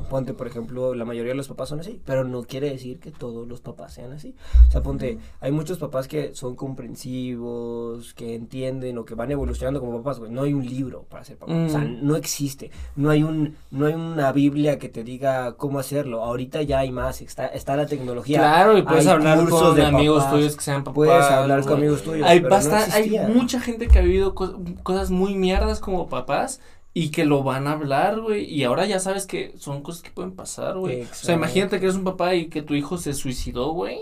Ponte, 0.10 0.34
por 0.34 0.48
ejemplo, 0.48 0.94
la 0.94 1.06
mayoría 1.06 1.32
de 1.32 1.38
los 1.38 1.48
papás 1.48 1.70
son 1.70 1.80
así, 1.80 2.02
pero 2.06 2.26
no 2.26 2.44
quiere 2.44 2.70
decir 2.70 3.00
que 3.00 3.10
todos 3.12 3.48
los 3.48 3.62
papás 3.62 3.94
sean 3.94 4.12
así. 4.12 4.36
O 4.68 4.72
sea, 4.72 4.82
ponte, 4.82 5.18
hay 5.40 5.52
muchos 5.52 5.78
papás 5.80 6.08
que 6.08 6.36
son 6.36 6.56
comprensivos, 6.56 8.14
que 8.14 8.36
entienden 8.36 8.98
o 8.98 9.06
que 9.06 9.16
van 9.16 9.32
evolucionando 9.32 9.80
como 9.80 9.98
papás, 9.98 10.20
güey. 10.20 10.32
No 10.32 10.44
hay 10.44 10.54
un 10.54 10.66
libro 10.66 11.04
para 11.10 11.24
ser 11.24 11.38
papá, 11.38 11.54
o 11.54 11.70
sea, 11.70 11.80
Mm. 11.80 12.06
no 12.06 12.16
existe. 12.16 12.70
No 12.96 13.10
hay 13.10 13.24
un 13.24 13.56
no 13.72 13.86
hay 13.88 13.94
una 13.94 14.32
Biblia 14.32 14.78
que 14.78 14.90
te 14.90 15.04
diga 15.04 15.54
cómo 15.54 15.80
hacerlo. 15.80 16.24
Ahorita 16.24 16.62
ya 16.62 16.80
hay 16.80 16.92
más, 16.92 17.22
está 17.22 17.48
está 17.48 17.76
la 17.76 17.86
tecnología. 17.86 18.40
Claro, 18.40 18.78
y 18.78 18.82
puedes 18.84 19.08
hay 19.08 19.14
hablar 19.14 19.48
con 19.50 19.80
amigos 19.82 20.24
papás, 20.24 20.36
tuyos 20.38 20.56
que 20.58 20.64
sean 20.64 20.84
papás. 20.84 20.96
Puedes 20.96 21.26
hablar 21.26 21.64
con 21.64 21.74
amigos 21.74 22.04
tuyos. 22.04 22.28
Hay, 22.28 22.40
pero 22.42 22.50
no 22.80 22.94
hay 22.96 23.10
mucha 23.34 23.60
gente 23.60 23.88
que 23.88 24.00
ha 24.00 24.02
vivido 24.02 24.36
co- 24.36 24.60
cosas 24.84 25.12
muy 25.12 25.36
mierdas 25.36 25.80
como 25.80 26.08
papás 26.10 26.62
y 26.94 27.10
que 27.12 27.26
lo 27.26 27.44
van 27.44 27.68
a 27.68 27.72
hablar, 27.74 28.22
güey. 28.22 28.46
Y 28.46 28.64
ahora 28.64 28.86
ya 28.86 29.00
sabes 29.00 29.26
que 29.28 29.54
son 29.58 29.82
cosas 29.82 30.02
que 30.02 30.12
pueden 30.12 30.32
pasar, 30.34 30.78
güey. 30.78 31.02
O 31.04 31.06
sea, 31.26 31.36
imagínate 31.36 31.80
que 31.80 31.86
eres 31.86 31.98
un 31.98 32.04
papá 32.06 32.36
y 32.36 32.48
que 32.48 32.62
tu 32.62 32.74
hijo 32.76 32.98
se 32.98 33.14
suicidó, 33.14 33.72
güey. 33.74 33.98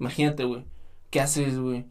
Imagínate, 0.00 0.44
güey. 0.44 0.64
¿Qué 1.10 1.20
haces, 1.20 1.58
güey? 1.58 1.86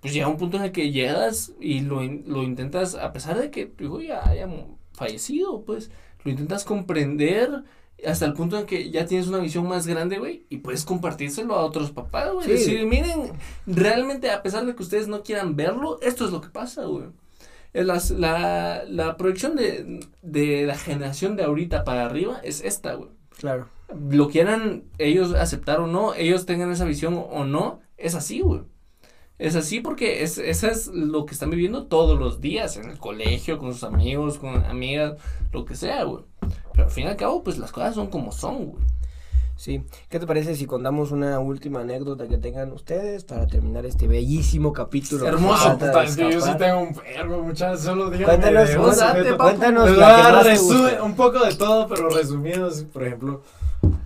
Pues 0.00 0.12
llega 0.14 0.28
un 0.28 0.36
punto 0.36 0.56
en 0.58 0.64
el 0.64 0.72
que 0.72 0.90
llegas 0.92 1.52
y 1.60 1.80
lo, 1.80 2.02
in- 2.04 2.24
lo 2.26 2.42
intentas, 2.42 2.94
a 2.94 3.12
pesar 3.12 3.38
de 3.38 3.50
que 3.50 3.66
tu 3.66 3.84
hijo 3.84 4.00
ya 4.00 4.28
haya 4.28 4.48
fallecido, 4.92 5.64
pues, 5.64 5.90
lo 6.24 6.30
intentas 6.30 6.64
comprender 6.64 7.64
hasta 8.06 8.24
el 8.26 8.32
punto 8.34 8.58
en 8.58 8.66
que 8.66 8.90
ya 8.90 9.06
tienes 9.06 9.26
una 9.28 9.38
visión 9.38 9.66
más 9.68 9.86
grande, 9.86 10.18
güey, 10.18 10.44
y 10.48 10.58
puedes 10.58 10.84
compartírselo 10.84 11.54
a 11.54 11.64
otros 11.64 11.90
papás, 11.90 12.32
güey. 12.32 12.46
Sí. 12.46 12.52
Decir, 12.52 12.86
miren, 12.86 13.32
realmente, 13.66 14.30
a 14.30 14.42
pesar 14.42 14.64
de 14.66 14.74
que 14.74 14.82
ustedes 14.82 15.08
no 15.08 15.22
quieran 15.22 15.56
verlo, 15.56 15.98
esto 16.02 16.24
es 16.24 16.30
lo 16.30 16.40
que 16.40 16.48
pasa, 16.48 16.84
güey. 16.84 17.06
Es 17.72 17.84
las- 17.86 18.10
la, 18.10 18.84
la 18.88 19.16
proyección 19.16 19.56
de, 19.56 20.00
de 20.22 20.64
la 20.66 20.76
generación 20.76 21.36
de 21.36 21.42
ahorita 21.44 21.84
para 21.84 22.06
arriba 22.06 22.40
es 22.42 22.62
esta, 22.64 22.94
güey 22.94 23.10
Claro. 23.38 23.68
lo 24.10 24.28
quieran 24.28 24.84
ellos 24.98 25.34
aceptar 25.34 25.78
o 25.80 25.86
no, 25.86 26.14
ellos 26.14 26.46
tengan 26.46 26.70
esa 26.72 26.84
visión 26.86 27.14
o 27.30 27.44
no, 27.44 27.80
es 27.96 28.14
así, 28.14 28.40
güey. 28.40 28.62
Es 29.38 29.54
así 29.54 29.80
porque 29.80 30.22
es, 30.22 30.38
eso 30.38 30.66
es 30.66 30.88
lo 30.88 31.24
que 31.24 31.34
están 31.34 31.50
viviendo 31.50 31.86
todos 31.86 32.18
los 32.18 32.40
días, 32.40 32.76
en 32.76 32.90
el 32.90 32.98
colegio, 32.98 33.58
con 33.58 33.72
sus 33.72 33.84
amigos, 33.84 34.38
con 34.38 34.64
amigas, 34.64 35.14
lo 35.52 35.64
que 35.64 35.76
sea, 35.76 36.04
güey. 36.04 36.24
Pero 36.72 36.84
al 36.84 36.90
fin 36.90 37.04
y 37.04 37.08
al 37.08 37.16
cabo, 37.16 37.42
pues 37.42 37.58
las 37.58 37.72
cosas 37.72 37.94
son 37.94 38.08
como 38.08 38.32
son, 38.32 38.66
güey. 38.66 38.84
Sí, 39.58 39.82
¿qué 40.08 40.20
te 40.20 40.26
parece 40.28 40.54
si 40.54 40.66
contamos 40.66 41.10
una 41.10 41.40
última 41.40 41.80
anécdota 41.80 42.28
que 42.28 42.38
tengan 42.38 42.70
ustedes 42.70 43.24
para 43.24 43.48
terminar 43.48 43.84
este 43.86 44.06
bellísimo 44.06 44.72
capítulo? 44.72 45.24
que 45.24 45.30
Hermoso, 45.30 45.72
puta, 45.72 46.04
es 46.04 46.14
que 46.14 46.32
yo 46.32 46.40
sí 46.40 46.52
tengo 46.56 46.78
un 46.82 46.94
verbo, 46.94 47.42
muchachos, 47.42 47.80
solo 47.80 48.08
díganme 48.08 48.36
Cuéntanos, 48.36 48.68
de 48.68 49.04
date, 49.04 49.36
cuéntanos 49.36 49.96
la 49.96 50.44
que 50.44 51.02
un 51.02 51.16
poco 51.16 51.44
de 51.44 51.56
todo, 51.56 51.88
pero 51.88 52.08
resumidos, 52.08 52.84
por 52.84 53.02
ejemplo, 53.02 53.42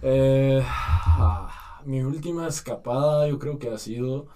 eh, 0.01 0.65
ah, 0.67 1.83
mi 1.85 2.03
última 2.03 2.49
escapada 2.49 3.29
yo 3.29 3.39
creo 3.39 3.59
que 3.59 3.69
ha 3.69 3.77
sido, 3.77 4.29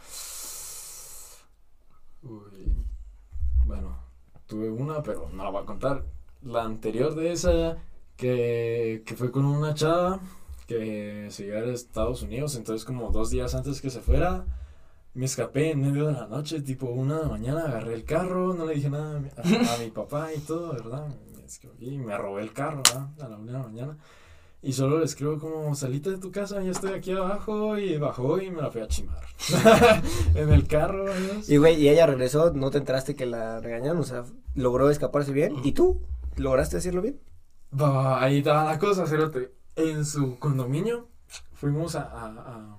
uy, 2.22 2.74
bueno, 3.64 3.96
tuve 4.46 4.70
una, 4.70 5.02
pero 5.02 5.28
no 5.32 5.44
la 5.44 5.50
voy 5.50 5.62
a 5.62 5.66
contar. 5.66 6.04
la 6.42 6.62
anterior 6.64 7.14
de 7.14 7.32
esa, 7.32 7.76
que, 8.16 9.02
que 9.04 9.14
fue 9.16 9.30
con 9.30 9.44
una 9.44 9.74
chava 9.74 10.20
que 10.66 11.28
se 11.30 11.46
iba 11.46 11.58
a 11.58 11.64
Estados 11.66 12.22
Unidos, 12.22 12.56
entonces 12.56 12.84
como 12.84 13.10
dos 13.10 13.30
días 13.30 13.54
antes 13.54 13.80
que 13.80 13.90
se 13.90 14.00
fuera, 14.00 14.44
me 15.14 15.24
escapé 15.26 15.70
en 15.70 15.80
medio 15.80 16.06
de 16.08 16.12
la 16.12 16.26
noche, 16.26 16.60
tipo 16.60 16.86
una 16.86 17.16
de 17.18 17.22
la 17.22 17.28
mañana, 17.28 17.64
agarré 17.64 17.94
el 17.94 18.04
carro, 18.04 18.52
no 18.54 18.66
le 18.66 18.74
dije 18.74 18.90
nada 18.90 19.16
a 19.16 19.20
mi, 19.20 19.28
a- 19.28 19.74
a 19.74 19.78
mi 19.78 19.90
papá 19.94 20.32
y 20.34 20.40
todo, 20.40 20.72
¿verdad? 20.72 21.08
Y 21.80 21.98
me 21.98 22.16
robé 22.18 22.42
el 22.42 22.52
carro, 22.52 22.82
¿verdad? 22.84 23.08
A 23.20 23.28
la 23.28 23.36
una 23.36 23.52
de 23.52 23.58
la 23.58 23.64
mañana. 23.64 23.96
Y 24.62 24.72
solo 24.72 24.98
le 24.98 25.04
escribo 25.04 25.38
como, 25.38 25.74
salite 25.76 26.10
de 26.10 26.18
tu 26.18 26.32
casa, 26.32 26.60
ya 26.62 26.70
estoy 26.72 26.92
aquí 26.92 27.12
abajo, 27.12 27.78
y 27.78 27.96
bajó 27.98 28.40
y 28.40 28.50
me 28.50 28.62
la 28.62 28.70
fui 28.70 28.80
a 28.80 28.88
chimar. 28.88 29.20
en 30.34 30.52
el 30.52 30.66
carro. 30.66 31.04
Y 31.46 31.56
güey, 31.58 31.80
y 31.80 31.88
ella 31.88 32.06
regresó, 32.06 32.52
no 32.52 32.70
te 32.70 32.78
enteraste 32.78 33.14
que 33.14 33.26
la 33.26 33.60
regañaron, 33.60 33.98
o 33.98 34.04
sea, 34.04 34.24
logró 34.54 34.90
escaparse 34.90 35.32
bien. 35.32 35.54
¿Y 35.62 35.72
tú? 35.72 36.02
¿Lograste 36.36 36.76
hacerlo 36.78 37.02
bien? 37.02 37.20
Va, 37.78 38.22
ahí 38.22 38.38
estaba 38.38 38.64
la 38.64 38.78
cosa, 38.78 39.06
cerote. 39.06 39.52
En 39.76 40.04
su 40.04 40.38
condominio 40.38 41.08
fuimos 41.52 41.94
a, 41.94 42.02
a- 42.02 42.26
a- 42.26 42.78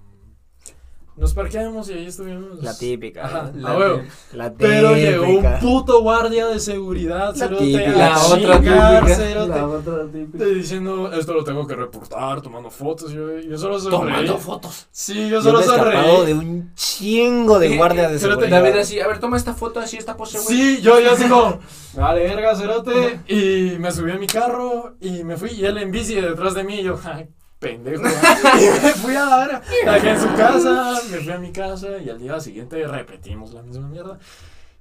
nos 1.18 1.34
parqueamos 1.34 1.90
y 1.90 1.94
ahí 1.94 2.06
estuvimos. 2.06 2.64
La 2.64 2.78
típica. 2.78 3.52
La, 3.56 3.76
huevo. 3.78 4.02
la 4.34 4.54
Pero 4.54 4.96
llegó 4.96 5.24
un 5.26 5.30
típica. 5.38 5.60
puto 5.60 6.02
guardia 6.02 6.48
de 6.48 6.60
seguridad, 6.60 7.30
La 7.30 7.34
cerote, 7.36 7.66
típica. 7.66 7.92
La 7.92 8.18
otra 8.20 8.60
típica. 8.60 9.16
cerote. 9.16 9.50
La 9.50 9.68
otra 9.68 9.94
típica. 10.12 10.46
Diciendo, 10.46 11.12
esto 11.14 11.34
lo 11.34 11.44
tengo 11.44 11.66
que 11.68 11.76
reportar, 11.76 12.42
tomando 12.42 12.70
fotos. 12.70 13.12
Yo, 13.12 13.40
yo 13.40 13.58
solo 13.58 13.80
sonreí. 13.80 14.00
Tomando 14.00 14.38
fotos. 14.38 14.88
Sí, 14.92 15.16
yo 15.30 15.38
Yo 15.38 15.42
solo 15.42 15.62
sonreí. 15.64 16.26
de 16.28 16.34
un 16.34 16.72
chingo 16.76 17.60
de 17.60 17.76
guardias 17.78 18.12
de 18.12 18.20
pero 18.20 18.38
te- 18.38 18.44
seguridad. 18.46 18.64
David 18.64 18.80
así, 18.80 19.00
a 19.00 19.08
ver, 19.08 19.20
toma 19.20 19.38
esta 19.38 19.54
foto, 19.54 19.80
así 19.80 19.98
esta 19.98 20.16
pose, 20.16 20.38
güey. 20.40 20.48
Sí, 20.56 20.82
yo, 20.82 21.00
yo 21.00 21.12
así 21.14 21.28
como, 21.28 21.60
vale, 21.96 22.22
verga, 22.24 22.56
cerote. 22.56 23.20
Y 23.28 23.78
me 23.80 23.92
subí 23.92 24.12
a 24.12 24.18
mi 24.18 24.28
carro 24.28 24.96
y 25.02 25.24
me 25.24 25.36
fui. 25.38 25.50
Y 25.52 25.66
él 25.66 25.78
en 25.80 25.92
bici 25.92 26.16
detrás 26.16 26.54
de 26.54 26.64
mí. 26.64 26.76
Y 26.80 26.84
yo, 26.84 27.00
ay, 27.04 27.28
pendejo. 27.60 28.04
y 28.60 28.86
me 28.86 28.94
fui 28.94 29.16
a. 29.16 29.62
La 29.86 29.94
dejé 29.94 30.12
en 30.12 30.22
su 30.22 30.28
casa, 30.36 31.00
me 31.10 31.18
fui 31.18 31.32
a 31.32 31.38
mi 31.38 31.52
casa. 31.52 31.98
Y 31.98 32.10
al 32.10 32.20
día 32.20 32.40
siguiente 32.40 32.86
repetimos 32.88 33.54
la 33.54 33.62
misma 33.62 33.88
mierda. 33.88 34.20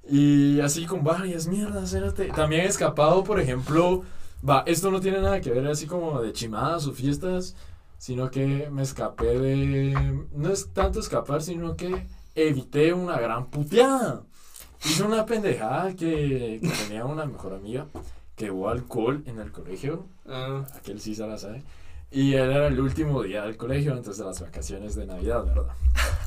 Y 0.09 0.61
así 0.61 0.87
con 0.87 1.03
varias 1.03 1.47
mierdas, 1.47 1.91
cerote. 1.91 2.27
También 2.29 2.63
he 2.63 2.67
escapado, 2.67 3.25
por 3.25 3.41
ejemplo. 3.41 4.03
Va, 4.49 4.63
esto 4.67 4.91
no 4.91 5.01
tiene 5.01 5.21
nada 5.21 5.41
que 5.41 5.51
ver 5.51 5.67
así 5.67 5.87
como 5.87 6.21
de 6.21 6.33
chimadas 6.33 6.87
o 6.87 6.93
fiestas. 6.93 7.57
Sino 7.99 8.31
que 8.31 8.69
me 8.71 8.83
escapé 8.83 9.39
de. 9.39 10.25
No 10.33 10.51
es 10.51 10.73
tanto 10.73 11.01
escapar, 11.01 11.43
sino 11.43 11.77
que 11.77 12.07
evité 12.35 12.93
una 12.93 13.19
gran 13.19 13.47
puteada. 13.47 14.23
Hice 14.85 15.03
una 15.03 15.25
pendejada 15.25 15.95
que, 15.97 16.61
que 16.63 16.69
tenía 16.85 17.07
una 17.07 17.25
mejor 17.25 17.55
amiga 17.55 17.87
que 18.37 18.51
hubo 18.51 18.69
alcohol 18.69 19.23
en 19.27 19.41
el 19.41 19.51
colegio. 19.51 20.07
Ah. 20.27 20.65
Aquel 20.77 21.01
sí 21.01 21.15
se 21.15 21.27
la 21.27 21.39
sabe. 21.39 21.65
Y 22.11 22.35
él 22.35 22.51
era 22.51 22.69
el 22.69 22.81
último 22.81 23.23
día 23.23 23.43
del 23.43 23.57
colegio 23.57 23.93
antes 23.93 24.17
de 24.19 24.25
las 24.25 24.41
vacaciones 24.41 24.95
de 24.95 25.07
Navidad, 25.07 25.45
¿verdad? 25.45 25.75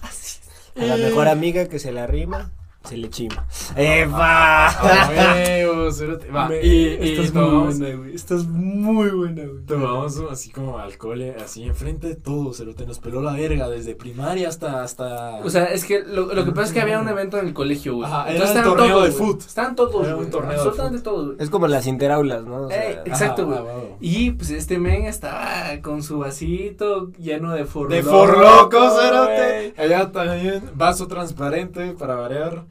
A 0.76 0.84
la 0.84 0.98
mejor 0.98 1.28
amiga 1.28 1.68
que 1.68 1.80
se 1.80 1.92
la 1.92 2.08
rima, 2.08 2.52
se 2.84 2.98
le 2.98 3.10
chima. 3.10 3.46
¡Epa! 3.76 4.68
A 4.70 5.10
huevo, 5.10 5.92
cerote. 5.92 6.32
Va, 6.32 6.48
Me- 6.48 6.62
y, 6.66 6.98
y 7.02 7.20
estás 7.20 7.34
muy 7.34 7.66
buena, 7.68 7.96
güey. 7.98 8.16
Estás 8.16 8.48
muy 8.48 9.10
buena, 9.10 9.44
güey. 9.46 9.64
tomamos 9.66 10.20
así 10.32 10.50
como 10.50 10.80
alcohol, 10.80 11.22
eh, 11.22 11.36
así 11.44 11.64
enfrente 11.64 12.08
de 12.08 12.16
todos, 12.16 12.58
cerote. 12.58 12.86
Nos 12.86 13.00
peló 13.00 13.22
la 13.22 13.34
verga 13.34 13.70
desde 13.70 13.96
primaria 13.96 14.48
hasta. 14.50 14.82
hasta... 14.82 15.36
O 15.44 15.50
sea, 15.50 15.66
es 15.66 15.86
que 15.86 16.00
lo, 16.04 16.34
lo 16.34 16.46
que 16.46 16.52
pasa 16.52 16.68
es 16.68 16.74
que 16.74 16.82
había 16.82 17.00
un 17.00 17.08
evento 17.10 17.38
en 17.38 17.48
el 17.48 17.54
colegio, 17.54 17.96
güey. 17.96 18.08
Ajá, 18.10 18.24
era 18.24 18.32
Entonces 18.32 18.56
el 18.56 18.58
estaban 18.62 18.78
torneo 18.78 18.96
todos, 18.98 19.06
de 19.06 19.12
fut. 19.12 19.42
Estaban 19.42 19.76
todos, 19.76 20.04
Era 20.06 20.16
un 20.16 20.20
güey. 20.22 20.32
torneo 20.32 20.52
de 20.52 20.58
Absolutamente 20.58 21.02
todos, 21.04 21.26
güey. 21.28 21.38
Es 21.40 21.50
como 21.50 21.68
las 21.68 21.86
interaulas, 21.86 22.44
¿no? 22.46 22.62
O 22.64 22.70
sea, 22.70 22.84
Ey, 22.88 22.94
Ajá, 22.94 23.04
exacto, 23.06 23.46
güey. 23.46 23.58
va, 23.60 23.64
va, 23.66 23.74
va. 23.76 23.84
Y 24.00 24.32
pues 24.32 24.50
este 24.52 24.80
men 24.80 25.04
estaba 25.06 25.80
con 25.84 26.02
su 26.02 26.18
vasito 26.20 27.12
lleno 27.20 27.54
de 27.54 27.66
forlocos. 27.66 27.96
De 27.98 28.04
forlocos, 28.04 28.94
cerote. 29.00 29.74
Allá 29.78 30.12
también, 30.12 30.64
vaso 30.76 31.08
transparente 31.08 31.92
para 31.92 32.16
variar. 32.16 32.64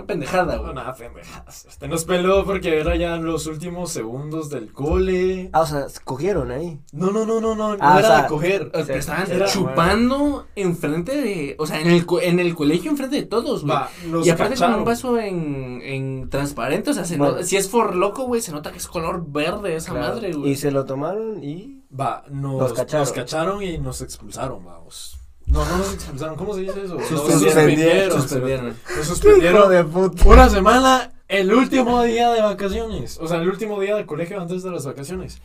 Una 0.00 0.06
pendejada, 0.06 0.56
No, 0.56 0.62
güey. 0.62 0.74
nada, 0.74 0.94
pendejadas. 0.94 1.64
Este 1.66 1.88
nos 1.88 2.04
peló 2.04 2.44
porque 2.44 2.78
era 2.80 2.96
ya 2.96 3.16
los 3.16 3.46
últimos 3.46 3.90
segundos 3.92 4.50
del 4.50 4.72
cole. 4.72 5.50
Ah, 5.52 5.60
o 5.60 5.66
sea, 5.66 5.86
cogieron 6.04 6.50
ahí. 6.50 6.80
No, 6.92 7.10
no, 7.10 7.24
no, 7.26 7.40
no, 7.40 7.54
no, 7.54 7.76
no 7.76 7.78
Ah, 7.80 7.96
o 7.96 7.98
era 7.98 8.08
sea, 8.08 8.22
de 8.22 8.28
coger. 8.28 8.70
Estaban 8.74 9.30
Era- 9.30 9.46
chupando 9.46 10.46
enfrente 10.56 11.20
de. 11.20 11.56
O 11.58 11.66
sea, 11.66 11.80
en 11.80 11.88
el, 11.90 12.06
en 12.22 12.38
el 12.40 12.54
colegio 12.54 12.90
enfrente 12.90 13.16
de 13.16 13.22
todos, 13.26 13.64
güey. 13.64 13.76
Y 14.24 14.30
aparte 14.30 14.54
con 14.54 14.60
cacharon. 14.60 14.78
un 14.80 14.84
vaso 14.84 15.18
en, 15.18 15.80
en 15.82 16.30
transparente, 16.30 16.90
o 16.90 16.94
sea, 16.94 17.04
se 17.04 17.16
Bueno. 17.16 17.34
nota- 17.34 17.44
si 17.44 17.56
es 17.56 17.68
forloco, 17.68 18.24
güey, 18.24 18.40
se 18.40 18.52
nota 18.52 18.72
que 18.72 18.78
es 18.78 18.86
color 18.86 19.24
verde 19.28 19.76
esa 19.76 19.92
Claro. 19.92 20.14
madre, 20.14 20.32
güey. 20.32 20.52
Y 20.52 20.56
se 20.56 20.70
lo 20.70 20.84
tomaron 20.84 21.42
y. 21.44 21.76
Va, 21.92 22.24
nos, 22.30 22.60
Nos 22.60 22.72
cacharon. 22.72 23.00
nos 23.06 23.12
cacharon 23.12 23.62
y 23.62 23.78
nos 23.78 24.00
expulsaron, 24.00 24.64
vamos. 24.64 25.19
No, 25.50 25.64
no 25.64 25.78
nos 25.78 25.94
expulsaron, 25.94 26.36
¿cómo 26.36 26.54
se 26.54 26.60
dice 26.60 26.84
eso? 26.84 26.94
Nos 26.94 27.08
Suspendieron. 27.08 28.20
Suspendieron. 28.22 28.68
Hijo 28.68 29.04
suspendieron 29.04 29.70
de 29.70 29.84
puta. 29.84 30.28
una 30.28 30.48
semana, 30.48 31.12
el 31.28 31.52
último 31.52 32.02
día 32.02 32.30
de 32.30 32.40
vacaciones. 32.40 33.18
O 33.20 33.26
sea, 33.26 33.38
el 33.38 33.48
último 33.48 33.80
día 33.80 33.96
del 33.96 34.06
colegio 34.06 34.40
antes 34.40 34.62
de 34.62 34.70
las 34.70 34.86
vacaciones. 34.86 35.40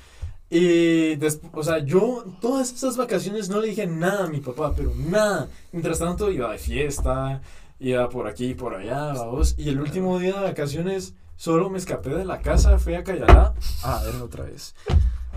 Y, 0.49 1.18
o 1.53 1.64
sea, 1.64 1.80
yo 1.80 2.24
todas 2.39 2.72
esas 2.72 2.97
vacaciones 2.97 3.49
no 3.49 3.60
le 3.60 3.70
dije 3.70 3.88
nada 3.88 4.26
a 4.26 4.28
mi 4.28 4.41
papá, 4.41 4.74
pero 4.76 4.91
nada. 4.95 5.47
Mientras 5.72 5.99
tanto, 5.99 6.32
iba 6.32 6.51
de 6.51 6.60
fiesta, 6.60 7.41
iba 7.80 8.08
por 8.10 8.28
aquí 8.28 8.49
y 8.49 8.53
por 8.53 8.76
allá, 8.76 9.14
vamos. 9.14 9.56
Y 9.58 9.70
el 9.70 9.82
último 9.82 10.20
día 10.20 10.39
de 10.39 10.45
vacaciones, 10.45 11.16
solo 11.36 11.70
me 11.72 11.80
escapé 11.80 12.12
de 12.12 12.26
la 12.26 12.41
casa, 12.41 12.78
fui 12.78 12.93
a 12.93 13.03
Cayalá. 13.03 13.53
Ah, 13.84 14.03
era 14.08 14.24
otra 14.24 14.43
vez. 14.43 14.76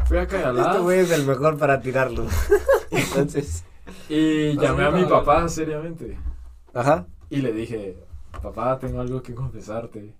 Fui 0.04 0.18
a 0.18 0.26
Cayalá 0.26 0.66
Este 0.66 0.78
güey 0.78 1.00
es 1.00 1.10
el 1.10 1.24
mejor 1.24 1.56
para 1.56 1.80
tirarlo. 1.80 2.26
Entonces. 2.90 3.64
Y 4.08 4.56
llamé 4.56 4.84
a 4.84 4.90
mi 4.90 5.04
papá 5.04 5.48
seriamente. 5.48 6.18
Ajá. 6.74 7.06
Y 7.30 7.36
le 7.38 7.52
dije, 7.52 7.96
papá, 8.42 8.78
tengo 8.78 9.00
algo 9.00 9.22
que 9.22 9.34
confesarte. 9.34 10.14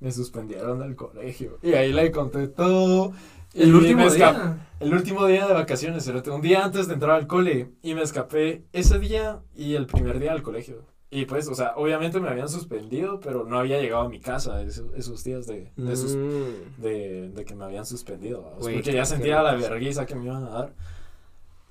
Me 0.00 0.12
suspendieron 0.12 0.78
del 0.80 0.96
colegio. 0.96 1.58
Y 1.62 1.72
ahí 1.74 1.92
le 1.92 2.10
conté 2.10 2.48
todo. 2.48 3.12
Y 3.54 3.62
El 3.62 3.70
me 3.72 3.78
último 3.78 4.10
día. 4.10 4.58
El 4.80 4.92
último 4.92 5.26
día 5.26 5.46
de 5.46 5.54
vacaciones, 5.54 6.06
un 6.08 6.40
día 6.42 6.64
antes 6.64 6.88
de 6.88 6.94
entrar 6.94 7.12
al 7.12 7.26
cole. 7.26 7.70
Y 7.82 7.94
me 7.94 8.02
escapé 8.02 8.64
ese 8.72 8.98
día 8.98 9.40
y 9.54 9.74
el 9.74 9.86
primer 9.86 10.18
día 10.18 10.32
del 10.32 10.42
colegio. 10.42 10.82
Y 11.10 11.26
pues, 11.26 11.46
o 11.48 11.54
sea, 11.54 11.74
obviamente 11.76 12.18
me 12.18 12.28
habían 12.28 12.48
suspendido, 12.48 13.20
pero 13.20 13.44
no 13.44 13.60
había 13.60 13.80
llegado 13.80 14.02
a 14.02 14.08
mi 14.08 14.18
casa 14.18 14.60
esos, 14.62 14.92
esos 14.96 15.22
días 15.22 15.46
de, 15.46 15.70
de, 15.76 15.96
sus- 15.96 16.16
Mm. 16.16 16.82
de, 16.82 17.28
de 17.30 17.44
que 17.44 17.54
me 17.54 17.64
habían 17.64 17.86
suspendido. 17.86 18.42
Güey, 18.58 18.74
porque 18.76 18.92
ya 18.92 19.04
sentía 19.04 19.40
la 19.40 19.54
vergüenza 19.54 20.04
que 20.06 20.16
me 20.16 20.24
iban 20.24 20.42
a 20.44 20.50
dar. 20.50 20.72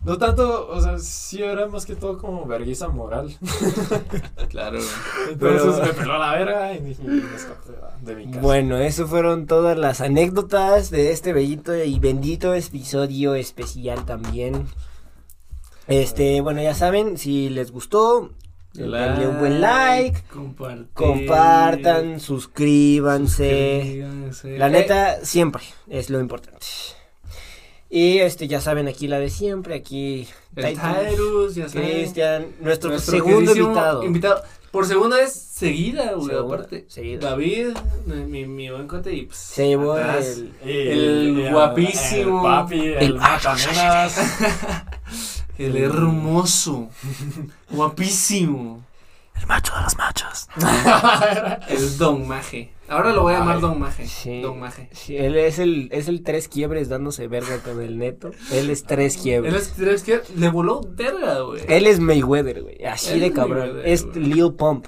No 0.05 0.17
tanto, 0.17 0.67
o 0.67 0.81
sea, 0.81 0.99
sí 0.99 1.41
era 1.41 1.65
más 1.67 1.85
que 1.85 1.95
todo 1.95 2.17
como 2.17 2.45
vergüenza 2.45 2.87
moral. 2.89 3.33
Claro. 4.49 4.79
Entonces 5.29 5.61
Pero- 5.75 5.85
me 5.85 5.93
peló 5.93 6.17
la 6.19 6.33
verga 6.35 6.73
y 6.73 6.79
dije, 6.79 7.01
me 7.03 7.35
escapé 7.35 7.71
de 8.01 8.15
mi 8.15 8.25
casa. 8.27 8.39
Bueno, 8.41 8.77
eso 8.77 9.07
fueron 9.07 9.47
todas 9.47 9.77
las 9.77 10.01
anécdotas 10.01 10.89
de 10.91 11.11
este 11.11 11.33
bellito 11.33 11.75
y 11.75 11.97
bendito 11.99 12.53
episodio 12.53 13.33
especial 13.35 14.05
también. 14.05 14.67
Este, 15.87 16.41
bueno, 16.41 16.61
ya 16.61 16.75
saben, 16.75 17.17
si 17.17 17.49
les 17.49 17.71
gustó, 17.71 18.31
denle 18.73 19.27
un 19.27 19.39
buen 19.39 19.59
like, 19.61 20.21
Compartir. 20.31 20.87
compartan, 20.93 22.19
suscríbanse. 22.19 23.81
Suscríbanse. 23.81 24.57
La 24.57 24.69
neta, 24.69 25.25
siempre 25.25 25.63
es 25.87 26.09
lo 26.09 26.19
importante. 26.19 26.65
Y 27.95 28.17
este, 28.21 28.47
ya 28.47 28.59
saben, 28.59 28.87
aquí 28.87 29.07
la 29.07 29.19
de 29.19 29.29
siempre, 29.29 29.75
aquí 29.75 30.27
Tyrus, 30.55 31.53
ya. 31.53 31.67
Cristian, 31.67 32.47
nuestro, 32.59 32.89
Nuestro 32.89 33.17
segundo 33.17 33.55
invitado. 33.55 34.03
invitado. 34.03 34.43
Por 34.71 34.87
segunda 34.87 35.17
vez 35.17 35.31
seguida, 35.31 36.13
güey, 36.13 36.35
aparte. 36.35 36.85
seguida. 36.87 37.29
David, 37.29 37.67
mi, 38.07 38.47
mi 38.47 38.71
buen 38.71 38.87
cuate, 38.87 39.13
y 39.13 39.27
pues. 39.27 39.37
Se 39.37 39.67
llevó 39.67 39.93
atrás. 39.93 40.41
el... 40.65 41.49
Guapísimo. 41.51 42.37
El 42.39 42.43
papi. 42.43 42.81
El 45.59 45.77
hermoso. 45.77 46.89
guapísimo. 47.69 48.83
El 49.39 49.47
macho 49.47 49.73
de 49.75 49.81
los 49.81 49.97
machos. 49.97 50.47
El 51.69 51.97
Don 51.97 52.27
Maje. 52.27 52.73
Ahora 52.88 53.13
lo 53.13 53.23
voy 53.23 53.34
a 53.34 53.39
llamar 53.39 53.55
Ay, 53.55 53.61
Don 53.61 53.79
Maje. 53.79 54.07
Sí. 54.07 54.41
Don 54.41 54.59
Maje. 54.59 54.89
Sí, 54.91 55.17
él 55.17 55.36
es 55.38 55.57
el, 55.59 55.89
es 55.91 56.07
el 56.07 56.21
tres 56.23 56.47
quiebres 56.47 56.89
dándose 56.89 57.27
verga 57.27 57.57
con 57.59 57.81
el 57.81 57.97
neto. 57.97 58.31
Él 58.51 58.69
es 58.69 58.84
tres 58.84 59.15
Él 59.17 59.21
quiebres. 59.21 59.53
es, 59.53 59.79
es 59.79 60.03
que 60.03 60.21
le 60.36 60.49
voló 60.49 60.81
verga, 60.89 61.39
güey. 61.41 61.61
Él 61.67 61.88
es 61.88 61.99
Mayweather, 61.99 62.61
güey. 62.61 62.84
Así 62.86 63.13
Él 63.13 63.19
de 63.21 63.27
es 63.27 63.34
cabrón. 63.34 63.81
Es. 63.84 64.05
Lil 64.15 64.53
Pump. 64.53 64.88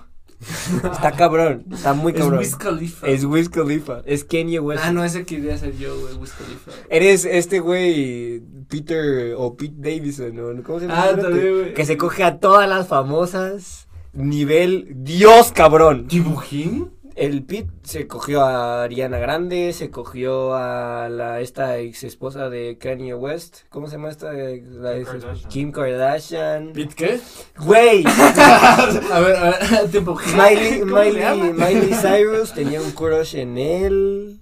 Está 0.84 1.14
cabrón. 1.14 1.66
Está 1.72 1.94
muy 1.94 2.12
Es 2.12 2.20
cabrón. 2.20 2.40
Wiz 2.40 2.56
Khalifa. 2.56 3.08
Es 3.08 3.24
Wiz 3.24 3.50
Khalifa. 3.50 4.02
Es 4.06 4.24
Kanye 4.26 4.60
West. 4.60 4.84
Ah, 4.86 4.92
no, 4.92 5.04
ese 5.04 5.26
quería 5.26 5.58
ser 5.58 5.76
yo, 5.78 5.98
güey, 6.00 6.14
Wiz 6.16 6.34
Khalifa. 6.34 6.72
Eres 6.90 7.26
este 7.26 7.60
güey, 7.62 8.42
Peter 8.70 9.34
o 9.38 9.56
Pete 9.56 9.76
Davidson, 9.78 10.36
¿no? 10.36 10.64
¿Cómo 10.64 10.80
se 10.80 10.88
llama? 10.88 11.04
Ah, 11.04 11.16
también, 11.16 11.54
güey. 11.54 11.74
Que 11.74 11.86
se 11.86 11.98
coge 11.98 12.24
a 12.24 12.40
todas 12.40 12.68
las 12.70 12.88
famosas. 12.88 13.85
Nivel 14.16 14.88
Dios 15.04 15.52
cabrón. 15.52 16.08
¿Dibujín? 16.08 16.92
el 17.16 17.46
Pete 17.46 17.70
se 17.84 18.08
cogió 18.08 18.42
a 18.44 18.84
Ariana 18.84 19.18
Grande, 19.20 19.72
se 19.72 19.90
cogió 19.90 20.54
a 20.54 21.08
la 21.08 21.40
esta 21.40 21.78
ex 21.78 22.04
esposa 22.04 22.50
de 22.50 22.78
Kanye 22.78 23.14
West. 23.14 23.60
¿Cómo 23.70 23.88
se 23.88 23.96
llama 23.96 24.10
esta? 24.10 24.34
La 24.34 24.98
ex 24.98 25.08
Kardashian. 25.10 25.50
Kim 25.50 25.72
Kardashian. 25.72 26.74
¿Pit 26.74 26.94
qué? 26.94 27.22
Güey, 27.58 28.04
A 28.08 29.20
ver, 29.22 29.36
a 29.38 29.50
ver, 29.52 29.88
tiempo. 29.92 30.18
Miley, 30.36 30.82
¿Cómo 30.82 30.98
se 31.02 31.12
Miley? 31.12 31.54
Miley 31.54 31.94
Cyrus 31.94 32.54
tenía 32.54 32.82
un 32.82 32.92
crush 32.92 33.36
en 33.38 33.58
él. 33.58 34.40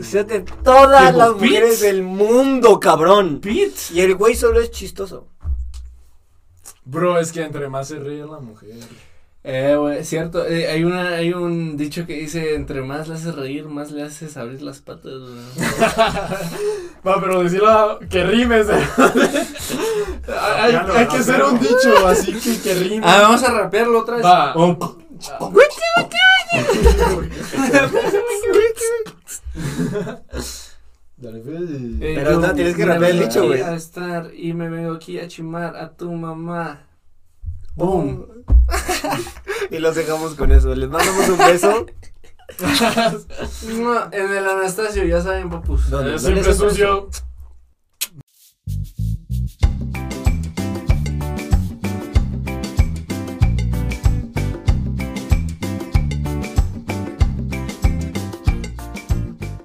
O 0.00 0.02
sea, 0.02 0.24
de 0.24 0.40
todas 0.40 1.06
¿Tipo 1.12 1.18
las 1.18 1.28
Pete? 1.34 1.44
mujeres 1.44 1.80
del 1.80 2.02
mundo, 2.02 2.80
cabrón. 2.80 3.40
Pete. 3.40 3.74
Y 3.94 4.00
el 4.00 4.16
güey 4.16 4.34
solo 4.34 4.58
es 4.60 4.72
chistoso. 4.72 5.28
Bro, 6.84 7.20
es 7.20 7.30
que 7.30 7.42
entre 7.42 7.68
más 7.68 7.86
se 7.88 8.00
ríe 8.00 8.26
la 8.26 8.40
mujer. 8.40 8.74
Eh, 9.44 9.76
güey, 9.78 10.04
cierto. 10.04 10.44
eh, 10.46 10.68
hay 10.68 10.84
una, 10.84 11.10
hay 11.10 11.32
un 11.32 11.76
dicho 11.76 12.04
que 12.06 12.14
dice 12.14 12.54
entre 12.54 12.82
más 12.82 13.08
le 13.08 13.14
haces 13.14 13.34
reír, 13.34 13.66
más 13.66 13.92
le 13.92 14.02
haces 14.02 14.36
abrir 14.36 14.60
las 14.62 14.80
patas. 14.80 15.12
güey. 15.20 15.38
Va, 17.06 17.20
pero 17.20 17.42
decirlo 17.42 17.98
que 18.10 18.24
rimes. 18.24 18.66
hay, 20.28 20.72
Ya 20.72 20.82
lo 20.82 20.92
hay 20.94 21.06
que 21.06 21.16
hacer 21.16 21.42
un 21.44 21.58
dicho 21.60 22.06
así 22.06 22.32
que, 22.34 22.58
que 22.60 22.74
rime. 22.74 23.00
Ah, 23.06 23.20
vamos 23.22 23.42
a 23.44 23.52
rapearlo 23.52 24.00
otra 24.00 24.16
vez. 24.16 24.24
Va. 24.24 24.52
Oh, 24.56 24.76
Dale, 31.16 31.40
pues. 31.40 31.56
eh, 32.00 32.12
Pero 32.16 32.38
no, 32.40 32.52
tienes 32.54 32.76
que 32.76 32.84
rapear 32.86 33.10
el 33.10 33.20
dicho, 33.20 33.44
güey. 33.46 33.60
A 33.60 33.74
estar 33.74 34.30
y 34.34 34.52
me 34.52 34.68
vengo 34.68 34.92
aquí 34.92 35.18
a 35.18 35.26
chimar 35.26 35.76
a 35.76 35.90
tu 35.90 36.12
mamá. 36.12 36.86
Boom. 37.78 38.26
Y 39.70 39.78
los 39.78 39.94
dejamos 39.94 40.34
con 40.34 40.50
eso. 40.50 40.74
Les 40.74 40.88
mandamos 40.88 41.28
un 41.28 41.38
beso. 41.38 41.86
En 44.12 44.32
el 44.32 44.48
Anastasio, 44.48 45.04
ya 45.04 45.20
saben, 45.20 45.48
papus. 45.50 45.88
No 45.90 46.18
Siempre 46.18 46.54
sucio. 46.54 47.08